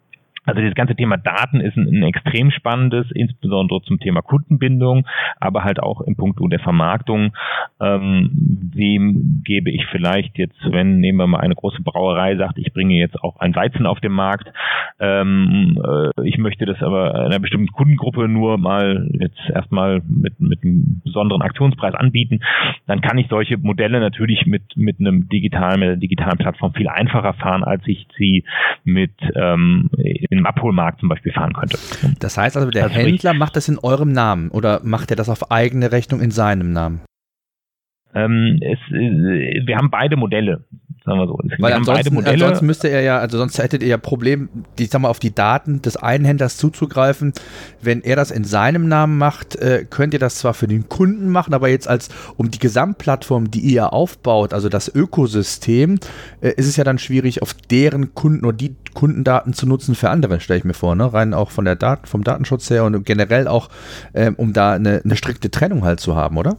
also 0.44 0.61
das 0.61 0.74
ganze 0.74 0.94
Thema 0.94 1.16
Daten 1.16 1.61
ist 1.61 1.76
ein, 1.76 1.88
ein, 1.88 2.02
extrem 2.02 2.50
spannendes, 2.50 3.11
insbesondere 3.12 3.83
zum 3.83 3.98
Thema 3.98 4.20
Kundenbindung, 4.22 5.07
aber 5.40 5.64
halt 5.64 5.80
auch 5.80 6.00
im 6.02 6.16
Punkt 6.16 6.40
der 6.52 6.61
Vermarktung. 6.61 7.35
Ähm, 7.80 8.30
wem 8.74 9.42
gebe 9.44 9.70
ich 9.70 9.87
vielleicht 9.90 10.37
jetzt, 10.37 10.59
wenn 10.70 10.98
nehmen 10.98 11.18
wir 11.18 11.26
mal 11.26 11.40
eine 11.40 11.54
große 11.54 11.83
Brauerei 11.83 12.37
sagt, 12.37 12.59
ich 12.59 12.72
bringe 12.72 12.94
jetzt 12.94 13.18
auch 13.22 13.38
ein 13.40 13.54
Weizen 13.54 13.87
auf 13.87 14.00
den 14.00 14.12
Markt, 14.12 14.52
ähm, 15.00 15.80
äh, 15.83 16.28
ich 16.28 16.38
möchte 16.38 16.66
das 16.66 16.83
aber 16.83 17.14
einer 17.14 17.38
bestimmten 17.38 17.72
Kundengruppe 17.72 18.28
nur 18.28 18.59
mal 18.59 19.09
jetzt 19.12 19.40
erstmal 19.52 20.02
mit, 20.07 20.38
mit 20.40 20.62
einem 20.62 21.00
besonderen 21.04 21.42
Aktionspreis 21.42 21.94
anbieten, 21.94 22.40
dann 22.87 23.00
kann 23.00 23.18
ich 23.18 23.28
solche 23.28 23.57
Modelle 23.59 24.00
natürlich 24.00 24.46
mit, 24.46 24.76
mit 24.76 25.00
einem 25.00 25.28
digitalen, 25.28 25.80
mit 25.80 25.88
einer 25.88 25.96
digitalen 25.96 26.38
Plattform 26.38 26.74
viel 26.74 26.88
einfacher 26.88 27.35
fahren, 27.35 27.64
als 27.64 27.83
ich 27.87 28.07
sie 28.16 28.44
mit 28.85 29.12
ähm, 29.35 29.90
in 30.35 30.38
einem 30.38 30.47
Abholmarkt 30.47 31.01
zum 31.01 31.09
Beispiel 31.09 31.33
fahren 31.33 31.53
könnte. 31.53 31.79
Das 32.18 32.37
heißt 32.37 32.57
also, 32.57 32.70
der 32.70 32.85
also 32.85 32.97
Händler 32.97 33.33
macht 33.35 33.57
das 33.57 33.68
in 33.68 33.79
eurem 33.79 34.12
Namen 34.12 34.51
oder 34.51 34.81
macht 34.85 35.11
er 35.11 35.16
das 35.16 35.29
auf 35.29 35.51
eigene 35.51 35.92
Rechnung 35.92 36.20
in 36.20 36.31
seinem 36.31 36.73
Namen? 36.73 37.01
Ähm, 38.14 38.59
es, 38.61 38.79
äh, 38.92 39.66
wir 39.66 39.77
haben 39.77 39.90
beide 39.90 40.16
Modelle 40.16 40.64
sagen 41.05 41.18
wir 41.18 41.27
so. 41.27 41.38
Weil 41.59 41.72
ansonsten, 41.74 42.27
ansonsten 42.27 42.66
müsste 42.66 42.88
er 42.88 43.03
ja, 43.03 43.18
also 43.18 43.38
sonst 43.38 43.59
hättet 43.59 43.83
ihr 43.83 43.88
ja 43.88 43.98
Problem, 43.98 44.48
die, 44.79 44.87
sag 44.87 45.03
mal, 45.03 45.09
auf 45.09 45.18
die 45.18 45.35
Daten 45.35 45.83
des 45.83 45.96
einen 45.96 46.24
Händlers 46.24 46.57
zuzugreifen. 46.57 47.33
Wenn 47.83 48.03
er 48.03 48.16
das 48.16 48.31
in 48.31 48.44
seinem 48.44 48.88
Namen 48.88 49.18
macht, 49.18 49.57
äh, 49.57 49.85
könnt 49.88 50.14
ihr 50.14 50.20
das 50.20 50.37
zwar 50.37 50.55
für 50.55 50.66
den 50.66 50.88
Kunden 50.88 51.29
machen, 51.29 51.53
aber 51.55 51.68
jetzt 51.68 51.88
als 51.88 52.09
um 52.37 52.50
die 52.50 52.59
Gesamtplattform, 52.59 53.50
die 53.50 53.61
ihr 53.61 53.92
aufbaut, 53.92 54.55
also 54.55 54.68
das 54.68 54.92
Ökosystem, 54.94 55.98
äh, 56.40 56.50
ist 56.57 56.68
es 56.68 56.77
ja 56.77 56.85
dann 56.85 56.98
schwierig, 56.98 57.42
auf 57.42 57.55
deren 57.55 58.14
Kunden 58.14 58.44
oder 58.44 58.57
die 58.57 58.77
Kundendaten 58.94 59.53
zu 59.53 59.66
nutzen 59.66 59.94
für 59.94 60.09
andere, 60.09 60.40
stelle 60.40 60.59
ich 60.59 60.64
mir 60.64 60.74
vor, 60.74 60.94
ne? 60.94 61.12
Rein 61.12 61.35
auch 61.35 61.50
von 61.50 61.64
der 61.64 61.77
Daten, 61.77 62.07
vom 62.07 62.24
Datenschutz 62.24 62.70
her 62.70 62.85
und 62.85 63.05
generell 63.05 63.48
auch, 63.48 63.68
äh, 64.12 64.31
um 64.35 64.53
da 64.53 64.72
eine, 64.72 65.03
eine 65.05 65.16
strikte 65.16 65.50
Trennung 65.50 65.85
halt 65.85 66.00
zu 66.00 66.16
haben, 66.16 66.38
oder? 66.38 66.57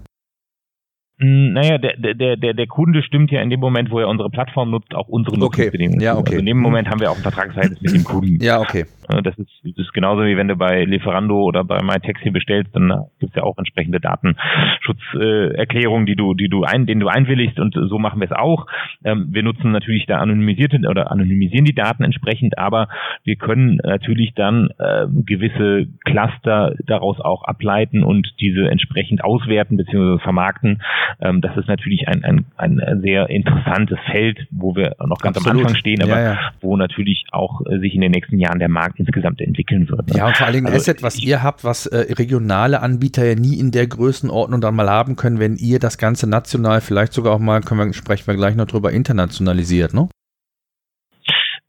Hm, 1.17 1.53
naja, 1.53 1.77
der, 1.77 2.13
der, 2.13 2.35
der, 2.35 2.53
der 2.53 2.67
Kunde 2.67 3.01
stimmt 3.01 3.31
ja 3.31 3.41
in 3.41 3.49
dem 3.49 3.61
Moment, 3.61 3.89
wo 3.89 3.99
er 3.99 4.09
unsere 4.09 4.29
Plattform 4.29 4.69
nutzt, 4.71 4.93
auch 4.93 5.07
unsere 5.07 5.39
Nutzungsbedingungen. 5.39 5.99
Okay. 5.99 6.05
Ja, 6.05 6.17
okay. 6.17 6.31
Also 6.31 6.39
in 6.39 6.45
dem 6.45 6.59
Moment 6.59 6.89
haben 6.89 6.99
wir 6.99 7.09
auch 7.09 7.15
ein 7.15 7.21
Vertragsverhältnis 7.21 7.81
mit 7.81 7.93
dem 7.93 8.03
Kunden. 8.03 8.43
Ja, 8.43 8.59
okay. 8.59 8.85
Das 9.07 9.37
ist, 9.37 9.49
das 9.63 9.77
ist 9.77 9.93
genauso 9.93 10.23
wie 10.23 10.37
wenn 10.37 10.47
du 10.47 10.55
bei 10.55 10.83
Lieferando 10.83 11.41
oder 11.41 11.63
bei 11.63 11.81
MyTaxi 11.81 12.31
bestellst, 12.31 12.75
dann 12.75 13.05
gibt 13.19 13.31
es 13.31 13.35
ja 13.35 13.43
auch 13.43 13.57
entsprechende 13.57 13.99
Datenschutzerklärungen, 13.99 16.05
die 16.05 16.15
du, 16.15 16.33
die 16.33 16.49
du 16.49 16.63
ein, 16.63 16.85
den 16.85 16.99
du 16.99 17.07
einwilligst 17.07 17.59
und 17.59 17.75
so 17.75 17.99
machen 17.99 18.19
wir 18.19 18.25
es 18.25 18.35
auch. 18.35 18.65
Ähm, 19.03 19.27
wir 19.31 19.43
nutzen 19.43 19.71
natürlich 19.71 20.05
da 20.07 20.17
anonymisierte 20.17 20.79
oder 20.89 21.11
anonymisieren 21.11 21.65
die 21.65 21.75
Daten 21.75 22.03
entsprechend, 22.03 22.57
aber 22.57 22.87
wir 23.23 23.35
können 23.35 23.79
natürlich 23.83 24.33
dann 24.35 24.69
äh, 24.79 25.05
gewisse 25.25 25.87
Cluster 26.03 26.75
daraus 26.85 27.19
auch 27.19 27.43
ableiten 27.43 28.03
und 28.03 28.27
diese 28.39 28.69
entsprechend 28.69 29.23
auswerten 29.23 29.77
bzw. 29.77 30.19
vermarkten. 30.19 30.81
Ähm, 31.21 31.41
das 31.41 31.55
ist 31.57 31.67
natürlich 31.67 32.07
ein, 32.07 32.23
ein, 32.23 32.45
ein 32.57 33.01
sehr 33.01 33.29
interessantes 33.29 33.99
Feld, 34.11 34.47
wo 34.51 34.75
wir 34.75 34.95
noch 35.05 35.19
ganz 35.19 35.37
Absolut. 35.37 35.61
am 35.61 35.65
Anfang 35.65 35.79
stehen, 35.79 36.01
aber 36.01 36.19
ja, 36.19 36.33
ja. 36.33 36.51
wo 36.61 36.77
natürlich 36.77 37.25
auch 37.31 37.61
äh, 37.65 37.79
sich 37.79 37.93
in 37.93 38.01
den 38.01 38.11
nächsten 38.11 38.39
Jahren 38.39 38.59
der 38.59 38.69
Markt 38.69 38.94
insgesamt 38.97 39.41
entwickeln 39.41 39.87
wird. 39.89 40.09
Ne? 40.09 40.17
Ja, 40.17 40.27
und 40.27 40.37
vor 40.37 40.45
allen 40.45 40.55
Dingen 40.55 40.67
also, 40.67 40.77
Asset, 40.77 41.03
was 41.03 41.21
ihr 41.21 41.43
habt, 41.43 41.63
was 41.63 41.85
äh, 41.85 42.13
regionale 42.13 42.81
Anbieter 42.81 43.25
ja 43.25 43.35
nie 43.35 43.59
in 43.59 43.71
der 43.71 43.87
Größenordnung 43.87 44.61
dann 44.61 44.75
mal 44.75 44.89
haben 44.89 45.15
können, 45.15 45.39
wenn 45.39 45.55
ihr 45.55 45.79
das 45.79 45.97
Ganze 45.97 46.29
national 46.29 46.81
vielleicht 46.81 47.13
sogar 47.13 47.33
auch 47.33 47.39
mal, 47.39 47.61
können 47.61 47.87
wir, 47.87 47.93
sprechen 47.93 48.27
wir 48.27 48.35
gleich 48.35 48.55
noch 48.55 48.67
drüber, 48.67 48.91
internationalisiert, 48.91 49.93
ne? 49.93 50.09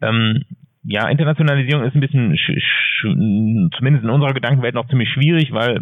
Ähm, 0.02 0.42
ja, 0.84 1.08
Internationalisierung 1.08 1.84
ist 1.84 1.94
ein 1.94 2.00
bisschen, 2.00 2.36
zumindest 3.76 4.04
in 4.04 4.10
unserer 4.10 4.34
Gedankenwelt, 4.34 4.74
noch 4.74 4.88
ziemlich 4.88 5.08
schwierig, 5.08 5.52
weil 5.52 5.80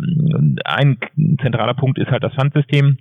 ein 0.64 0.98
zentraler 1.42 1.74
Punkt 1.74 1.98
ist 1.98 2.10
halt 2.10 2.22
das 2.22 2.32
Pfandsystem 2.34 2.98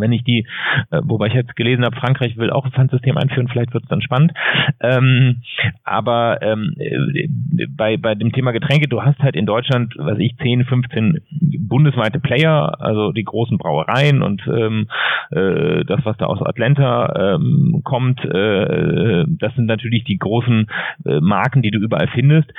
wenn 0.00 0.12
ich 0.12 0.24
die, 0.24 0.46
äh, 0.90 1.00
wobei 1.02 1.28
ich 1.28 1.34
jetzt 1.34 1.56
gelesen 1.56 1.84
habe, 1.84 1.96
Frankreich 1.96 2.36
will 2.36 2.50
auch 2.50 2.64
ein 2.64 2.72
Pfandsystem 2.72 3.16
einführen, 3.16 3.48
vielleicht 3.48 3.74
wird 3.74 3.84
es 3.84 3.88
dann 3.88 4.02
spannend. 4.02 4.32
Ähm, 4.80 5.42
aber 5.84 6.42
ähm, 6.42 6.74
äh, 6.78 7.28
bei, 7.68 7.96
bei 7.96 8.14
dem 8.14 8.32
Thema 8.32 8.52
Getränke, 8.52 8.88
du 8.88 9.02
hast 9.02 9.18
halt 9.20 9.36
in 9.36 9.46
Deutschland, 9.46 9.94
was 9.98 10.18
ich, 10.18 10.36
10, 10.38 10.64
15 10.64 11.20
bundesweite 11.68 12.20
Player, 12.20 12.80
also 12.80 13.12
die 13.12 13.24
großen 13.24 13.58
Brauereien 13.58 14.22
und 14.22 14.42
ähm, 14.46 14.88
äh, 15.30 15.84
das, 15.84 16.04
was 16.04 16.16
da 16.16 16.26
aus 16.26 16.42
Atlanta 16.42 17.34
ähm, 17.34 17.82
kommt, 17.84 18.24
äh, 18.24 19.24
das 19.28 19.54
sind 19.54 19.66
natürlich 19.66 20.04
die 20.04 20.18
großen 20.18 20.66
äh, 21.04 21.20
Marken, 21.20 21.62
die 21.62 21.70
du 21.70 21.78
überall 21.78 22.08
findest. 22.08 22.50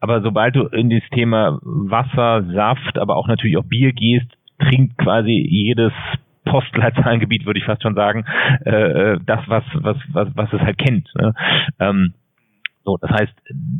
Aber 0.00 0.20
sobald 0.20 0.54
du 0.54 0.66
in 0.66 0.90
das 0.90 1.02
Thema 1.12 1.58
Wasser, 1.62 2.44
Saft, 2.52 2.98
aber 2.98 3.16
auch 3.16 3.26
natürlich 3.26 3.56
auch 3.56 3.64
Bier 3.64 3.92
gehst, 3.92 4.26
trinkt 4.58 4.98
quasi 4.98 5.32
jedes 5.32 5.92
Postleitzahlengebiet, 6.54 7.46
würde 7.46 7.58
ich 7.58 7.66
fast 7.66 7.82
schon 7.82 7.96
sagen, 7.96 8.24
äh, 8.64 8.70
äh, 8.70 9.18
das, 9.26 9.40
was, 9.48 9.64
was, 9.74 9.96
was, 10.12 10.28
was 10.36 10.52
es 10.52 10.60
halt 10.60 10.78
kennt. 10.78 11.08
Ne? 11.16 11.34
Ähm, 11.80 12.14
so, 12.84 12.96
das 12.98 13.10
heißt, 13.10 13.32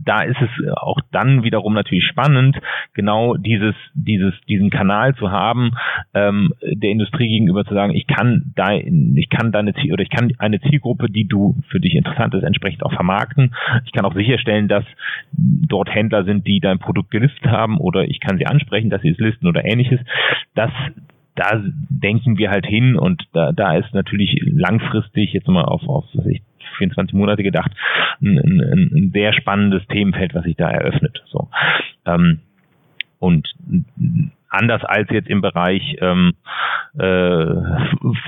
da 0.05 0.23
ist 0.23 0.39
es 0.41 0.77
auch 0.77 0.99
dann 1.13 1.45
wiederum 1.45 1.75
natürlich 1.75 2.07
spannend, 2.07 2.57
genau 2.95 3.37
dieses, 3.37 3.75
dieses, 3.93 4.35
diesen 4.49 4.71
Kanal 4.71 5.15
zu 5.15 5.31
haben, 5.31 5.73
ähm, 6.15 6.55
der 6.63 6.91
Industrie 6.91 7.29
gegenüber 7.29 7.65
zu 7.65 7.75
sagen, 7.75 7.95
ich 7.95 8.07
kann 8.07 8.53
da, 8.57 8.73
ich 8.73 9.29
kann 9.29 9.53
deine 9.53 9.75
Ziel 9.75 9.93
oder 9.93 10.03
ich 10.03 10.11
kann 10.11 10.33
eine 10.39 10.61
Zielgruppe, 10.61 11.09
die 11.11 11.29
du 11.29 11.55
für 11.69 11.81
dich 11.81 11.95
interessant 11.95 12.35
ist, 12.35 12.43
entsprechend 12.43 12.83
auch 12.83 12.93
vermarkten. 12.93 13.55
Ich 13.85 13.93
kann 13.93 14.07
auch 14.07 14.15
sicherstellen, 14.15 14.67
dass 14.67 14.85
dort 15.33 15.95
Händler 15.95 16.25
sind, 16.25 16.47
die 16.47 16.59
dein 16.59 16.79
Produkt 16.79 17.11
gelistet 17.11 17.47
haben 17.47 17.79
oder 17.79 18.05
ich 18.05 18.21
kann 18.21 18.39
sie 18.39 18.47
ansprechen, 18.47 18.91
dass 18.91 19.03
sie 19.03 19.11
es 19.11 19.19
listen 19.19 19.47
oder 19.47 19.65
ähnliches. 19.65 20.01
Das 20.55 20.71
da 21.35 21.63
denken 21.89 22.39
wir 22.39 22.51
halt 22.51 22.67
hin 22.67 22.97
und 22.97 23.25
da, 23.33 23.53
da 23.53 23.77
ist 23.77 23.93
natürlich 23.93 24.41
langfristig 24.45 25.33
jetzt 25.33 25.49
mal 25.49 25.65
auf, 25.65 25.83
auf 25.89 26.05
was 26.15 26.27
ich, 26.27 26.43
24 26.79 27.15
Monate 27.15 27.43
gedacht, 27.43 27.73
ein, 28.21 28.39
ein, 28.39 28.91
ein 28.95 29.11
sehr 29.13 29.33
spannendes 29.33 29.87
Themenfeld, 29.89 30.35
was 30.35 30.45
sich 30.45 30.57
da 30.57 30.71
eröffnet. 30.71 31.23
So. 31.27 31.49
Ähm, 32.07 32.41
und 33.19 33.49
anders 34.55 34.85
als 34.85 35.11
jetzt 35.11 35.29
im 35.29 35.41
Bereich 35.41 35.97
ähm, 36.01 36.35
äh, 36.99 37.55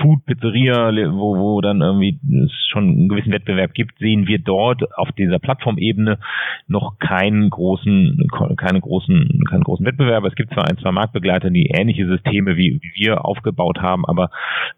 Food 0.01 0.25
Pizzeria, 0.25 0.91
wo, 1.13 1.37
wo 1.37 1.61
dann 1.61 1.81
irgendwie 1.81 2.19
es 2.43 2.51
schon 2.69 2.83
einen 2.89 3.09
gewissen 3.09 3.31
Wettbewerb 3.31 3.73
gibt, 3.73 3.97
sehen 3.99 4.27
wir 4.27 4.39
dort 4.39 4.83
auf 4.97 5.11
dieser 5.13 5.39
Plattformebene 5.39 6.19
noch 6.67 6.99
keinen 6.99 7.49
großen, 7.49 8.27
keine 8.57 8.81
großen, 8.81 9.43
keinen 9.49 9.63
großen 9.63 9.85
Wettbewerb. 9.85 10.25
Es 10.25 10.35
gibt 10.35 10.53
zwar 10.53 10.67
ein, 10.69 10.77
zwei 10.77 10.91
Marktbegleiter, 10.91 11.49
die 11.49 11.71
ähnliche 11.73 12.07
Systeme 12.07 12.57
wie, 12.57 12.79
wie 12.81 13.05
wir 13.05 13.25
aufgebaut 13.25 13.79
haben, 13.79 14.05
aber 14.05 14.29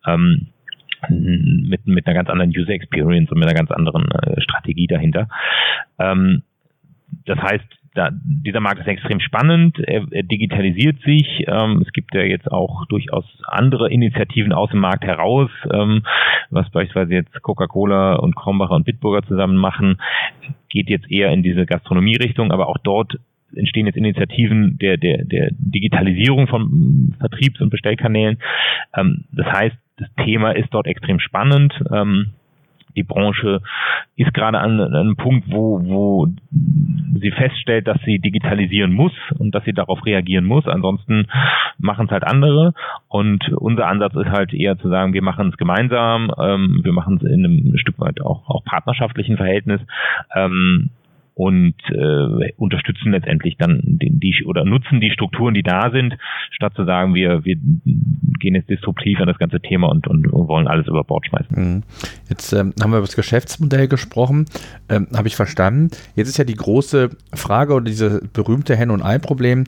ähm, 0.06 0.47
mit, 1.10 1.88
mit 1.88 2.06
einer 2.06 2.16
ganz 2.16 2.30
anderen 2.30 2.52
User 2.52 2.74
Experience 2.74 3.32
und 3.32 3.39
mit 3.39 3.47
einer 3.47 3.58
ganz 3.58 3.72
anderen 3.72 4.12
äh, 4.12 4.41
Strategie 4.41 4.88
dahinter. 4.88 5.30
Ähm, 5.97 6.43
das 7.26 7.39
heißt, 7.39 7.78
da, 7.96 8.10
dieser 8.12 8.60
Markt 8.60 8.82
ist 8.82 8.88
extrem 8.88 9.20
spannend, 9.20 9.80
er, 9.80 10.06
er 10.12 10.24
digitalisiert 10.24 11.02
sich. 11.02 11.46
Ähm, 11.48 11.84
es 11.86 11.92
gibt 11.92 12.14
ja 12.14 12.22
jetzt 12.22 12.52
auch 12.52 12.86
durchaus 12.86 13.26
andere 13.48 13.90
Initiativen 13.92 14.54
aus 14.54 14.70
dem 14.72 14.80
Markt 14.80 15.04
heraus, 15.04 15.50
ähm, 15.72 16.04
was 16.50 16.70
beispielsweise 16.70 17.14
jetzt 17.14 17.42
Coca-Cola 17.42 18.16
und 18.16 18.36
Krombacher 18.36 18.76
und 18.76 18.86
Bitburger 18.86 19.28
zusammen 19.28 19.58
machen, 19.58 20.00
geht 20.70 20.90
jetzt 20.90 21.10
eher 21.12 21.32
in 21.32 21.44
diese 21.44 21.66
Gastronomie-Richtung, 21.66 22.52
aber 22.52 22.68
auch 22.68 22.78
dort 22.78 23.18
entstehen 23.56 23.88
jetzt 23.88 23.98
Initiativen 23.98 24.78
der, 24.78 24.98
der, 24.98 25.26
der 25.26 25.50
Digitalisierung 25.52 26.48
von 26.48 27.16
Vertriebs- 27.20 27.62
und 27.62 27.70
Bestellkanälen. 27.70 28.38
Ähm, 28.96 29.26
das 29.32 29.48
heißt, 29.48 29.76
das 29.98 30.08
Thema 30.24 30.52
ist 30.52 30.70
dort 30.72 30.88
extrem 30.88 31.20
spannend. 31.20 31.74
Ähm, 31.92 32.32
die 33.00 33.04
Branche 33.04 33.62
ist 34.18 34.34
gerade 34.34 34.60
an, 34.60 34.80
an 34.82 34.93
einem 34.93 35.16
Punkt, 35.16 35.50
wo, 35.50 35.80
wo 35.82 36.28
sie 37.22 37.32
feststellt, 37.32 37.88
dass 37.88 37.97
sie 38.06 38.20
digitalisieren 38.20 38.91
muss 38.91 39.14
und 39.38 39.56
dass 39.56 39.64
sie 39.64 39.74
darauf 39.74 40.06
reagieren 40.06 40.43
muss. 40.43 40.68
Ansonsten 40.68 41.28
machen 41.78 42.08
es 42.08 42.12
halt 42.12 42.26
andere. 42.26 42.74
Und 43.08 43.47
unser 43.54 43.88
Ansatz 43.88 44.14
ist 44.16 44.30
halt 44.30 44.54
eher 44.54 44.78
zu 44.78 44.89
sagen, 44.89 45.14
wir 45.14 45.22
machen 45.22 45.47
es 45.50 45.58
gemeinsam, 45.58 46.32
ähm, 46.38 46.82
wir 46.84 46.91
machen 46.91 47.18
es 47.18 47.24
in 47.24 47.45
einem 47.45 47.78
Stück 47.78 48.00
weit 48.00 48.20
auch, 48.22 48.50
auch 48.50 48.64
partnerschaftlichen 48.66 49.38
Verhältnis. 49.38 49.80
Ähm, 50.36 50.89
und 51.40 51.76
äh, 51.88 52.52
unterstützen 52.58 53.14
letztendlich 53.14 53.56
dann 53.58 53.80
die, 53.86 54.10
die 54.12 54.44
oder 54.44 54.66
nutzen 54.66 55.00
die 55.00 55.10
Strukturen, 55.10 55.54
die 55.54 55.64
da 55.64 55.90
sind, 55.90 56.18
statt 56.52 56.74
zu 56.76 56.84
sagen, 56.84 57.16
wir, 57.16 57.46
wir 57.46 57.56
gehen 58.40 58.56
jetzt 58.56 58.70
disruptiv 58.70 59.22
an 59.22 59.28
das 59.28 59.38
ganze 59.38 59.62
Thema 59.62 59.88
und, 59.88 60.06
und 60.06 60.30
wollen 60.34 60.68
alles 60.68 60.88
über 60.88 61.06
Bord 61.06 61.26
schmeißen. 61.28 61.76
Mhm. 61.76 61.84
Jetzt 62.28 62.52
ähm, 62.52 62.74
haben 62.82 62.92
wir 62.92 62.98
über 62.98 63.08
das 63.08 63.16
Geschäftsmodell 63.16 63.88
gesprochen, 63.88 64.48
ähm, 64.90 65.08
habe 65.16 65.30
ich 65.30 65.38
verstanden. 65.38 65.92
Jetzt 66.14 66.28
ist 66.28 66.38
ja 66.38 66.44
die 66.44 66.56
große 66.56 67.12
Frage 67.34 67.74
oder 67.74 67.86
diese 67.86 68.22
berühmte 68.34 68.76
Hen- 68.76 68.92
und 68.92 69.02
Ei-Problem, 69.02 69.64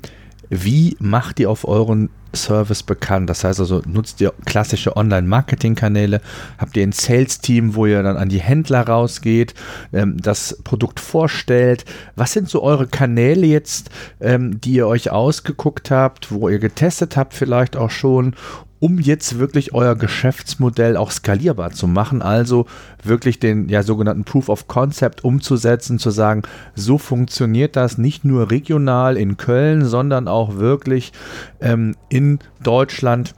wie 0.52 0.98
macht 1.00 1.40
ihr 1.40 1.50
auf 1.50 1.66
euren 1.66 2.10
Service 2.36 2.84
bekannt? 2.84 3.30
Das 3.30 3.44
heißt 3.44 3.62
also, 3.62 3.82
nutzt 3.86 4.20
ihr 4.20 4.34
klassische 4.46 4.98
Online-Marketing-Kanäle? 4.98 6.22
Habt 6.58 6.76
ihr 6.76 6.84
ein 6.84 6.92
Sales-Team, 6.92 7.74
wo 7.76 7.86
ihr 7.86 8.04
dann 8.04 8.18
an 8.18 8.28
die 8.28 8.42
Händler 8.42 8.82
rausgeht, 8.88 9.54
ähm, 9.94 10.18
das 10.22 10.60
Produkt 10.64 11.00
vorstellt? 11.00 11.86
Was 12.16 12.34
sind 12.34 12.50
so 12.50 12.62
eure 12.62 12.88
Kanäle 12.88 13.48
jetzt, 13.48 13.90
ähm, 14.20 14.60
die 14.60 14.74
ihr 14.74 14.88
euch 14.88 15.10
ausgeguckt 15.10 15.90
habt, 15.90 16.32
wo 16.32 16.50
ihr 16.50 16.60
getestet 16.60 17.16
habt 17.16 17.34
vielleicht 17.34 17.78
auch 17.78 17.90
schon, 17.90 18.36
um 18.82 18.98
jetzt 18.98 19.38
wirklich 19.38 19.74
euer 19.74 19.96
Geschäftsmodell 19.96 20.98
auch 20.98 21.12
skalierbar 21.12 21.72
zu 21.72 21.88
machen, 21.88 22.22
also 22.22 22.66
wirklich 23.04 23.40
den 23.40 23.70
ja 23.70 23.84
sogenannten 23.84 24.24
Proof 24.24 24.50
of 24.50 24.68
Concept 24.68 25.24
umzusetzen, 25.24 26.00
zu 26.00 26.10
sagen, 26.10 26.42
so 26.76 26.98
funktioniert 26.98 27.76
das 27.76 28.00
nicht 28.00 28.26
nur 28.26 28.50
regional 28.50 29.18
in 29.18 29.38
Köln, 29.38 29.86
sondern 29.86 30.28
auch 30.28 30.56
wirklich 30.56 31.14
ähm, 31.62 31.96
in 32.10 32.40
Deutschland 32.62 33.36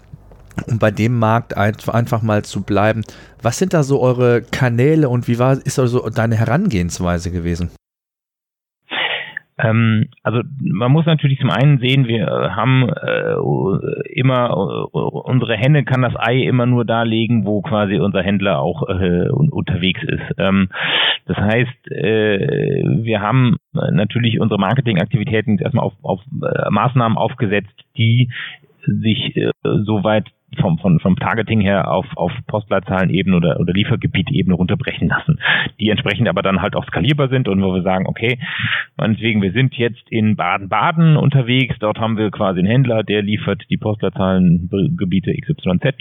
um 0.67 0.77
bei 0.77 0.91
dem 0.91 1.17
Markt 1.17 1.57
einfach 1.57 2.21
mal 2.21 2.45
zu 2.45 2.61
bleiben. 2.61 3.03
Was 3.41 3.57
sind 3.57 3.73
da 3.73 3.83
so 3.83 3.99
eure 3.99 4.43
Kanäle 4.43 5.09
und 5.09 5.27
wie 5.27 5.39
war 5.39 5.57
ist 5.65 5.79
also 5.79 6.07
deine 6.09 6.35
Herangehensweise 6.35 7.31
gewesen? 7.31 7.71
Ähm, 9.57 10.07
also 10.23 10.41
man 10.59 10.91
muss 10.91 11.05
natürlich 11.05 11.39
zum 11.39 11.51
einen 11.51 11.79
sehen, 11.79 12.07
wir 12.07 12.25
haben 12.55 12.89
äh, 12.89 13.35
immer 14.11 14.49
äh, 14.49 14.97
unsere 14.97 15.55
Henne 15.55 15.83
kann 15.83 16.01
das 16.01 16.15
Ei 16.17 16.41
immer 16.41 16.65
nur 16.65 16.85
darlegen, 16.85 17.45
wo 17.45 17.61
quasi 17.61 17.99
unser 17.99 18.23
Händler 18.23 18.59
auch 18.59 18.87
äh, 18.89 19.29
unterwegs 19.29 20.01
ist. 20.03 20.23
Ähm, 20.37 20.69
das 21.25 21.37
heißt, 21.37 21.91
äh, 21.91 22.83
wir 23.03 23.21
haben 23.21 23.57
natürlich 23.73 24.39
unsere 24.39 24.59
Marketingaktivitäten 24.59 25.59
erstmal 25.59 25.85
auf, 25.85 25.93
auf 26.01 26.19
äh, 26.41 26.69
Maßnahmen 26.69 27.17
aufgesetzt, 27.17 27.73
die 27.97 28.29
sich 28.85 29.35
äh, 29.37 29.51
soweit 29.63 30.27
vom, 30.59 30.77
vom, 30.79 30.99
vom 30.99 31.15
Targeting 31.15 31.61
her 31.61 31.91
auf, 31.91 32.05
auf 32.15 32.31
Postleitzahlenebene 32.47 33.35
oder, 33.35 33.59
oder 33.59 33.73
Liefergebietebene 33.73 34.55
runterbrechen 34.55 35.07
lassen, 35.07 35.39
die 35.79 35.89
entsprechend 35.89 36.27
aber 36.27 36.41
dann 36.41 36.61
halt 36.61 36.75
auch 36.75 36.85
skalierbar 36.85 37.29
sind 37.29 37.47
und 37.47 37.61
wo 37.61 37.73
wir 37.73 37.81
sagen, 37.81 38.05
okay, 38.07 38.39
meinetwegen, 38.97 39.41
wir 39.41 39.51
sind 39.51 39.75
jetzt 39.75 40.09
in 40.09 40.35
Baden-Baden 40.35 41.17
unterwegs, 41.17 41.75
dort 41.79 41.99
haben 41.99 42.17
wir 42.17 42.31
quasi 42.31 42.59
einen 42.59 42.69
Händler, 42.69 43.03
der 43.03 43.21
liefert 43.21 43.63
die 43.69 43.77
Postleitzahlengebiete 43.77 45.33
XYZ 45.33 45.95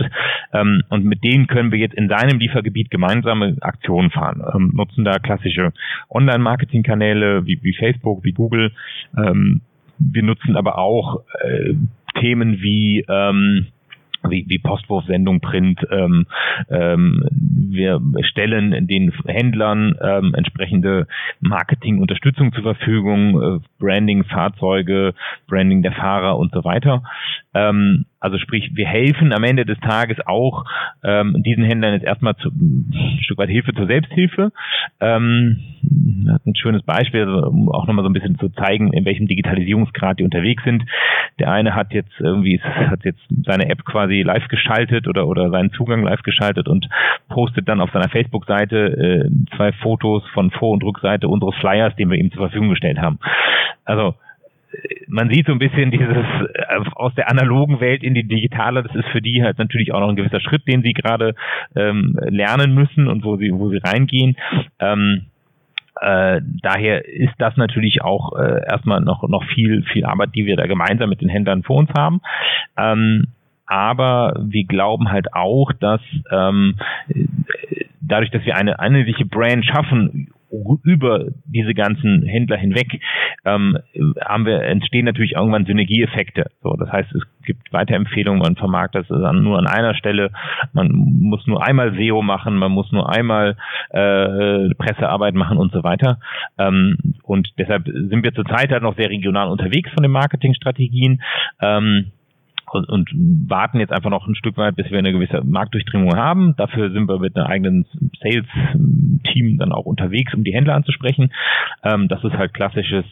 ähm, 0.53 0.82
und 0.88 1.05
mit 1.05 1.24
denen 1.24 1.46
können 1.46 1.72
wir 1.72 1.78
jetzt 1.78 1.94
in 1.94 2.09
seinem 2.09 2.38
Liefergebiet 2.38 2.90
gemeinsame 2.90 3.57
Aktionen 3.61 4.11
fahren, 4.11 4.42
ähm, 4.55 4.72
nutzen 4.74 5.05
da 5.05 5.18
klassische 5.18 5.72
Online-Marketing-Kanäle 6.11 7.46
wie, 7.46 7.59
wie 7.62 7.74
Facebook, 7.74 8.24
wie 8.24 8.32
Google, 8.32 8.72
ähm, 9.16 9.62
wir 9.98 10.22
nutzen 10.22 10.57
aber 10.57 10.78
auch 10.78 11.22
äh, 11.40 11.74
Themen 12.20 12.61
wie 12.61 13.05
ähm, 13.09 13.68
wie, 14.28 14.44
wie 14.48 14.58
Postwurfsendung, 14.58 15.40
Print. 15.40 15.80
Ähm, 15.90 16.26
ähm, 16.68 17.24
wir 17.30 18.00
stellen 18.22 18.86
den 18.86 19.12
Händlern 19.26 19.94
ähm, 20.00 20.34
entsprechende 20.34 21.06
Marketingunterstützung 21.40 22.52
zur 22.52 22.62
Verfügung, 22.62 23.42
äh, 23.42 23.60
Branding, 23.78 24.24
Fahrzeuge, 24.24 25.14
Branding 25.48 25.82
der 25.82 25.92
Fahrer 25.92 26.38
und 26.38 26.52
so 26.52 26.64
weiter. 26.64 27.02
Ähm, 27.54 28.06
also 28.22 28.38
sprich, 28.38 28.70
wir 28.74 28.86
helfen 28.86 29.32
am 29.32 29.42
Ende 29.42 29.66
des 29.66 29.78
Tages 29.80 30.16
auch 30.26 30.64
ähm, 31.02 31.42
diesen 31.42 31.64
Händlern 31.64 31.94
jetzt 31.94 32.04
erstmal 32.04 32.36
zu, 32.36 32.50
ein 32.50 33.18
Stück 33.24 33.36
weit 33.38 33.48
Hilfe 33.48 33.74
zur 33.74 33.86
Selbsthilfe. 33.86 34.52
Ähm, 35.00 35.58
ein 35.82 36.54
schönes 36.54 36.84
Beispiel, 36.84 37.22
also, 37.22 37.48
um 37.48 37.68
auch 37.68 37.88
nochmal 37.88 38.04
so 38.04 38.08
ein 38.08 38.12
bisschen 38.12 38.38
zu 38.38 38.48
zeigen, 38.50 38.92
in 38.92 39.04
welchem 39.04 39.26
Digitalisierungsgrad 39.26 40.20
die 40.20 40.24
unterwegs 40.24 40.62
sind. 40.62 40.84
Der 41.40 41.50
eine 41.50 41.74
hat 41.74 41.92
jetzt 41.92 42.12
irgendwie, 42.20 42.60
hat 42.62 43.04
jetzt 43.04 43.22
seine 43.44 43.68
App 43.68 43.84
quasi 43.84 44.22
live 44.22 44.46
geschaltet 44.46 45.08
oder, 45.08 45.26
oder 45.26 45.50
seinen 45.50 45.72
Zugang 45.72 46.04
live 46.04 46.22
geschaltet 46.22 46.68
und 46.68 46.88
postet 47.28 47.68
dann 47.68 47.80
auf 47.80 47.90
seiner 47.90 48.08
Facebook-Seite 48.08 48.76
äh, 48.76 49.56
zwei 49.56 49.72
Fotos 49.72 50.22
von 50.32 50.52
Vor- 50.52 50.74
und 50.74 50.84
Rückseite 50.84 51.26
unseres 51.26 51.56
Flyers, 51.56 51.96
den 51.96 52.08
wir 52.08 52.18
ihm 52.18 52.30
zur 52.30 52.42
Verfügung 52.42 52.68
gestellt 52.68 53.00
haben. 53.00 53.18
Also 53.84 54.14
man 55.06 55.30
sieht 55.30 55.46
so 55.46 55.52
ein 55.52 55.58
bisschen 55.58 55.90
dieses 55.90 56.08
äh, 56.08 56.90
aus 56.94 57.14
der 57.14 57.30
analogen 57.30 57.80
Welt 57.80 58.02
in 58.02 58.14
die 58.14 58.26
digitale, 58.26 58.82
das 58.82 58.94
ist 58.94 59.08
für 59.08 59.20
die 59.20 59.42
halt 59.42 59.58
natürlich 59.58 59.92
auch 59.92 60.00
noch 60.00 60.08
ein 60.08 60.16
gewisser 60.16 60.40
Schritt, 60.40 60.66
den 60.66 60.82
sie 60.82 60.92
gerade 60.92 61.34
ähm, 61.76 62.18
lernen 62.28 62.74
müssen 62.74 63.08
und 63.08 63.24
wo 63.24 63.36
sie, 63.36 63.52
wo 63.52 63.68
sie 63.70 63.78
reingehen. 63.78 64.36
Ähm, 64.78 65.26
äh, 66.00 66.40
daher 66.62 67.04
ist 67.06 67.34
das 67.38 67.56
natürlich 67.56 68.02
auch 68.02 68.36
äh, 68.38 68.62
erstmal 68.66 69.00
noch, 69.00 69.28
noch 69.28 69.44
viel, 69.54 69.84
viel 69.92 70.04
Arbeit, 70.04 70.30
die 70.34 70.46
wir 70.46 70.56
da 70.56 70.66
gemeinsam 70.66 71.10
mit 71.10 71.20
den 71.20 71.28
Händlern 71.28 71.62
vor 71.62 71.76
uns 71.76 71.90
haben. 71.96 72.20
Ähm, 72.76 73.28
aber 73.66 74.34
wir 74.40 74.64
glauben 74.64 75.10
halt 75.10 75.32
auch, 75.34 75.72
dass 75.72 76.00
ähm, 76.30 76.76
dadurch, 78.00 78.30
dass 78.30 78.44
wir 78.44 78.56
eine 78.56 78.78
einheitliche 78.78 79.26
Brand 79.26 79.64
schaffen 79.64 80.28
über 80.84 81.26
diese 81.46 81.74
ganzen 81.74 82.24
Händler 82.24 82.57
hinweg 82.57 83.00
ähm, 83.44 83.78
haben 84.24 84.46
wir 84.46 84.62
entstehen 84.62 85.07
natürlich 85.07 85.32
irgendwann 85.32 85.64
Synergieeffekte. 85.64 86.50
So, 86.62 86.74
das 86.74 86.90
heißt, 86.90 87.12
es 87.14 87.22
gibt 87.44 87.72
Weiterempfehlungen, 87.72 88.42
man 88.42 88.57
vermarktet 88.57 89.07
das 89.09 89.20
dann 89.20 89.42
nur 89.42 89.59
an 89.59 89.66
einer 89.66 89.94
Stelle, 89.94 90.30
man 90.72 90.90
muss 90.92 91.46
nur 91.46 91.66
einmal 91.66 91.94
SEO 91.94 92.22
machen, 92.22 92.57
man 92.57 92.72
muss 92.72 92.92
nur 92.92 93.11
einmal 93.11 93.57
äh, 93.90 94.74
Pressearbeit 94.74 95.34
machen 95.34 95.59
und 95.59 95.72
so 95.72 95.82
weiter. 95.82 96.18
Ähm, 96.59 96.96
und 97.22 97.48
deshalb 97.59 97.86
sind 97.86 98.22
wir 98.22 98.34
zurzeit 98.34 98.70
halt 98.70 98.82
noch 98.82 98.96
sehr 98.96 99.11
regional 99.11 99.48
unterwegs 99.48 99.90
von 99.92 100.03
den 100.03 100.12
Marketingstrategien. 100.12 101.22
Ähm, 101.61 102.12
und, 102.74 102.88
und 102.88 103.10
warten 103.48 103.80
jetzt 103.80 103.92
einfach 103.92 104.10
noch 104.10 104.26
ein 104.26 104.34
Stück 104.34 104.56
weit, 104.56 104.76
bis 104.76 104.90
wir 104.90 104.98
eine 104.98 105.12
gewisse 105.12 105.42
Marktdurchdringung 105.44 106.16
haben. 106.16 106.54
Dafür 106.56 106.90
sind 106.90 107.08
wir 107.08 107.18
mit 107.18 107.36
einem 107.36 107.46
eigenen 107.46 107.86
Sales-Team 108.20 109.58
dann 109.58 109.72
auch 109.72 109.86
unterwegs, 109.86 110.34
um 110.34 110.44
die 110.44 110.54
Händler 110.54 110.74
anzusprechen. 110.74 111.32
Ähm, 111.84 112.08
das 112.08 112.22
ist 112.24 112.34
halt 112.34 112.54
klassisches 112.54 113.04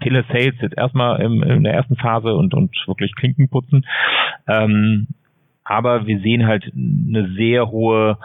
Telesales 0.00 0.54
jetzt 0.60 0.76
erstmal 0.76 1.20
im, 1.20 1.42
in 1.42 1.64
der 1.64 1.74
ersten 1.74 1.96
Phase 1.96 2.34
und, 2.34 2.54
und 2.54 2.74
wirklich 2.86 3.14
Klinken 3.14 3.48
putzen. 3.48 3.86
Ähm, 4.48 5.06
aber 5.64 6.06
wir 6.06 6.18
sehen 6.20 6.46
halt 6.46 6.72
eine 6.74 7.32
sehr 7.34 7.70
hohe, 7.70 8.18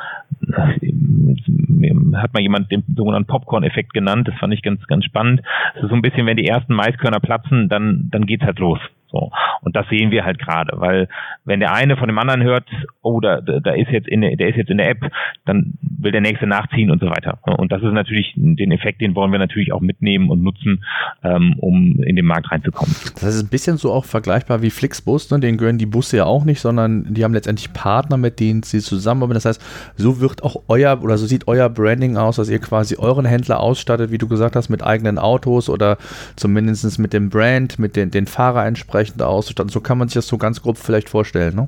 hat 2.15 2.33
mal 2.33 2.41
jemand 2.41 2.71
den 2.71 2.83
sogenannten 2.95 3.27
Popcorn-Effekt 3.27 3.93
genannt, 3.93 4.27
das 4.27 4.35
fand 4.39 4.53
ich 4.53 4.63
ganz, 4.63 4.85
ganz 4.87 5.05
spannend. 5.05 5.41
Es 5.75 5.83
ist 5.83 5.89
so 5.89 5.95
ein 5.95 6.01
bisschen, 6.01 6.25
wenn 6.25 6.37
die 6.37 6.47
ersten 6.47 6.73
Maiskörner 6.73 7.19
platzen, 7.19 7.69
dann, 7.69 8.09
dann 8.11 8.25
geht's 8.25 8.43
halt 8.43 8.59
los. 8.59 8.79
So. 9.09 9.31
Und 9.61 9.75
das 9.75 9.87
sehen 9.89 10.11
wir 10.11 10.25
halt 10.25 10.37
gerade, 10.39 10.73
weil 10.79 11.07
wenn 11.45 11.59
der 11.59 11.73
eine 11.73 11.95
von 11.95 12.07
dem 12.07 12.19
anderen 12.19 12.43
hört, 12.43 12.65
oh, 13.01 13.19
da, 13.21 13.39
da 13.39 13.71
ist 13.71 13.89
jetzt 13.89 14.07
in 14.07 14.21
der, 14.21 14.35
der 14.35 14.49
ist 14.49 14.57
jetzt 14.57 14.69
in 14.69 14.77
der 14.77 14.89
App, 14.89 15.09
dann 15.45 15.73
will 15.81 16.11
der 16.11 16.21
nächste 16.21 16.45
nachziehen 16.45 16.91
und 16.91 16.99
so 16.99 17.07
weiter. 17.07 17.39
Und 17.57 17.71
das 17.71 17.81
ist 17.81 17.93
natürlich 17.93 18.33
den 18.35 18.71
Effekt, 18.71 19.01
den 19.01 19.15
wollen 19.15 19.31
wir 19.31 19.39
natürlich 19.39 19.71
auch 19.71 19.79
mitnehmen 19.79 20.29
und 20.29 20.43
nutzen, 20.43 20.83
ähm, 21.23 21.55
um 21.59 22.03
in 22.03 22.15
den 22.15 22.25
Markt 22.25 22.51
reinzukommen. 22.51 22.93
Das 23.13 23.23
heißt, 23.23 23.45
ein 23.45 23.49
bisschen 23.49 23.77
so 23.77 23.93
auch 23.93 24.05
vergleichbar 24.05 24.61
wie 24.61 24.69
Flixbus, 24.69 25.31
ne? 25.31 25.39
denen 25.39 25.57
gehören 25.57 25.77
die 25.77 25.85
Busse 25.85 26.17
ja 26.17 26.25
auch 26.25 26.43
nicht, 26.43 26.59
sondern 26.59 27.13
die 27.13 27.23
haben 27.23 27.33
letztendlich 27.33 27.71
Partner, 27.71 28.17
mit 28.17 28.39
denen 28.39 28.63
sie 28.63 28.79
zusammenarbeiten. 28.79 29.35
Das 29.35 29.45
heißt, 29.45 29.93
so 29.95 30.19
wird 30.19 30.43
auch 30.43 30.63
euer 30.67 31.01
oder 31.01 31.17
so 31.17 31.25
sieht 31.25 31.47
euer 31.47 31.69
Branding 31.69 32.17
aus, 32.17 32.35
dass 32.35 32.49
ihr 32.49 32.59
quasi 32.59 32.97
euren 32.97 33.25
Händler 33.25 33.61
ausstattet, 33.61 34.11
wie 34.11 34.17
du 34.17 34.27
gesagt 34.27 34.55
hast, 34.55 34.69
mit 34.69 34.83
eigenen 34.83 35.17
Autos 35.17 35.69
oder 35.69 35.97
zumindest 36.35 36.99
mit 36.99 37.13
dem 37.13 37.29
Brand, 37.29 37.79
mit 37.79 37.95
den, 37.95 38.11
den 38.11 38.27
Fahrer 38.27 38.65
entsprechend 38.65 38.96
auszustatten. 39.19 39.69
So 39.69 39.81
kann 39.81 39.97
man 39.97 40.07
sich 40.07 40.15
das 40.15 40.27
so 40.27 40.37
ganz 40.37 40.61
grob 40.61 40.77
vielleicht 40.77 41.09
vorstellen, 41.09 41.55
ne? 41.55 41.67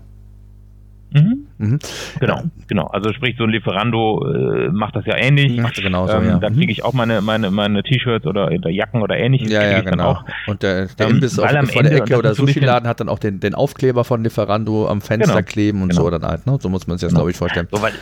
Mhm. 1.11 1.47
Mhm. 1.57 1.79
Genau, 2.19 2.43
genau. 2.67 2.87
Also 2.87 3.11
sprich, 3.13 3.35
so 3.37 3.43
ein 3.43 3.49
Lieferando 3.49 4.25
äh, 4.27 4.69
macht 4.69 4.95
das 4.95 5.05
ja 5.05 5.15
ähnlich. 5.17 5.59
Macht 5.59 5.81
genauso, 5.81 6.13
ähm, 6.13 6.25
ja. 6.25 6.37
Da 6.37 6.49
kriege 6.49 6.71
ich 6.71 6.83
auch 6.83 6.93
meine, 6.93 7.21
meine, 7.21 7.49
meine 7.49 7.81
T-Shirts 7.81 8.27
oder, 8.27 8.51
oder, 8.51 8.69
Jacken 8.69 9.01
oder 9.01 9.17
ähnliches. 9.17 9.51
Ja, 9.51 9.63
ja, 9.63 9.81
genau. 9.81 10.19
Und 10.45 10.61
der, 10.61 10.85
der 10.85 11.07
ähm, 11.07 11.15
Imbiss 11.15 11.39
auf, 11.39 11.49
von 11.49 11.83
der 11.83 11.93
Ecke 11.93 12.17
oder 12.17 12.35
Sushi-Laden 12.35 12.87
hat 12.87 12.99
dann 12.99 13.09
auch 13.09 13.19
den, 13.19 13.39
den 13.39 13.55
Aufkleber 13.55 14.03
von 14.03 14.23
Lieferando 14.23 14.87
am 14.87 15.01
Fenster 15.01 15.33
genau, 15.33 15.47
kleben 15.47 15.81
und 15.81 15.89
genau. 15.89 16.03
so 16.03 16.09
dann 16.11 16.23
halt. 16.23 16.45
Ne? 16.45 16.57
So 16.61 16.69
muss 16.69 16.85
man 16.85 16.97
sich 16.97 17.07
das, 17.07 17.11
genau. 17.11 17.21
glaube 17.21 17.31
ich, 17.31 17.37
vorstellen. 17.37 17.67
So, 17.71 17.81
weil 17.81 17.93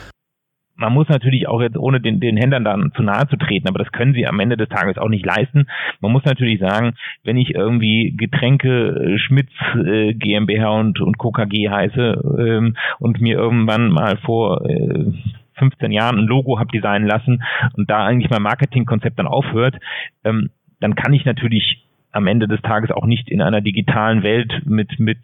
man 0.77 0.93
muss 0.93 1.09
natürlich 1.09 1.47
auch 1.47 1.61
jetzt, 1.61 1.77
ohne 1.77 1.99
den, 1.99 2.19
den 2.19 2.37
Händlern 2.37 2.63
dann 2.63 2.91
zu 2.95 3.03
nahe 3.03 3.27
zu 3.27 3.35
treten, 3.35 3.67
aber 3.67 3.79
das 3.79 3.91
können 3.91 4.13
sie 4.13 4.27
am 4.27 4.39
Ende 4.39 4.57
des 4.57 4.69
Tages 4.69 4.97
auch 4.97 5.09
nicht 5.09 5.25
leisten. 5.25 5.67
Man 5.99 6.11
muss 6.11 6.23
natürlich 6.23 6.59
sagen, 6.59 6.93
wenn 7.23 7.37
ich 7.37 7.55
irgendwie 7.55 8.15
Getränke 8.15 8.89
äh, 8.89 9.17
Schmitz 9.19 9.49
äh, 9.75 10.13
GmbH 10.13 10.69
und, 10.79 11.01
und 11.01 11.17
KKG 11.17 11.69
heiße 11.69 12.37
ähm, 12.39 12.77
und 12.99 13.19
mir 13.19 13.37
irgendwann 13.37 13.89
mal 13.89 14.17
vor 14.17 14.65
äh, 14.65 15.11
15 15.55 15.91
Jahren 15.91 16.19
ein 16.19 16.27
Logo 16.27 16.59
habe 16.59 16.71
designen 16.71 17.07
lassen 17.07 17.43
und 17.75 17.89
da 17.89 18.05
eigentlich 18.05 18.29
mein 18.29 18.43
Marketingkonzept 18.43 19.17
dann 19.17 19.27
aufhört, 19.27 19.75
ähm, 20.23 20.51
dann 20.79 20.93
kann 20.93 21.13
ich 21.13 21.25
natürlich 21.25 21.83
am 22.11 22.27
Ende 22.27 22.47
des 22.47 22.61
Tages 22.61 22.91
auch 22.91 23.05
nicht 23.05 23.29
in 23.29 23.41
einer 23.41 23.61
digitalen 23.61 24.23
Welt 24.23 24.61
mit 24.65 24.99
mit 24.99 25.19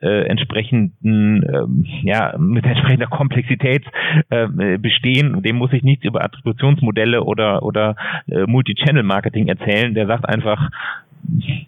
äh, 0.00 0.26
entsprechenden 0.26 1.44
ähm, 1.48 1.84
ja 2.02 2.36
mit 2.38 2.64
entsprechender 2.64 3.06
Komplexität 3.06 3.84
äh, 4.30 4.78
bestehen. 4.78 5.42
Dem 5.42 5.56
muss 5.56 5.72
ich 5.72 5.82
nichts 5.82 6.04
über 6.04 6.22
Attributionsmodelle 6.24 7.22
oder 7.22 7.62
oder 7.62 7.96
äh, 8.28 8.46
Multi-Channel-Marketing 8.46 9.48
erzählen. 9.48 9.94
Der 9.94 10.06
sagt 10.06 10.28
einfach 10.28 10.70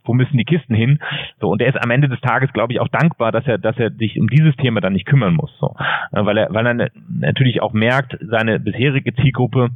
wo 0.04 0.14
müssen 0.14 0.36
die 0.36 0.44
Kisten 0.44 0.74
hin? 0.74 0.98
So, 1.40 1.48
und 1.48 1.60
er 1.60 1.68
ist 1.68 1.82
am 1.82 1.90
Ende 1.90 2.08
des 2.08 2.20
Tages, 2.20 2.52
glaube 2.52 2.72
ich, 2.72 2.80
auch 2.80 2.88
dankbar, 2.88 3.32
dass 3.32 3.46
er, 3.46 3.58
dass 3.58 3.76
er 3.78 3.90
sich 3.90 4.20
um 4.20 4.28
dieses 4.28 4.54
Thema 4.56 4.80
dann 4.80 4.92
nicht 4.92 5.06
kümmern 5.06 5.34
muss. 5.34 5.50
So. 5.58 5.74
Äh, 6.12 6.24
weil 6.24 6.38
er, 6.38 6.48
weil 6.50 6.66
er 6.66 6.90
natürlich 7.08 7.60
auch 7.62 7.72
merkt, 7.72 8.16
seine 8.20 8.60
bisherige 8.60 9.14
Zielgruppe 9.14 9.70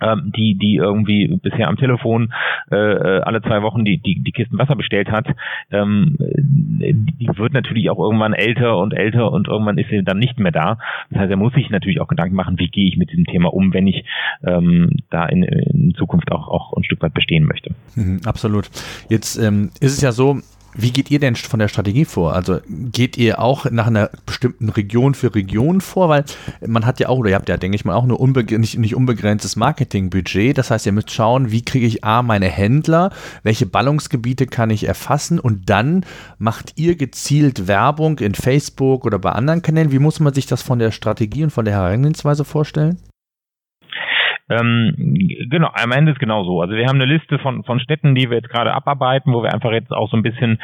ähm, 0.00 0.32
die, 0.36 0.54
die 0.54 0.76
irgendwie 0.76 1.38
bisher 1.42 1.68
am 1.68 1.76
Telefon 1.76 2.32
äh, 2.70 2.76
äh, 2.76 3.20
alle 3.22 3.42
zwei 3.42 3.62
Wochen 3.62 3.84
die, 3.84 3.98
die, 3.98 4.22
die 4.22 4.32
Kisten 4.32 4.58
Wasser 4.58 4.76
bestellt 4.76 5.10
hat, 5.10 5.26
ähm, 5.70 6.16
die 6.18 7.28
wird 7.36 7.52
natürlich 7.52 7.90
auch 7.90 7.98
irgendwann 7.98 8.32
älter 8.32 8.78
und 8.78 8.92
älter 8.92 9.30
und 9.32 9.48
irgendwann 9.48 9.78
ist 9.78 9.90
sie 9.90 10.02
dann 10.02 10.18
nicht 10.18 10.38
mehr 10.38 10.52
da. 10.52 10.78
Das 11.10 11.20
heißt, 11.20 11.30
er 11.30 11.36
muss 11.36 11.52
sich 11.54 11.70
natürlich 11.70 12.00
auch 12.00 12.08
Gedanken 12.08 12.36
machen, 12.36 12.58
wie 12.58 12.68
gehe 12.68 12.88
ich 12.88 12.96
mit 12.96 13.10
diesem 13.10 13.24
Thema 13.24 13.52
um, 13.52 13.72
wenn 13.72 13.86
ich 13.86 14.04
ähm, 14.44 14.96
da 15.10 15.26
in, 15.26 15.42
in 15.42 15.94
Zukunft 15.94 16.30
auch, 16.32 16.48
auch 16.48 16.76
ein 16.76 16.84
Stück 16.84 17.02
weit 17.02 17.14
bestehen 17.14 17.44
möchte. 17.44 17.74
Mhm, 17.94 18.20
absolut. 18.24 18.70
Jetzt 19.08 19.36
ähm, 19.36 19.70
ist 19.80 19.92
es 19.92 20.00
ja 20.00 20.12
so, 20.12 20.40
wie 20.74 20.92
geht 20.92 21.10
ihr 21.10 21.18
denn 21.18 21.36
von 21.36 21.58
der 21.58 21.68
Strategie 21.68 22.04
vor? 22.04 22.34
Also 22.34 22.60
geht 22.68 23.16
ihr 23.16 23.40
auch 23.40 23.70
nach 23.70 23.86
einer 23.86 24.10
bestimmten 24.26 24.68
Region 24.68 25.14
für 25.14 25.34
Region 25.34 25.80
vor? 25.80 26.08
Weil 26.08 26.24
man 26.66 26.86
hat 26.86 27.00
ja 27.00 27.08
auch, 27.08 27.18
oder 27.18 27.30
ihr 27.30 27.36
habt 27.36 27.48
ja, 27.48 27.56
denke 27.56 27.76
ich 27.76 27.84
mal, 27.84 27.94
auch 27.94 28.06
nur 28.06 28.20
unbegr 28.20 28.58
nicht, 28.58 28.78
nicht 28.78 28.94
unbegrenztes 28.94 29.56
Marketingbudget. 29.56 30.56
Das 30.56 30.70
heißt, 30.70 30.86
ihr 30.86 30.92
müsst 30.92 31.10
schauen, 31.10 31.50
wie 31.50 31.64
kriege 31.64 31.86
ich 31.86 32.04
A, 32.04 32.22
meine 32.22 32.48
Händler, 32.48 33.10
welche 33.42 33.66
Ballungsgebiete 33.66 34.46
kann 34.46 34.70
ich 34.70 34.86
erfassen 34.86 35.40
und 35.40 35.68
dann 35.68 36.04
macht 36.38 36.72
ihr 36.76 36.96
gezielt 36.96 37.66
Werbung 37.66 38.18
in 38.18 38.34
Facebook 38.34 39.04
oder 39.04 39.18
bei 39.18 39.32
anderen 39.32 39.62
Kanälen. 39.62 39.92
Wie 39.92 39.98
muss 39.98 40.20
man 40.20 40.34
sich 40.34 40.46
das 40.46 40.62
von 40.62 40.78
der 40.78 40.90
Strategie 40.92 41.44
und 41.44 41.50
von 41.50 41.64
der 41.64 41.74
Herangehensweise 41.74 42.44
vorstellen? 42.44 42.98
Ähm, 44.50 44.94
genau, 45.48 45.70
am 45.72 45.92
Ende 45.92 46.12
ist 46.12 46.18
genau 46.18 46.44
so. 46.44 46.60
Also 46.60 46.74
wir 46.74 46.86
haben 46.86 47.00
eine 47.00 47.12
Liste 47.12 47.38
von, 47.38 47.62
von 47.62 47.78
Städten, 47.78 48.14
die 48.14 48.28
wir 48.28 48.38
jetzt 48.38 48.50
gerade 48.50 48.74
abarbeiten, 48.74 49.32
wo 49.32 49.42
wir 49.42 49.54
einfach 49.54 49.70
jetzt 49.70 49.92
auch 49.92 50.10
so 50.10 50.16
ein 50.16 50.24
bisschen, 50.24 50.60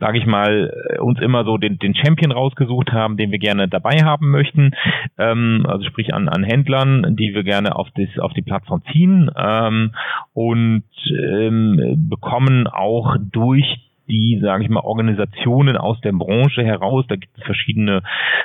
sage 0.00 0.18
ich 0.18 0.26
mal, 0.26 0.72
äh, 0.90 0.98
uns 0.98 1.20
immer 1.20 1.44
so 1.44 1.58
den, 1.58 1.78
den 1.78 1.94
Champion 1.94 2.32
rausgesucht 2.32 2.90
haben, 2.92 3.18
den 3.18 3.30
wir 3.30 3.38
gerne 3.38 3.68
dabei 3.68 4.02
haben 4.02 4.30
möchten. 4.30 4.72
Ähm, 5.18 5.66
also 5.68 5.84
sprich 5.84 6.14
an, 6.14 6.28
an 6.28 6.42
Händlern, 6.42 7.16
die 7.16 7.34
wir 7.34 7.44
gerne 7.44 7.76
auf, 7.76 7.88
das, 7.94 8.18
auf 8.18 8.32
die 8.32 8.42
Plattform 8.42 8.82
ziehen 8.92 9.30
ähm, 9.36 9.92
und 10.32 10.84
ähm, 11.10 12.08
bekommen 12.08 12.66
auch 12.66 13.16
durch 13.20 13.87
die, 14.08 14.38
sage 14.42 14.64
ich 14.64 14.70
mal, 14.70 14.80
Organisationen 14.80 15.76
aus 15.76 16.00
der 16.00 16.12
Branche 16.12 16.64
heraus. 16.64 17.04
Da 17.08 17.16
gibt 17.16 17.36
es 17.36 17.44
verschiedene 17.44 18.02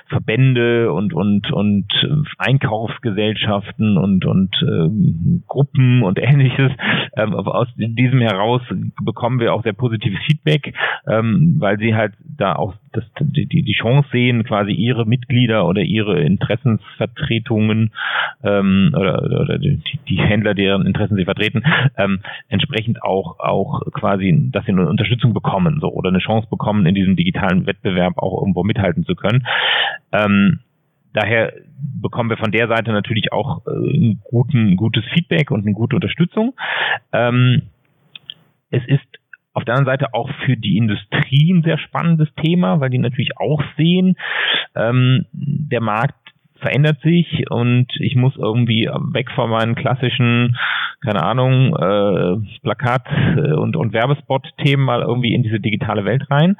Verbände 0.07 0.91
und 0.91 1.13
und 1.13 1.51
und 1.51 1.87
Einkaufsgesellschaften 2.37 3.97
und 3.97 4.25
und 4.25 4.55
ähm, 4.61 5.43
Gruppen 5.47 6.03
und 6.03 6.19
ähnliches. 6.21 6.71
Ähm, 7.15 7.33
aus 7.33 7.67
diesem 7.75 8.21
heraus 8.21 8.61
bekommen 9.03 9.39
wir 9.39 9.53
auch 9.53 9.63
sehr 9.63 9.73
positives 9.73 10.19
Feedback, 10.25 10.73
ähm, 11.07 11.55
weil 11.59 11.77
sie 11.77 11.95
halt 11.95 12.13
da 12.37 12.55
auch 12.55 12.75
das, 12.91 13.03
die, 13.19 13.47
die 13.47 13.73
Chance 13.73 14.07
sehen, 14.11 14.43
quasi 14.43 14.71
ihre 14.71 15.05
Mitglieder 15.05 15.67
oder 15.67 15.81
ihre 15.81 16.21
Interessensvertretungen 16.21 17.91
ähm, 18.43 18.93
oder, 18.95 19.23
oder 19.41 19.57
die, 19.57 19.81
die 20.07 20.17
Händler, 20.17 20.53
deren 20.53 20.85
Interessen 20.85 21.15
sie 21.15 21.25
vertreten, 21.25 21.63
ähm, 21.97 22.19
entsprechend 22.49 23.03
auch 23.03 23.39
auch 23.39 23.81
quasi, 23.91 24.49
dass 24.51 24.65
sie 24.65 24.71
eine 24.71 24.87
Unterstützung 24.87 25.33
bekommen 25.33 25.79
so 25.81 25.91
oder 25.91 26.09
eine 26.09 26.19
Chance 26.19 26.47
bekommen, 26.49 26.85
in 26.85 26.95
diesem 26.95 27.15
digitalen 27.15 27.65
Wettbewerb 27.65 28.17
auch 28.17 28.41
irgendwo 28.41 28.63
mithalten 28.63 29.05
zu 29.05 29.15
können. 29.15 29.45
Ähm, 30.11 30.59
daher 31.13 31.53
bekommen 32.01 32.29
wir 32.29 32.37
von 32.37 32.51
der 32.51 32.67
Seite 32.67 32.91
natürlich 32.91 33.31
auch 33.31 33.65
äh, 33.67 33.71
ein 33.71 34.21
guten, 34.23 34.75
gutes 34.75 35.03
Feedback 35.13 35.51
und 35.51 35.61
eine 35.61 35.73
gute 35.73 35.95
Unterstützung. 35.95 36.53
Ähm, 37.11 37.63
es 38.71 38.83
ist 38.87 39.22
auf 39.53 39.65
der 39.65 39.75
anderen 39.75 39.97
Seite 39.97 40.13
auch 40.13 40.29
für 40.45 40.57
die 40.57 40.77
Industrie 40.77 41.53
ein 41.53 41.63
sehr 41.63 41.77
spannendes 41.77 42.29
Thema, 42.41 42.79
weil 42.79 42.89
die 42.89 42.97
natürlich 42.97 43.37
auch 43.37 43.61
sehen, 43.77 44.15
ähm, 44.75 45.25
der 45.31 45.81
Markt 45.81 46.15
verändert 46.63 47.01
sich 47.01 47.45
und 47.51 47.87
ich 47.99 48.15
muss 48.15 48.35
irgendwie 48.37 48.87
weg 49.11 49.29
von 49.31 49.49
meinen 49.49 49.75
klassischen, 49.75 50.57
keine 51.03 51.21
Ahnung, 51.21 51.75
äh, 51.75 52.59
Plakat- 52.61 53.09
und, 53.57 53.75
und 53.75 53.93
Werbespot-Themen 53.93 54.83
mal 54.83 55.01
irgendwie 55.01 55.33
in 55.33 55.43
diese 55.43 55.59
digitale 55.59 56.05
Welt 56.05 56.23
rein. 56.31 56.55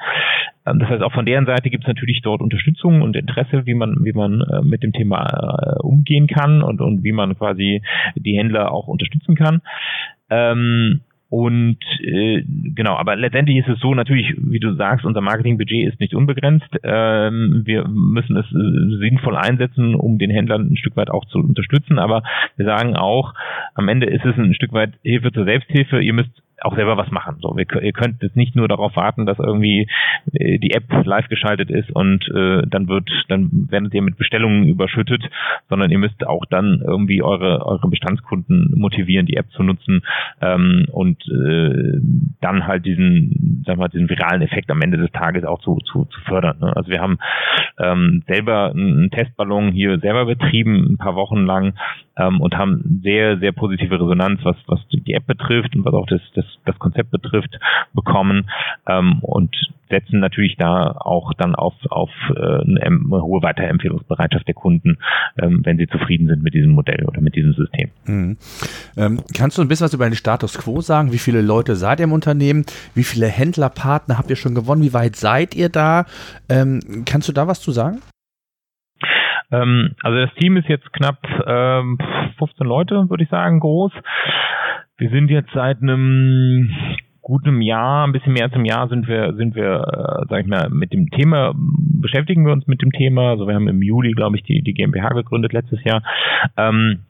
Ähm, 0.68 0.80
das 0.80 0.90
heißt, 0.90 1.02
auch 1.02 1.14
von 1.14 1.26
deren 1.26 1.46
Seite 1.46 1.70
gibt 1.70 1.86
es 1.86 1.88
natürlich 1.88 2.22
dort 2.22 2.42
Unterstützung 2.42 3.02
und 3.02 3.16
Interesse, 3.16 3.66
wie 3.66 3.74
man, 3.74 4.04
wie 4.04 4.14
man 4.14 4.42
äh, 4.42 4.62
mit 4.62 4.84
dem 4.84 4.92
Thema 4.92 5.26
äh, 5.26 5.80
umgehen 5.82 6.28
kann 6.28 6.62
und, 6.62 6.82
und 6.82 7.04
wie 7.04 7.14
man 7.14 7.38
quasi 7.38 7.82
die 8.16 8.38
Händler 8.38 8.72
auch 8.72 8.88
unterstützen 8.88 9.36
kann. 9.36 9.62
Ähm, 10.30 11.02
und 11.34 11.80
äh, 12.00 12.44
genau, 12.76 12.96
aber 12.96 13.16
letztendlich 13.16 13.58
ist 13.58 13.68
es 13.68 13.80
so, 13.80 13.96
natürlich, 13.96 14.36
wie 14.38 14.60
du 14.60 14.76
sagst, 14.76 15.04
unser 15.04 15.22
Marketingbudget 15.22 15.92
ist 15.92 16.00
nicht 16.00 16.14
unbegrenzt. 16.14 16.70
Ähm, 16.84 17.64
wir 17.66 17.88
müssen 17.88 18.38
es 18.38 18.46
äh, 18.52 19.00
sinnvoll 19.00 19.36
einsetzen, 19.36 19.96
um 19.96 20.20
den 20.20 20.30
Händlern 20.30 20.72
ein 20.72 20.78
Stück 20.78 20.96
weit 20.96 21.10
auch 21.10 21.26
zu 21.26 21.40
unterstützen. 21.40 21.98
Aber 21.98 22.22
wir 22.56 22.68
sagen 22.68 22.96
auch, 22.96 23.34
am 23.74 23.88
Ende 23.88 24.06
ist 24.06 24.24
es 24.24 24.38
ein 24.38 24.54
Stück 24.54 24.74
weit 24.74 24.94
Hilfe 25.02 25.32
zur 25.32 25.46
Selbsthilfe. 25.46 26.02
Ihr 26.02 26.14
müsst 26.14 26.43
auch 26.62 26.76
selber 26.76 26.98
was 26.98 27.12
machen. 27.12 27.38
So, 27.42 27.56
wir, 27.56 27.66
ihr 27.82 27.94
könnt 27.94 28.22
jetzt 28.22 28.36
nicht 28.36 28.56
nur 28.56 28.68
darauf 28.68 28.96
warten, 28.96 29.26
dass 29.26 29.40
irgendwie 29.40 29.88
äh, 30.34 30.60
die 30.60 30.72
App 30.72 30.84
live 31.06 31.28
geschaltet 31.28 31.70
ist 31.70 31.92
und 31.92 32.28
äh, 32.30 32.64
dann 32.68 32.88
wird, 32.88 33.10
dann 33.30 33.68
werdet 33.70 33.94
ihr 33.94 34.02
mit 34.02 34.18
Bestellungen 34.18 34.68
überschüttet, 34.68 35.24
sondern 35.70 35.92
ihr 35.92 36.00
müsst 36.00 36.26
auch 36.26 36.46
dann 36.50 36.82
irgendwie 36.86 37.22
eure 37.22 37.66
eure 37.66 37.88
Bestandskunden 37.88 38.74
motivieren, 38.76 39.26
die 39.26 39.38
App 39.38 39.50
zu 39.52 39.64
nutzen 39.64 40.02
ähm, 40.42 40.86
und 40.92 41.22
äh, 41.28 42.00
dann 42.42 42.68
halt 42.68 42.86
diesen, 42.86 43.64
sag 43.66 43.78
mal, 43.78 43.90
diesen 43.90 44.10
viralen 44.10 44.42
Effekt 44.42 44.70
am 44.72 44.82
Ende 44.82 44.98
des 44.98 45.12
Tages 45.12 45.44
auch 45.44 45.60
zu 45.62 45.78
zu, 45.92 46.06
zu 46.06 46.22
fördern. 46.22 46.58
Ne? 46.60 46.76
Also 46.76 46.90
wir 46.90 47.02
haben 47.02 47.18
ähm, 47.80 48.24
selber 48.28 48.72
einen 48.72 49.12
Testballon 49.12 49.72
hier 49.72 50.00
selber 50.00 50.26
betrieben, 50.26 50.94
ein 50.94 50.98
paar 50.98 51.16
Wochen 51.16 51.46
lang 51.46 51.74
ähm, 52.18 52.42
und 52.42 52.58
haben 52.58 53.02
sehr 53.04 53.40
sehr 53.40 53.52
positive 53.52 53.96
Resonanz, 53.96 54.40
was 54.44 54.58
was 54.68 54.80
die 54.90 55.14
App 55.14 55.26
betrifft 55.26 55.76
und 55.76 55.86
was 55.86 55.94
auch 55.94 56.08
das, 56.08 56.22
das 56.36 56.43
das, 56.44 56.58
das 56.66 56.80
Konzept 56.80 57.12
betrifft, 57.12 57.60
bekommen 57.94 58.50
ähm, 58.88 59.20
und 59.22 59.56
setzen 59.90 60.20
natürlich 60.20 60.56
da 60.58 60.92
auch 60.92 61.34
dann 61.34 61.56
auf, 61.56 61.74
auf 61.90 62.10
äh, 62.36 62.40
eine, 62.40 63.22
hohe 63.22 63.42
Weiterempfehlungsbereitschaft 63.44 64.48
der 64.48 64.56
Kunden, 64.56 64.98
ähm, 65.40 65.62
wenn 65.64 65.78
sie 65.78 65.88
zufrieden 65.88 66.28
sind 66.28 66.44
mit 66.44 66.54
diesem 66.54 66.72
Modell 66.72 67.06
oder 67.06 67.22
mit 67.22 67.36
diesem 67.36 67.54
System. 67.54 67.92
Mhm. 68.06 68.38
Ähm, 68.98 69.22
kannst 69.38 69.58
du 69.58 69.62
ein 69.62 69.68
bisschen 69.68 69.86
was 69.86 69.94
über 69.94 70.10
den 70.10 70.16
Status 70.16 70.58
quo 70.58 70.82
sagen? 70.82 71.12
Wie 71.12 71.20
viele 71.20 71.42
Leute 71.42 71.76
seid 71.76 72.00
ihr 72.00 72.06
im 72.06 72.14
Unternehmen? 72.14 72.66
Wie 72.96 73.04
viele 73.04 73.28
Händlerpartner 73.28 74.18
habt 74.18 74.30
ihr 74.30 74.36
schon 74.36 74.56
gewonnen? 74.56 74.82
Wie 74.82 74.94
weit 74.94 75.16
seid 75.16 75.56
ihr 75.56 75.70
da? 75.70 76.06
Ähm, 76.50 77.04
kannst 77.06 77.30
du 77.30 77.34
da 77.34 77.48
was 77.48 77.62
zu 77.62 77.72
sagen? 77.72 78.00
Ähm, 79.52 79.96
also 80.02 80.18
das 80.18 80.34
Team 80.36 80.58
ist 80.58 80.68
jetzt 80.68 80.92
knapp 80.94 81.20
ähm, 81.46 81.98
15 82.40 82.66
Leute, 82.66 83.10
würde 83.10 83.24
ich 83.24 83.30
sagen, 83.30 83.60
groß. 83.60 83.92
Wir 84.98 85.10
sind 85.10 85.30
jetzt 85.30 85.50
seit 85.54 85.82
einem 85.82 86.70
gutem 87.22 87.62
Jahr, 87.62 88.06
ein 88.06 88.12
bisschen 88.12 88.34
mehr 88.34 88.44
als 88.44 88.54
einem 88.54 88.66
Jahr 88.66 88.88
sind 88.90 89.08
wir, 89.08 89.34
sind 89.36 89.56
wir, 89.56 89.82
äh, 89.88 90.26
sag 90.30 90.42
ich 90.42 90.48
mal, 90.48 90.70
mit 90.70 90.94
dem 90.94 91.10
Thema, 91.10 91.54
beschäftigen 91.56 92.46
wir 92.46 92.52
uns 92.52 92.68
mit 92.68 92.82
dem 92.82 92.92
Thema. 92.92 93.32
Also 93.32 93.48
wir 93.48 93.56
haben 93.56 93.68
im 93.68 93.82
Juli, 93.82 94.12
glaube 94.12 94.36
ich, 94.36 94.44
die, 94.44 94.62
die 94.62 94.74
GmbH 94.74 95.10
gegründet 95.10 95.54
letztes 95.54 95.84
Jahr. 95.84 96.04
Ähm, 96.58 97.06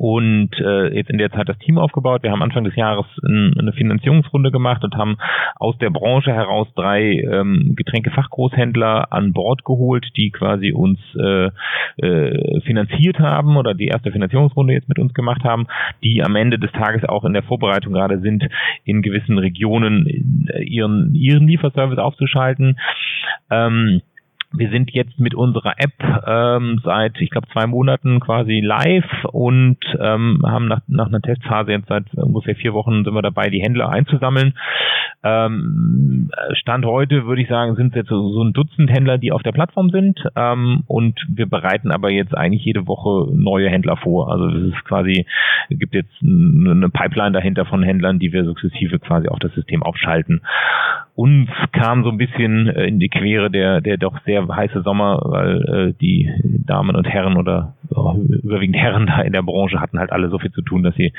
und 0.00 0.48
äh, 0.58 0.94
jetzt 0.94 1.10
in 1.10 1.18
der 1.18 1.30
Zeit 1.30 1.50
das 1.50 1.58
Team 1.58 1.76
aufgebaut. 1.76 2.22
Wir 2.22 2.30
haben 2.30 2.42
Anfang 2.42 2.64
des 2.64 2.74
Jahres 2.74 3.04
ein, 3.22 3.54
eine 3.58 3.74
Finanzierungsrunde 3.74 4.50
gemacht 4.50 4.82
und 4.82 4.94
haben 4.96 5.18
aus 5.56 5.76
der 5.76 5.90
Branche 5.90 6.32
heraus 6.32 6.68
drei 6.74 7.20
ähm, 7.20 7.74
Getränkefachgroßhändler 7.76 9.12
an 9.12 9.34
Bord 9.34 9.62
geholt, 9.66 10.06
die 10.16 10.30
quasi 10.30 10.72
uns 10.72 10.98
äh, 11.16 11.50
äh, 11.98 12.60
finanziert 12.62 13.18
haben 13.18 13.58
oder 13.58 13.74
die 13.74 13.88
erste 13.88 14.10
Finanzierungsrunde 14.10 14.72
jetzt 14.72 14.88
mit 14.88 14.98
uns 14.98 15.12
gemacht 15.12 15.44
haben, 15.44 15.66
die 16.02 16.22
am 16.22 16.34
Ende 16.34 16.58
des 16.58 16.72
Tages 16.72 17.06
auch 17.06 17.26
in 17.26 17.34
der 17.34 17.42
Vorbereitung 17.42 17.92
gerade 17.92 18.20
sind, 18.20 18.48
in 18.84 19.02
gewissen 19.02 19.36
Regionen 19.36 20.06
ihren, 20.62 21.14
ihren 21.14 21.46
Lieferservice 21.46 21.98
aufzuschalten. 21.98 22.78
Ähm, 23.50 24.00
wir 24.52 24.70
sind 24.70 24.90
jetzt 24.90 25.18
mit 25.18 25.34
unserer 25.34 25.74
App 25.78 25.92
ähm, 26.26 26.80
seit, 26.82 27.20
ich 27.20 27.30
glaube, 27.30 27.48
zwei 27.52 27.66
Monaten 27.66 28.18
quasi 28.20 28.60
live 28.60 29.24
und 29.30 29.78
ähm, 30.00 30.42
haben 30.44 30.66
nach, 30.66 30.80
nach 30.88 31.06
einer 31.06 31.20
Testphase 31.20 31.72
jetzt 31.72 31.88
seit 31.88 32.12
ungefähr 32.14 32.56
vier 32.56 32.74
Wochen 32.74 33.04
sind 33.04 33.14
wir 33.14 33.22
dabei, 33.22 33.48
die 33.48 33.62
Händler 33.62 33.90
einzusammeln. 33.90 34.54
Ähm, 35.22 36.30
Stand 36.54 36.84
heute 36.84 37.26
würde 37.26 37.42
ich 37.42 37.48
sagen, 37.48 37.76
sind 37.76 37.90
es 37.90 37.94
jetzt 37.94 38.08
so, 38.08 38.32
so 38.32 38.42
ein 38.42 38.52
Dutzend 38.52 38.90
Händler, 38.90 39.18
die 39.18 39.32
auf 39.32 39.42
der 39.42 39.52
Plattform 39.52 39.90
sind 39.90 40.18
ähm, 40.34 40.82
und 40.86 41.20
wir 41.28 41.46
bereiten 41.46 41.90
aber 41.90 42.10
jetzt 42.10 42.34
eigentlich 42.34 42.64
jede 42.64 42.86
Woche 42.86 43.30
neue 43.32 43.68
Händler 43.68 43.98
vor. 43.98 44.32
Also 44.32 44.48
das 44.48 44.62
ist 44.62 44.84
quasi, 44.84 45.26
gibt 45.68 45.94
jetzt 45.94 46.14
eine 46.22 46.88
Pipeline 46.88 47.32
dahinter 47.32 47.66
von 47.66 47.82
Händlern, 47.82 48.18
die 48.18 48.32
wir 48.32 48.44
sukzessive 48.44 48.98
quasi 48.98 49.28
auf 49.28 49.38
das 49.38 49.52
System 49.52 49.82
aufschalten. 49.82 50.40
Uns 51.20 51.50
kam 51.72 52.02
so 52.02 52.08
ein 52.08 52.16
bisschen 52.16 52.66
äh, 52.68 52.86
in 52.86 52.98
die 52.98 53.10
Quere 53.10 53.50
der, 53.50 53.82
der 53.82 53.98
doch 53.98 54.22
sehr 54.24 54.48
heiße 54.48 54.80
Sommer, 54.80 55.20
weil 55.22 55.90
äh, 55.90 55.92
die 56.00 56.30
Damen 56.64 56.96
und 56.96 57.06
Herren 57.06 57.36
oder 57.36 57.74
überwiegend 58.42 58.76
Herren 58.76 59.06
da 59.06 59.20
in 59.22 59.32
der 59.32 59.42
Branche 59.42 59.80
hatten 59.80 59.98
halt 59.98 60.12
alle 60.12 60.30
so 60.30 60.38
viel 60.38 60.52
zu 60.52 60.62
tun, 60.62 60.82
dass 60.82 60.94
sie 60.94 61.12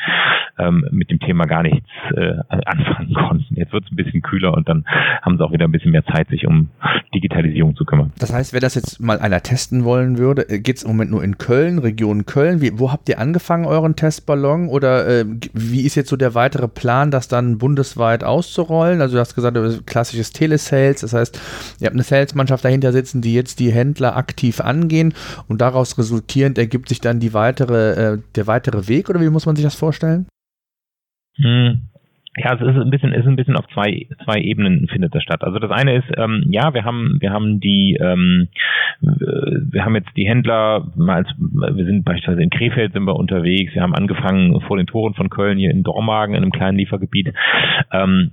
ähm, 0.58 0.88
mit 0.92 1.10
dem 1.10 1.20
Thema 1.20 1.46
gar 1.46 1.64
nichts 1.64 1.88
äh, 2.16 2.34
anfangen 2.50 3.14
konnten. 3.14 3.56
Jetzt 3.56 3.74
wird 3.74 3.86
es 3.86 3.92
ein 3.92 3.96
bisschen 3.96 4.22
kühler 4.22 4.54
und 4.54 4.68
dann 4.68 4.86
haben 5.22 5.38
sie 5.38 5.44
auch 5.44 5.52
wieder 5.52 5.66
ein 5.66 5.72
bisschen 5.72 5.92
mehr 5.92 6.06
Zeit, 6.06 6.30
sich 6.30 6.48
um 6.48 6.70
Digitalisierung 7.14 7.76
zu 7.76 7.86
kümmern. 7.86 8.12
Das 8.20 8.34
heißt, 8.34 8.54
wer 8.54 8.60
das 8.60 8.76
jetzt 8.76 9.00
mal 9.00 9.20
einer 9.20 9.42
testen 9.42 9.84
wollen 9.84 10.18
würde, 10.18 10.50
äh, 10.50 10.60
geht 10.60 10.78
es 10.78 10.84
im 10.84 10.92
Moment 10.92 11.12
nur 11.12 11.24
in 11.24 11.38
Köln, 11.38 11.80
Region 11.80 12.26
Köln. 12.26 12.62
Wie, 12.62 12.78
wo 12.80 12.92
habt 12.92 13.10
ihr 13.10 13.20
angefangen, 13.20 13.66
euren 13.66 13.96
Testballon? 13.96 14.70
Oder 14.70 15.08
äh, 15.08 15.26
wie 15.54 15.82
ist 15.82 15.96
jetzt 15.96 16.10
so 16.10 16.18
der 16.18 16.36
weitere 16.36 16.68
Plan, 16.68 17.12
das 17.12 17.28
dann 17.28 17.58
bundesweit 17.58 18.24
auszurollen? 18.24 19.02
Also 19.02 19.16
du 19.16 19.20
hast 19.20 19.36
gesagt, 19.36 19.58
klassisches 19.86 20.32
Telesales, 20.32 21.02
das 21.02 21.14
heißt, 21.14 21.40
ihr 21.80 21.86
habt 21.86 21.96
eine 21.96 22.04
Salesmannschaft 22.04 22.64
dahinter 22.66 22.92
sitzen, 22.92 23.22
die 23.22 23.34
jetzt 23.34 23.60
die 23.60 23.72
Händler 23.72 24.16
aktiv 24.16 24.62
angehen 24.62 25.14
und 25.48 25.62
daraus 25.62 25.98
resultierend 25.98 26.58
ergibt 26.58 26.71
sich 26.88 27.02
dann 27.02 27.20
die 27.20 27.34
weitere, 27.34 28.14
äh, 28.14 28.18
der 28.36 28.48
weitere 28.48 28.88
Weg 28.88 29.10
oder 29.10 29.22
wie 29.22 29.30
muss 29.30 29.46
man 29.46 29.56
sich 29.56 29.66
das 29.66 29.76
vorstellen? 29.76 30.28
Hm. 31.38 31.88
Ja, 32.38 32.54
es 32.54 32.62
ist 32.62 32.82
ein 32.82 32.90
bisschen, 32.90 33.12
ist 33.12 33.28
ein 33.28 33.36
bisschen 33.36 33.58
auf 33.58 33.68
zwei, 33.74 34.08
zwei 34.24 34.40
Ebenen 34.40 34.88
findet 34.88 35.14
das 35.14 35.22
statt. 35.22 35.44
Also 35.44 35.60
das 35.60 35.70
eine 35.70 35.98
ist, 35.98 36.08
ähm, 36.16 36.46
ja, 36.50 36.74
wir 36.74 36.86
haben, 36.86 37.18
wir 37.20 37.32
haben 37.32 37.60
die, 37.60 37.98
ähm, 38.00 38.48
wir 39.02 39.84
haben 39.84 39.96
jetzt 39.96 40.16
die 40.16 40.26
Händler, 40.26 40.88
wir 40.96 41.86
sind 41.86 42.06
beispielsweise 42.06 42.42
in 42.42 42.50
Krefeld 42.50 42.94
sind 42.94 43.04
wir 43.04 43.18
unterwegs, 43.18 43.74
wir 43.74 43.82
haben 43.82 43.94
angefangen 43.94 44.62
vor 44.62 44.78
den 44.78 44.88
Toren 44.88 45.14
von 45.14 45.30
Köln 45.30 45.58
hier 45.58 45.72
in 45.72 45.84
Dormagen, 45.84 46.34
in 46.34 46.44
einem 46.44 46.54
kleinen 46.54 46.78
Liefergebiet. 46.78 47.34
Ähm, 47.92 48.32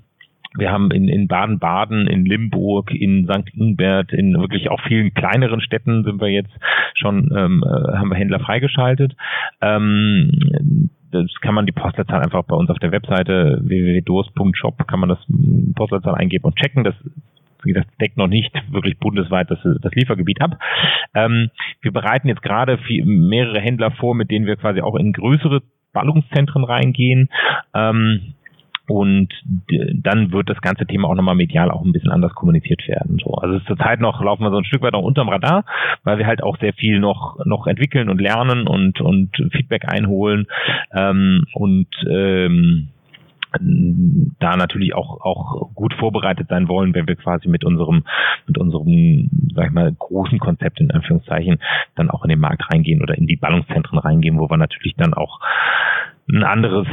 wir 0.57 0.71
haben 0.71 0.91
in, 0.91 1.09
in 1.09 1.29
Baden-Baden, 1.29 2.07
in 2.07 2.25
Limburg, 2.25 2.91
in 2.93 3.27
St. 3.27 3.55
Ingbert, 3.55 4.13
in 4.13 4.35
wirklich 4.39 4.71
auch 4.71 4.81
vielen 4.87 5.13
kleineren 5.13 5.61
Städten 5.61 6.05
sind 6.05 6.21
wir 6.21 6.29
jetzt 6.29 6.53
schon, 6.95 7.31
ähm, 7.37 7.65
äh, 7.67 7.97
haben 7.97 8.11
wir 8.11 8.17
Händler 8.17 8.41
freigeschaltet. 8.41 9.15
Ähm, 9.61 10.91
das 11.11 11.27
kann 11.41 11.55
man 11.55 11.67
die 11.67 11.73
Postleitzahl 11.73 12.23
einfach 12.23 12.45
bei 12.45 12.57
uns 12.57 12.71
auf 12.71 12.79
der 12.79 12.93
Webseite 12.93 13.61
www.durst.shop 13.63 14.87
kann 14.87 15.01
man 15.01 15.09
das 15.09 15.19
Postleitzahl 15.75 16.15
eingeben 16.15 16.45
und 16.45 16.57
checken. 16.57 16.85
Das 16.85 16.95
wie 17.65 17.73
gesagt, 17.73 17.91
deckt 18.01 18.17
noch 18.17 18.29
nicht 18.29 18.55
wirklich 18.71 18.99
bundesweit 18.99 19.51
das, 19.51 19.59
das 19.81 19.93
Liefergebiet 19.93 20.41
ab. 20.41 20.59
Ähm, 21.15 21.51
wir 21.81 21.93
bereiten 21.93 22.29
jetzt 22.29 22.43
gerade 22.43 22.79
mehrere 23.05 23.61
Händler 23.61 23.91
vor, 23.91 24.15
mit 24.15 24.31
denen 24.31 24.47
wir 24.47 24.57
quasi 24.57 24.81
auch 24.81 24.95
in 24.95 25.13
größere 25.13 25.63
Ballungszentren 25.93 26.65
reingehen. 26.65 27.29
Ähm, 27.75 28.35
und 28.89 29.29
dann 29.95 30.33
wird 30.33 30.49
das 30.49 30.61
ganze 30.61 30.87
Thema 30.87 31.09
auch 31.09 31.15
nochmal 31.15 31.35
medial 31.35 31.71
auch 31.71 31.85
ein 31.85 31.93
bisschen 31.93 32.11
anders 32.11 32.35
kommuniziert 32.35 32.87
werden. 32.89 33.19
So, 33.23 33.35
also 33.35 33.61
zurzeit 33.61 34.01
noch 34.01 34.23
laufen 34.23 34.43
wir 34.43 34.51
so 34.51 34.59
ein 34.59 34.65
Stück 34.65 34.83
weit 34.83 34.95
noch 34.95 35.03
unterm 35.03 35.29
Radar, 35.29 35.65
weil 36.05 36.19
wir 36.19 36.27
halt 36.27 36.43
auch 36.43 36.59
sehr 36.59 36.73
viel 36.73 36.99
noch 36.99 37.45
noch 37.45 37.67
entwickeln 37.67 38.09
und 38.09 38.21
lernen 38.21 38.67
und 38.67 39.01
und 39.01 39.37
Feedback 39.53 39.85
einholen 39.87 40.47
ähm, 40.93 41.45
und 41.53 41.89
ähm, 42.09 42.89
da 44.41 44.57
natürlich 44.57 44.95
auch 44.95 45.21
auch 45.21 45.75
gut 45.75 45.95
vorbereitet 45.95 46.49
sein 46.49 46.69
wollen, 46.69 46.95
wenn 46.95 47.09
wir 47.09 47.17
quasi 47.17 47.49
mit 47.49 47.65
unserem 47.65 48.05
mit 48.47 48.59
unserem 48.59 49.31
sag 49.55 49.67
ich 49.67 49.73
mal 49.73 49.93
großen 49.93 50.39
Konzept 50.39 50.81
in 50.81 50.91
Anführungszeichen 50.91 51.59
dann 51.95 52.11
auch 52.11 52.25
in 52.25 52.31
den 52.31 52.41
Markt 52.41 52.71
reingehen 52.71 53.03
oder 53.03 53.17
in 53.17 53.27
die 53.27 53.37
Ballungszentren 53.37 53.99
reingehen, 53.99 54.39
wo 54.39 54.51
wir 54.51 54.57
natürlich 54.57 54.95
dann 54.97 55.15
auch 55.15 55.41
ein 56.31 56.43
anderes, 56.43 56.87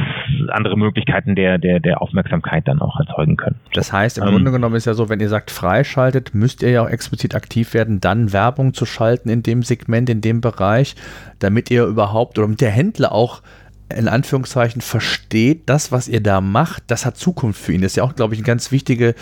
andere 0.48 0.76
Möglichkeiten 0.76 1.34
der, 1.34 1.58
der, 1.58 1.78
der 1.80 2.00
Aufmerksamkeit 2.00 2.66
dann 2.66 2.80
auch 2.80 2.98
erzeugen 2.98 3.36
können. 3.36 3.56
Das 3.74 3.92
heißt, 3.92 4.18
im 4.18 4.24
ähm, 4.24 4.30
Grunde 4.30 4.50
genommen 4.52 4.76
ist 4.76 4.86
ja 4.86 4.94
so, 4.94 5.08
wenn 5.08 5.20
ihr 5.20 5.28
sagt 5.28 5.50
freischaltet, 5.50 6.34
müsst 6.34 6.62
ihr 6.62 6.70
ja 6.70 6.82
auch 6.82 6.88
explizit 6.88 7.34
aktiv 7.34 7.74
werden, 7.74 8.00
dann 8.00 8.32
Werbung 8.32 8.72
zu 8.72 8.86
schalten 8.86 9.28
in 9.28 9.42
dem 9.42 9.62
Segment, 9.62 10.08
in 10.08 10.22
dem 10.22 10.40
Bereich, 10.40 10.96
damit 11.38 11.70
ihr 11.70 11.84
überhaupt 11.84 12.38
oder 12.38 12.48
mit 12.48 12.60
der 12.60 12.70
Händler 12.70 13.12
auch 13.12 13.42
in 13.88 14.08
Anführungszeichen 14.08 14.80
versteht, 14.80 15.62
das, 15.66 15.92
was 15.92 16.08
ihr 16.08 16.20
da 16.20 16.40
macht, 16.40 16.82
das 16.88 17.06
hat 17.06 17.16
Zukunft 17.16 17.60
für 17.60 17.72
ihn. 17.72 17.82
Das 17.82 17.92
ist 17.92 17.96
ja 17.96 18.02
auch, 18.02 18.16
glaube 18.16 18.34
ich, 18.34 18.40
ein 18.40 18.44
ganz 18.44 18.72
wichtiger 18.72 19.14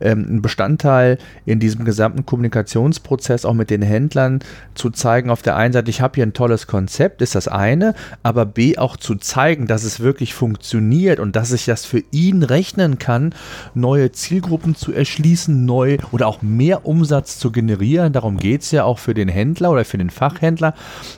ähm, 0.00 0.40
Bestandteil 0.40 1.18
in 1.44 1.58
diesem 1.58 1.84
gesamten 1.84 2.24
Kommunikationsprozess, 2.24 3.44
auch 3.44 3.54
mit 3.54 3.70
den 3.70 3.82
Händlern 3.82 4.38
zu 4.74 4.90
zeigen, 4.90 5.28
auf 5.28 5.42
der 5.42 5.56
einen 5.56 5.72
Seite, 5.72 5.90
ich 5.90 6.00
habe 6.00 6.14
hier 6.14 6.24
ein 6.24 6.34
tolles 6.34 6.68
Konzept, 6.68 7.20
ist 7.20 7.34
das 7.34 7.48
eine, 7.48 7.94
aber 8.22 8.46
B, 8.46 8.78
auch 8.78 8.96
zu 8.96 9.16
zeigen, 9.16 9.66
dass 9.66 9.82
es 9.82 9.98
wirklich 9.98 10.34
funktioniert 10.34 11.18
und 11.18 11.34
dass 11.34 11.50
ich 11.50 11.64
das 11.64 11.84
für 11.84 12.04
ihn 12.12 12.44
rechnen 12.44 13.00
kann, 13.00 13.34
neue 13.74 14.12
Zielgruppen 14.12 14.76
zu 14.76 14.92
erschließen, 14.92 15.64
neu 15.64 15.98
oder 16.12 16.28
auch 16.28 16.42
mehr 16.42 16.86
Umsatz 16.86 17.38
zu 17.38 17.50
generieren. 17.50 18.12
Darum 18.12 18.36
geht 18.36 18.62
es 18.62 18.70
ja 18.70 18.84
auch 18.84 19.00
für 19.00 19.14
den 19.14 19.28
Händler 19.28 19.72
oder 19.72 19.84
für 19.84 19.98
den 19.98 20.10
Fachhändler. 20.10 20.74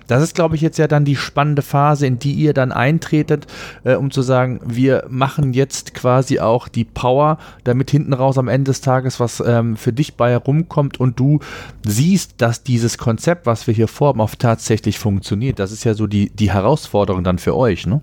Das 0.07 0.23
ist, 0.23 0.35
glaube 0.35 0.57
ich, 0.57 0.63
jetzt 0.63 0.79
ja 0.79 0.89
dann 0.89 1.05
die 1.05 1.17
spannende 1.17 1.63
Phase, 1.63 2.07
in 2.07 2.19
die 2.19 2.33
ihr 2.33 2.55
dann 2.55 2.73
ein 2.73 2.94
eintretet, 2.95 3.47
äh, 3.85 3.95
um 3.95 4.11
zu 4.11 4.23
sagen, 4.23 4.61
wir 4.65 5.05
machen 5.09 5.53
jetzt 5.53 5.95
quasi 5.95 6.41
auch 6.41 6.69
die 6.69 6.85
Power, 6.85 7.39
damit 7.65 7.91
hinten 7.91 8.13
raus 8.13 8.39
am 8.39 8.49
Ende 8.49 8.71
des 8.71 8.81
Tages 8.81 9.21
was 9.21 9.43
ähm, 9.45 9.77
für 9.77 9.93
dich 9.93 10.17
bei 10.17 10.31
herumkommt 10.31 10.99
und 11.01 11.19
du 11.19 11.41
siehst, 11.85 12.35
dass 12.39 12.63
dieses 12.63 12.99
Konzept, 12.99 13.47
was 13.47 13.67
wir 13.67 13.75
hier 13.75 13.89
vorhaben, 13.89 14.21
auch 14.21 14.35
tatsächlich 14.35 14.99
funktioniert. 14.99 15.59
Das 15.59 15.73
ist 15.73 15.85
ja 15.85 15.95
so 15.95 16.07
die, 16.07 16.31
die 16.31 16.53
Herausforderung 16.53 17.25
dann 17.25 17.39
für 17.39 17.57
euch, 17.57 17.87
ne? 17.87 18.01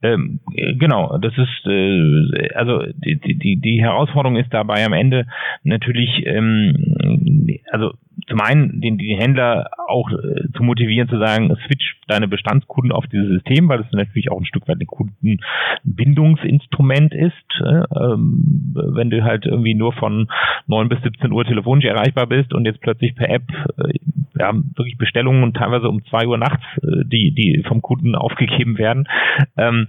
Ähm, 0.00 0.38
genau, 0.78 1.18
das 1.18 1.32
ist 1.36 1.66
äh, 1.66 2.54
also 2.54 2.84
die, 2.94 3.18
die, 3.18 3.56
die 3.56 3.82
Herausforderung 3.82 4.36
ist 4.36 4.54
dabei 4.54 4.84
am 4.84 4.92
Ende 4.92 5.26
natürlich, 5.64 6.24
ähm, 6.24 7.48
also 7.72 7.94
zum 8.28 8.40
einen 8.40 8.80
den, 8.80 8.96
den 8.98 9.18
Händler 9.18 9.70
auch 9.88 10.08
äh, 10.10 10.52
zu 10.56 10.62
motivieren, 10.62 11.08
zu 11.08 11.18
sagen, 11.18 11.52
switch 11.66 11.96
deine 12.06 12.28
Bestandskunden 12.28 12.92
auf 12.92 13.08
dieses 13.08 13.26
System, 13.28 13.68
weil 13.68 13.78
das 13.78 13.90
natürlich 13.92 14.30
auch 14.30 14.38
ein 14.38 14.46
Stück 14.46 14.68
weit 14.68 14.80
ein 14.80 14.86
Kundenbindungsinstrument 14.86 17.12
ist. 17.14 17.32
Äh, 17.60 17.82
ähm, 17.96 18.72
wenn 18.74 19.10
du 19.10 19.24
halt 19.24 19.46
irgendwie 19.46 19.74
nur 19.74 19.92
von 19.94 20.28
9 20.68 20.88
bis 20.88 21.02
17 21.02 21.32
Uhr 21.32 21.44
telefonisch 21.44 21.86
erreichbar 21.86 22.26
bist 22.26 22.54
und 22.54 22.66
jetzt 22.66 22.80
plötzlich 22.80 23.16
per 23.16 23.30
App 23.30 23.50
äh, 23.78 23.94
wir 24.38 24.46
haben 24.46 24.72
wirklich 24.76 24.96
Bestellungen 24.96 25.52
teilweise 25.52 25.88
um 25.88 26.04
zwei 26.06 26.26
Uhr 26.26 26.38
nachts, 26.38 26.62
äh, 26.82 27.04
die, 27.04 27.32
die 27.32 27.62
vom 27.66 27.82
Kunden 27.82 28.14
aufgegeben 28.14 28.78
werden. 28.78 29.08
Ähm, 29.56 29.88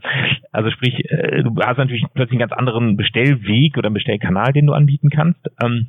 also 0.51 0.69
sprich, 0.71 1.09
äh, 1.09 1.43
du 1.43 1.55
hast 1.63 1.77
natürlich 1.77 2.05
plötzlich 2.13 2.39
einen 2.39 2.49
ganz 2.49 2.53
anderen 2.53 2.97
Bestellweg 2.97 3.77
oder 3.77 3.87
einen 3.87 3.93
Bestellkanal, 3.93 4.53
den 4.53 4.65
du 4.65 4.73
anbieten 4.73 5.09
kannst. 5.09 5.39
Ähm, 5.63 5.87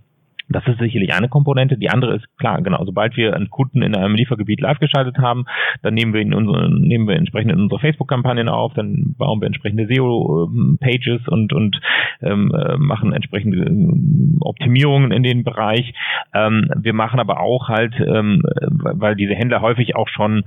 das 0.51 0.67
ist 0.67 0.79
sicherlich 0.81 1.15
eine 1.15 1.29
Komponente. 1.29 1.79
Die 1.79 1.91
andere 1.91 2.17
ist 2.17 2.27
klar, 2.39 2.61
genau, 2.61 2.85
sobald 2.85 3.17
wir 3.17 3.35
einen 3.35 3.51
Kunden 3.51 3.83
in 3.83 3.95
einem 3.95 4.15
Liefergebiet 4.17 4.61
live 4.61 4.79
geschaltet 4.81 5.19
haben, 5.19 5.45
dann 5.83 5.95
nehmen 5.95 6.13
wir 6.13 6.21
ihn 6.21 6.35
unsere, 6.35 6.69
nehmen 6.69 7.07
wir 7.07 7.17
entsprechend 7.17 7.53
in 7.53 7.61
unsere 7.61 7.81
Facebook-Kampagnen 7.81 8.49
auf, 8.49 8.75
dann 8.75 9.15
bauen 9.17 9.41
wir 9.41 9.47
entsprechende 9.47 9.87
SEO-Pages 9.87 11.29
und, 11.29 11.53
und 11.53 11.81
ähm, 12.21 12.53
äh, 12.55 12.77
machen 12.77 13.13
entsprechende 13.13 13.65
ähm, 13.65 14.39
Optimierungen 14.41 15.13
in 15.13 15.23
den 15.23 15.45
Bereich. 15.45 15.95
Ähm, 16.35 16.69
wir 16.77 16.95
machen 16.95 17.21
aber 17.21 17.41
auch 17.41 17.69
halt, 17.69 17.95
ähm, 18.01 18.43
weil 18.71 19.15
diese 19.15 19.35
Händler 19.35 19.63
häufig 19.63 19.95
auch 19.95 20.09
schon 20.09 20.45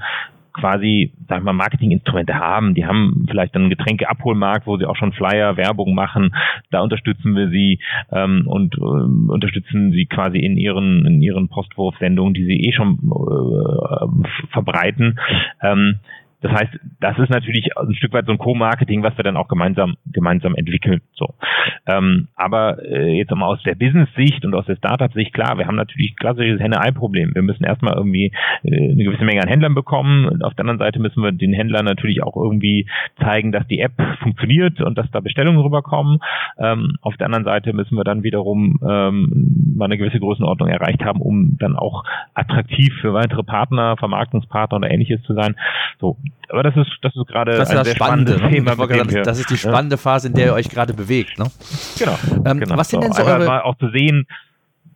quasi, 0.54 1.12
sag 1.28 1.39
ich 1.39 1.43
mal, 1.43 1.54
Marketinginstrumente 1.54 2.36
haben. 2.36 2.74
Die 2.76 2.86
haben 2.86 3.26
vielleicht 3.30 3.56
einen 3.56 3.70
Getränkeabholmarkt, 3.70 4.68
wo 4.68 4.78
sie 4.78 4.86
auch 4.86 4.95
schon 4.95 5.14
Flyer, 5.14 5.58
Werbung 5.58 5.93
machen. 5.93 6.34
Da 6.72 6.82
unterstützen 6.82 7.36
wir 7.36 7.49
sie 7.49 7.80
ähm, 8.12 8.43
und 8.47 8.76
äh, 8.76 8.82
unterstützen 8.82 9.91
sie 9.91 10.06
quasi 10.06 10.39
in 10.39 10.58
ihren 10.58 11.06
in 11.06 11.22
ihren 11.22 11.49
Postwurfsendungen, 11.49 12.34
die 12.34 12.45
sie 12.45 12.62
eh 12.68 12.74
schon 12.74 12.99
äh, 13.04 14.47
verbreiten. 14.51 15.20
Ähm, 15.62 15.99
das 16.43 16.51
heißt, 16.51 16.79
das 16.99 17.17
ist 17.19 17.29
natürlich 17.29 17.77
ein 17.77 17.95
Stück 17.95 18.11
weit 18.11 18.25
so 18.25 18.33
ein 18.33 18.37
Co-Marketing, 18.37 19.01
was 19.01 19.17
wir 19.17 19.23
dann 19.23 19.37
auch 19.37 19.47
gemeinsam 19.47 19.95
gemeinsam 20.05 20.55
entwickeln. 20.55 21.01
So, 21.13 21.33
ähm, 21.87 22.27
aber 22.35 22.83
äh, 22.83 23.17
jetzt 23.17 23.33
mal 23.33 23.45
aus 23.45 23.63
der 23.63 23.75
Business-Sicht 23.75 24.43
und 24.43 24.53
aus 24.53 24.65
der 24.65 24.75
Startup-Sicht 24.75 25.33
klar, 25.33 25.57
wir 25.57 25.67
haben 25.67 25.77
natürlich 25.77 26.17
klassisches 26.17 26.59
Henne-Ei-Problem. 26.59 27.33
Wir 27.33 27.43
müssen 27.43 27.63
erstmal 27.63 27.95
irgendwie 27.95 28.33
äh, 28.63 28.91
eine 28.91 29.03
gewisse 29.03 29.23
Menge 29.23 29.41
an 29.41 29.47
Händlern 29.47 29.73
bekommen. 29.73 30.25
Und 30.25 30.43
auf 30.43 30.53
der 30.53 30.63
anderen 30.63 30.79
Seite 30.79 30.99
müssen 30.99 31.23
wir 31.23 31.31
den 31.31 31.53
Händlern 31.53 31.85
natürlich 31.85 32.21
auch 32.21 32.35
irgendwie 32.35 32.87
zeigen, 33.21 33.53
dass 33.53 33.65
die 33.67 33.79
App 33.79 33.93
funktioniert 34.21 34.81
und 34.81 34.97
dass 34.97 35.09
da 35.11 35.21
Bestellungen 35.21 35.61
rüberkommen. 35.61 36.19
Ähm, 36.57 36.97
auf 37.01 37.15
der 37.15 37.27
anderen 37.27 37.45
Seite 37.45 37.71
müssen 37.71 37.95
wir 37.95 38.03
dann 38.03 38.23
wiederum 38.23 38.79
ähm, 38.85 39.75
mal 39.77 39.85
eine 39.85 39.97
gewisse 39.97 40.19
Größenordnung 40.19 40.67
erreicht 40.67 41.03
haben, 41.05 41.21
um 41.21 41.57
dann 41.57 41.77
auch 41.77 42.03
attraktiv 42.33 42.93
für 42.99 43.13
weitere 43.13 43.43
Partner, 43.43 43.95
Vermarktungspartner 43.97 44.77
oder 44.77 44.91
ähnliches 44.91 45.21
zu 45.23 45.33
sein. 45.33 45.55
So, 45.99 46.17
aber 46.49 46.63
das 46.63 46.75
ist, 46.75 46.91
das 47.01 47.15
ist 47.15 47.27
gerade 47.27 47.57
das 47.57 47.69
ist 47.69 47.75
ein 47.75 47.84
das 47.84 47.95
spannende 47.95 48.38
Thema. 48.38 48.75
Das, 48.75 49.25
das, 49.25 49.39
ist 49.39 49.49
die 49.49 49.57
spannende 49.57 49.97
Phase, 49.97 50.27
in 50.27 50.34
der 50.34 50.47
ihr 50.47 50.53
euch 50.53 50.69
gerade 50.69 50.93
bewegt. 50.93 51.39
Ne? 51.39 51.45
Genau, 51.97 52.17
ähm, 52.45 52.59
genau. 52.59 52.77
Was 52.77 52.89
sind 52.89 53.03
denn 53.03 53.13
so 53.13 53.23
eure... 53.23 53.45
mal 53.45 53.61
auch 53.61 53.75
zu 53.77 53.89
sehen, 53.89 54.27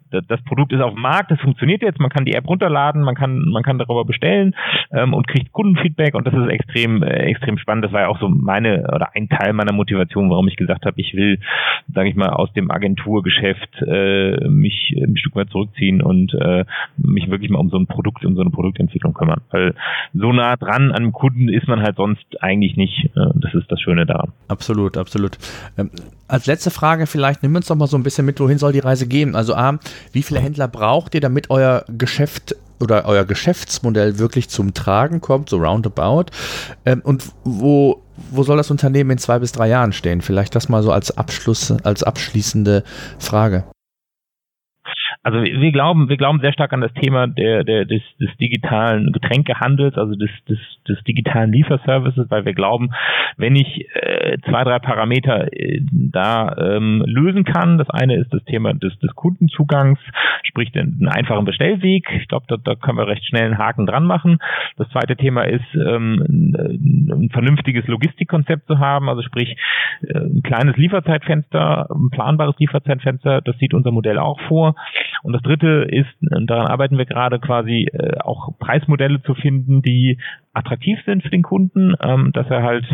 das 0.09 0.41
Produkt 0.43 0.71
ist 0.73 0.81
auf 0.81 0.93
dem 0.93 1.01
Markt, 1.01 1.31
das 1.31 1.39
funktioniert 1.39 1.81
jetzt, 1.81 1.99
man 1.99 2.09
kann 2.09 2.25
die 2.25 2.33
App 2.33 2.47
runterladen, 2.47 3.01
man 3.01 3.15
kann, 3.15 3.39
man 3.49 3.63
kann 3.63 3.77
darüber 3.77 4.05
bestellen 4.05 4.55
ähm, 4.91 5.13
und 5.13 5.27
kriegt 5.27 5.51
Kundenfeedback 5.51 6.15
und 6.15 6.25
das 6.25 6.33
ist 6.33 6.47
extrem, 6.49 7.03
äh, 7.03 7.25
extrem 7.25 7.57
spannend. 7.57 7.85
Das 7.85 7.91
war 7.91 8.01
ja 8.01 8.07
auch 8.07 8.19
so 8.19 8.29
meine 8.29 8.87
oder 8.93 9.09
ein 9.15 9.29
Teil 9.29 9.53
meiner 9.53 9.73
Motivation, 9.73 10.29
warum 10.29 10.47
ich 10.47 10.55
gesagt 10.55 10.85
habe, 10.85 10.99
ich 10.99 11.13
will, 11.13 11.39
sage 11.93 12.09
ich 12.09 12.15
mal, 12.15 12.29
aus 12.29 12.51
dem 12.53 12.71
Agenturgeschäft 12.71 13.81
äh, 13.81 14.47
mich 14.47 14.95
ein 14.97 15.17
Stück 15.17 15.35
weit 15.35 15.49
zurückziehen 15.49 16.01
und 16.01 16.33
äh, 16.33 16.65
mich 16.97 17.29
wirklich 17.29 17.49
mal 17.49 17.59
um 17.59 17.69
so 17.69 17.77
ein 17.77 17.87
Produkt, 17.87 18.25
um 18.25 18.35
so 18.35 18.41
eine 18.41 18.49
Produktentwicklung 18.49 19.13
kümmern. 19.13 19.41
Weil 19.51 19.73
so 20.13 20.31
nah 20.31 20.55
dran 20.55 20.91
an 20.91 21.03
dem 21.03 21.11
Kunden 21.11 21.49
ist 21.49 21.67
man 21.67 21.81
halt 21.81 21.97
sonst 21.97 22.41
eigentlich 22.41 22.75
nicht. 22.77 23.05
Äh, 23.15 23.31
das 23.35 23.53
ist 23.53 23.71
das 23.71 23.81
Schöne 23.81 24.05
daran. 24.05 24.31
Absolut, 24.47 24.97
absolut. 24.97 25.37
Ähm, 25.77 25.91
als 26.27 26.45
letzte 26.45 26.71
Frage 26.71 27.07
vielleicht, 27.07 27.41
nimm 27.43 27.55
uns 27.55 27.67
doch 27.67 27.75
mal 27.75 27.87
so 27.87 27.97
ein 27.97 28.03
bisschen 28.03 28.25
mit, 28.25 28.39
wohin 28.39 28.57
soll 28.57 28.73
die 28.73 28.79
Reise 28.79 29.07
gehen? 29.07 29.35
Also 29.35 29.55
A, 29.55 29.79
wie 30.11 30.23
viele 30.23 30.39
Händler 30.39 30.67
braucht 30.67 31.15
ihr, 31.15 31.21
damit 31.21 31.49
euer 31.49 31.85
Geschäft 31.87 32.55
oder 32.79 33.05
euer 33.05 33.25
Geschäftsmodell 33.25 34.19
wirklich 34.19 34.49
zum 34.49 34.73
Tragen 34.73 35.21
kommt, 35.21 35.49
so 35.49 35.57
roundabout? 35.57 36.25
Ähm, 36.85 37.01
und 37.03 37.23
wo, 37.43 38.01
wo 38.31 38.43
soll 38.43 38.57
das 38.57 38.71
Unternehmen 38.71 39.11
in 39.11 39.17
zwei 39.17 39.39
bis 39.39 39.51
drei 39.51 39.69
Jahren 39.69 39.93
stehen? 39.93 40.21
Vielleicht 40.21 40.55
das 40.55 40.69
mal 40.69 40.83
so 40.83 40.91
als 40.91 41.17
Abschluss, 41.17 41.71
als 41.83 42.03
abschließende 42.03 42.83
Frage. 43.19 43.63
Also 45.23 45.43
wir 45.43 45.71
glauben, 45.71 46.09
wir 46.09 46.17
glauben 46.17 46.39
sehr 46.39 46.53
stark 46.53 46.73
an 46.73 46.81
das 46.81 46.93
Thema 46.93 47.27
der, 47.27 47.63
der, 47.63 47.85
des, 47.85 48.01
des 48.19 48.29
digitalen 48.37 49.11
Getränkehandels, 49.11 49.97
also 49.97 50.15
des, 50.15 50.29
des, 50.47 50.59
des 50.87 51.03
digitalen 51.03 51.51
Lieferservices, 51.51 52.29
weil 52.29 52.45
wir 52.45 52.53
glauben, 52.53 52.91
wenn 53.35 53.55
ich 53.55 53.85
äh, 53.93 54.37
zwei, 54.49 54.63
drei 54.63 54.79
Parameter 54.79 55.51
äh, 55.51 55.81
da 55.91 56.55
ähm, 56.57 57.03
lösen 57.05 57.43
kann, 57.43 57.77
das 57.77 57.89
eine 57.89 58.15
ist 58.15 58.33
das 58.33 58.43
Thema 58.45 58.73
des, 58.73 58.97
des 58.99 59.13
Kundenzugangs, 59.15 59.99
sprich 60.43 60.71
den, 60.71 60.97
den 60.99 61.07
einfachen 61.07 61.45
Bestellweg. 61.45 62.09
Ich 62.21 62.27
glaube, 62.27 62.45
da, 62.47 62.57
da 62.57 62.75
können 62.75 62.97
wir 62.97 63.07
recht 63.07 63.25
schnell 63.25 63.45
einen 63.45 63.57
Haken 63.57 63.85
dran 63.85 64.05
machen. 64.05 64.39
Das 64.77 64.89
zweite 64.89 65.15
Thema 65.15 65.43
ist, 65.43 65.65
ähm, 65.75 66.53
ein 67.09 67.29
vernünftiges 67.31 67.87
Logistikkonzept 67.87 68.67
zu 68.67 68.79
haben, 68.79 69.09
also 69.09 69.21
sprich 69.21 69.57
äh, 70.01 70.19
ein 70.19 70.41
kleines 70.43 70.77
Lieferzeitfenster, 70.77 71.89
ein 71.91 72.09
planbares 72.11 72.55
Lieferzeitfenster, 72.59 73.41
das 73.41 73.57
sieht 73.57 73.73
unser 73.73 73.91
Modell 73.91 74.19
auch 74.19 74.39
vor. 74.47 74.75
Und 75.23 75.33
das 75.33 75.41
dritte 75.41 75.87
ist, 75.89 76.09
daran 76.21 76.67
arbeiten 76.67 76.97
wir 76.97 77.05
gerade 77.05 77.39
quasi 77.39 77.87
äh, 77.91 78.19
auch 78.19 78.57
Preismodelle 78.59 79.21
zu 79.23 79.33
finden, 79.35 79.81
die 79.81 80.19
attraktiv 80.53 80.99
sind 81.05 81.23
für 81.23 81.29
den 81.29 81.43
Kunden, 81.43 81.95
ähm, 82.01 82.31
dass 82.33 82.47
er 82.49 82.63
halt 82.63 82.85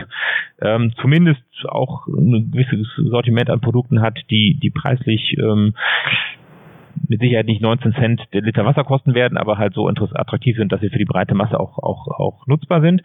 ähm, 0.61 0.93
zumindest 1.01 1.43
auch 1.67 2.07
ein 2.07 2.51
gewisses 2.51 2.87
Sortiment 2.97 3.49
an 3.49 3.61
Produkten 3.61 4.01
hat, 4.01 4.19
die, 4.29 4.59
die 4.61 4.69
preislich 4.69 5.37
ähm, 5.37 5.73
mit 7.07 7.19
Sicherheit 7.19 7.47
nicht 7.47 7.61
19 7.61 7.93
Cent 7.93 8.21
der 8.33 8.41
Liter 8.41 8.65
Wasser 8.65 8.83
kosten 8.83 9.13
werden, 9.13 9.37
aber 9.37 9.57
halt 9.57 9.73
so 9.73 9.87
attraktiv 9.87 10.57
sind, 10.57 10.71
dass 10.71 10.81
sie 10.81 10.89
für 10.89 10.97
die 10.97 11.05
breite 11.05 11.35
Masse 11.35 11.59
auch, 11.59 11.77
auch, 11.77 12.07
auch 12.07 12.47
nutzbar 12.47 12.81
sind. 12.81 13.01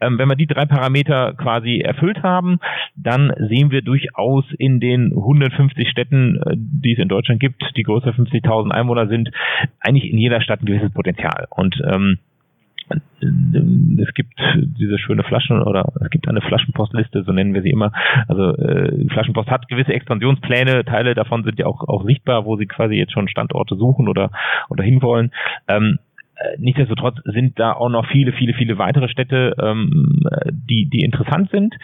Ähm, 0.00 0.18
wenn 0.18 0.28
wir 0.28 0.36
die 0.36 0.46
drei 0.46 0.66
Parameter 0.66 1.34
quasi 1.34 1.80
erfüllt 1.80 2.22
haben, 2.22 2.58
dann 2.96 3.32
sehen 3.48 3.70
wir 3.70 3.82
durchaus 3.82 4.44
in 4.58 4.80
den 4.80 5.12
150 5.12 5.88
Städten, 5.88 6.40
äh, 6.42 6.54
die 6.56 6.92
es 6.92 6.98
in 6.98 7.08
Deutschland 7.08 7.40
gibt, 7.40 7.62
die 7.76 7.82
größer 7.82 8.10
50.000 8.10 8.70
Einwohner 8.70 9.08
sind, 9.08 9.30
eigentlich 9.80 10.10
in 10.10 10.18
jeder 10.18 10.40
Stadt 10.40 10.62
ein 10.62 10.66
gewisses 10.66 10.92
Potenzial. 10.92 11.46
Und 11.50 11.80
ähm, 11.86 12.18
es 12.90 14.14
gibt 14.14 14.34
diese 14.56 14.98
schöne 14.98 15.22
Flaschen 15.22 15.62
oder 15.62 15.92
es 16.00 16.10
gibt 16.10 16.28
eine 16.28 16.40
Flaschenpostliste, 16.40 17.22
so 17.24 17.32
nennen 17.32 17.54
wir 17.54 17.62
sie 17.62 17.70
immer. 17.70 17.92
Also 18.28 18.56
äh, 18.56 19.06
Flaschenpost 19.08 19.50
hat 19.50 19.68
gewisse 19.68 19.92
Expansionspläne, 19.92 20.84
Teile 20.84 21.14
davon 21.14 21.44
sind 21.44 21.58
ja 21.58 21.66
auch, 21.66 21.86
auch 21.88 22.04
sichtbar, 22.04 22.44
wo 22.44 22.56
sie 22.56 22.66
quasi 22.66 22.94
jetzt 22.94 23.12
schon 23.12 23.28
Standorte 23.28 23.76
suchen 23.76 24.08
oder, 24.08 24.30
oder 24.68 24.82
hinwollen. 24.82 25.32
Ähm, 25.68 25.98
äh, 26.00 26.09
nichtsdestotrotz 26.58 27.18
sind 27.24 27.58
da 27.58 27.72
auch 27.72 27.88
noch 27.88 28.06
viele, 28.06 28.32
viele, 28.32 28.54
viele 28.54 28.78
weitere 28.78 29.08
Städte, 29.08 29.54
ähm, 29.60 30.22
die, 30.50 30.88
die 30.88 31.00
interessant 31.00 31.50
sind. 31.50 31.74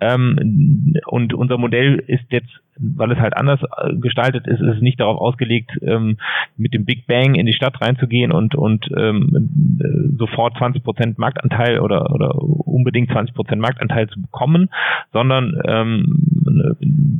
Ähm, 0.00 0.94
und 1.06 1.34
unser 1.34 1.58
Modell 1.58 2.02
ist 2.06 2.24
jetzt, 2.30 2.48
weil 2.78 3.12
es 3.12 3.18
halt 3.18 3.36
anders 3.36 3.60
äh, 3.62 3.94
gestaltet 3.96 4.46
ist, 4.46 4.60
ist 4.60 4.76
es 4.76 4.82
nicht 4.82 5.00
darauf 5.00 5.18
ausgelegt, 5.18 5.70
ähm, 5.82 6.18
mit 6.56 6.74
dem 6.74 6.84
Big 6.84 7.06
Bang 7.06 7.34
in 7.34 7.46
die 7.46 7.52
Stadt 7.52 7.80
reinzugehen 7.80 8.32
und, 8.32 8.54
und 8.54 8.88
ähm, 8.96 9.80
äh, 9.80 10.18
sofort 10.18 10.56
20 10.58 10.82
Prozent 10.82 11.18
Marktanteil 11.18 11.80
oder, 11.80 12.12
oder 12.12 12.34
unbedingt 12.36 13.10
20 13.10 13.34
Prozent 13.34 13.60
Marktanteil 13.60 14.08
zu 14.08 14.20
bekommen, 14.20 14.70
sondern 15.12 15.60
ähm, 15.66 16.26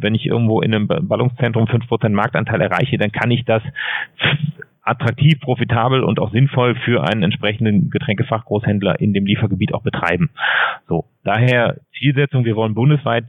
wenn 0.00 0.14
ich 0.14 0.26
irgendwo 0.26 0.60
in 0.60 0.74
einem 0.74 0.86
Ballungszentrum 0.86 1.66
5 1.66 1.86
Prozent 1.88 2.14
Marktanteil 2.14 2.60
erreiche, 2.60 2.98
dann 2.98 3.12
kann 3.12 3.30
ich 3.30 3.44
das 3.44 3.62
attraktiv, 4.86 5.40
profitabel 5.40 6.02
und 6.02 6.18
auch 6.20 6.30
sinnvoll 6.32 6.76
für 6.84 7.04
einen 7.04 7.22
entsprechenden 7.22 7.90
Getränkefachgroßhändler 7.90 9.00
in 9.00 9.12
dem 9.12 9.26
Liefergebiet 9.26 9.74
auch 9.74 9.82
betreiben. 9.82 10.30
So, 10.88 11.04
daher 11.24 11.76
Zielsetzung, 11.98 12.44
wir 12.44 12.56
wollen 12.56 12.74
bundesweit 12.74 13.24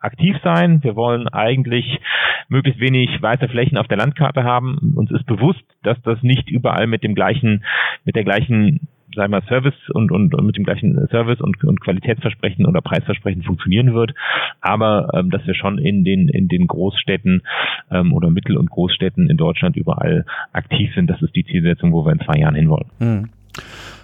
aktiv 0.00 0.36
sein. 0.42 0.82
Wir 0.82 0.96
wollen 0.96 1.28
eigentlich 1.28 2.00
möglichst 2.48 2.80
wenig 2.80 3.10
weiße 3.20 3.48
Flächen 3.48 3.78
auf 3.78 3.88
der 3.88 3.98
Landkarte 3.98 4.44
haben. 4.44 4.94
Uns 4.96 5.10
ist 5.10 5.26
bewusst, 5.26 5.64
dass 5.82 6.00
das 6.02 6.22
nicht 6.22 6.50
überall 6.50 6.86
mit 6.86 7.02
dem 7.02 7.14
gleichen, 7.14 7.64
mit 8.04 8.16
der 8.16 8.24
gleichen 8.24 8.88
sagen 9.16 9.32
wir 9.32 9.42
Service 9.48 9.74
und, 9.92 10.12
und, 10.12 10.34
und 10.34 10.46
mit 10.46 10.56
dem 10.56 10.64
gleichen 10.64 11.08
Service 11.08 11.40
und, 11.40 11.62
und 11.64 11.80
Qualitätsversprechen 11.80 12.66
oder 12.66 12.80
Preisversprechen 12.80 13.42
funktionieren 13.42 13.94
wird, 13.94 14.14
aber 14.60 15.10
ähm, 15.14 15.30
dass 15.30 15.44
wir 15.46 15.54
schon 15.54 15.78
in 15.78 16.04
den, 16.04 16.28
in 16.28 16.48
den 16.48 16.66
Großstädten 16.68 17.42
ähm, 17.90 18.12
oder 18.12 18.30
Mittel- 18.30 18.56
und 18.56 18.70
Großstädten 18.70 19.28
in 19.28 19.36
Deutschland 19.36 19.76
überall 19.76 20.24
aktiv 20.52 20.94
sind. 20.94 21.08
Das 21.10 21.20
ist 21.22 21.34
die 21.34 21.44
Zielsetzung, 21.44 21.92
wo 21.92 22.04
wir 22.04 22.12
in 22.12 22.20
zwei 22.20 22.38
Jahren 22.38 22.54
hinwollen. 22.54 22.86
Mhm. 23.00 23.28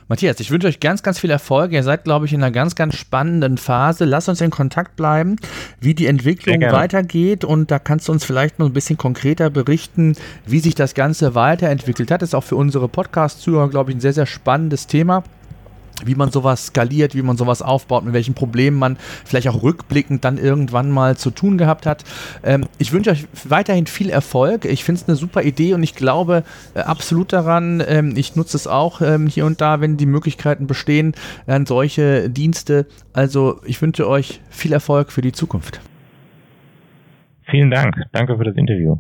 Matthias, 0.09 0.41
ich 0.41 0.51
wünsche 0.51 0.67
euch 0.67 0.81
ganz, 0.81 1.03
ganz 1.03 1.19
viel 1.19 1.31
Erfolg. 1.31 1.73
Ihr 1.73 1.83
seid, 1.83 2.05
glaube 2.05 2.27
ich, 2.27 2.33
in 2.33 2.43
einer 2.43 2.51
ganz, 2.51 2.75
ganz 2.75 2.97
spannenden 2.97 3.57
Phase. 3.57 4.05
Lasst 4.05 4.29
uns 4.29 4.41
in 4.41 4.51
Kontakt 4.51 4.97
bleiben, 4.97 5.37
wie 5.81 5.95
die 5.95 6.07
Entwicklung 6.07 6.61
weitergeht. 6.61 7.45
Und 7.45 7.71
da 7.71 7.79
kannst 7.79 8.09
du 8.09 8.13
uns 8.13 8.25
vielleicht 8.25 8.59
noch 8.59 8.67
ein 8.67 8.73
bisschen 8.73 8.99
konkreter 8.99 9.51
berichten, 9.51 10.17
wie 10.47 10.59
sich 10.59 10.75
das 10.75 10.95
Ganze 10.95 11.35
weiterentwickelt 11.35 12.11
hat. 12.11 12.23
Das 12.23 12.31
ist 12.31 12.35
auch 12.35 12.45
für 12.45 12.57
unsere 12.57 12.89
Podcast-Zuhörer, 12.89 13.71
glaube 13.71 13.91
ich, 13.91 13.97
ein 13.97 14.01
sehr, 14.01 14.13
sehr 14.13 14.27
spannendes 14.27 14.87
Thema. 14.87 15.23
Wie 16.07 16.15
man 16.15 16.31
sowas 16.31 16.67
skaliert, 16.67 17.15
wie 17.15 17.23
man 17.23 17.37
sowas 17.37 17.63
aufbaut, 17.63 18.05
mit 18.05 18.15
welchen 18.15 18.35
Problemen 18.35 18.79
man 18.79 18.97
vielleicht 19.25 19.49
auch 19.49 19.63
rückblickend 19.63 20.25
dann 20.25 20.39
irgendwann 20.39 20.91
mal 20.91 21.17
zu 21.17 21.31
tun 21.31 21.59
gehabt 21.59 21.87
hat. 21.87 22.05
Ähm, 22.43 22.67
ich 22.79 22.93
wünsche 22.93 23.11
euch 23.11 23.27
weiterhin 23.49 23.87
viel 23.87 24.11
Erfolg. 24.11 24.65
Ich 24.65 24.85
finde 24.85 25.01
es 25.01 25.09
eine 25.09 25.17
super 25.17 25.43
Idee 25.43 25.75
und 25.75 25.83
ich 25.83 25.95
glaube 25.95 26.45
äh, 26.75 26.81
absolut 26.81 27.33
daran. 27.33 27.83
Ähm, 27.87 28.15
ich 28.17 28.37
nutze 28.37 28.57
es 28.57 28.67
auch 28.67 29.01
ähm, 29.01 29.27
hier 29.27 29.47
und 29.47 29.61
da, 29.61 29.81
wenn 29.81 29.97
die 29.97 30.07
Möglichkeiten 30.07 30.67
bestehen, 30.67 31.15
an 31.47 31.67
solche 31.67 32.31
Dienste. 32.31 32.87
Also 33.13 33.61
ich 33.65 33.81
wünsche 33.81 34.09
euch 34.09 34.41
viel 34.51 34.73
Erfolg 34.73 35.13
für 35.13 35.23
die 35.23 35.33
Zukunft. 35.33 35.81
Vielen 37.43 37.71
Dank. 37.71 37.97
Danke 38.13 38.37
für 38.37 38.45
das 38.45 38.57
Interview. 38.57 38.99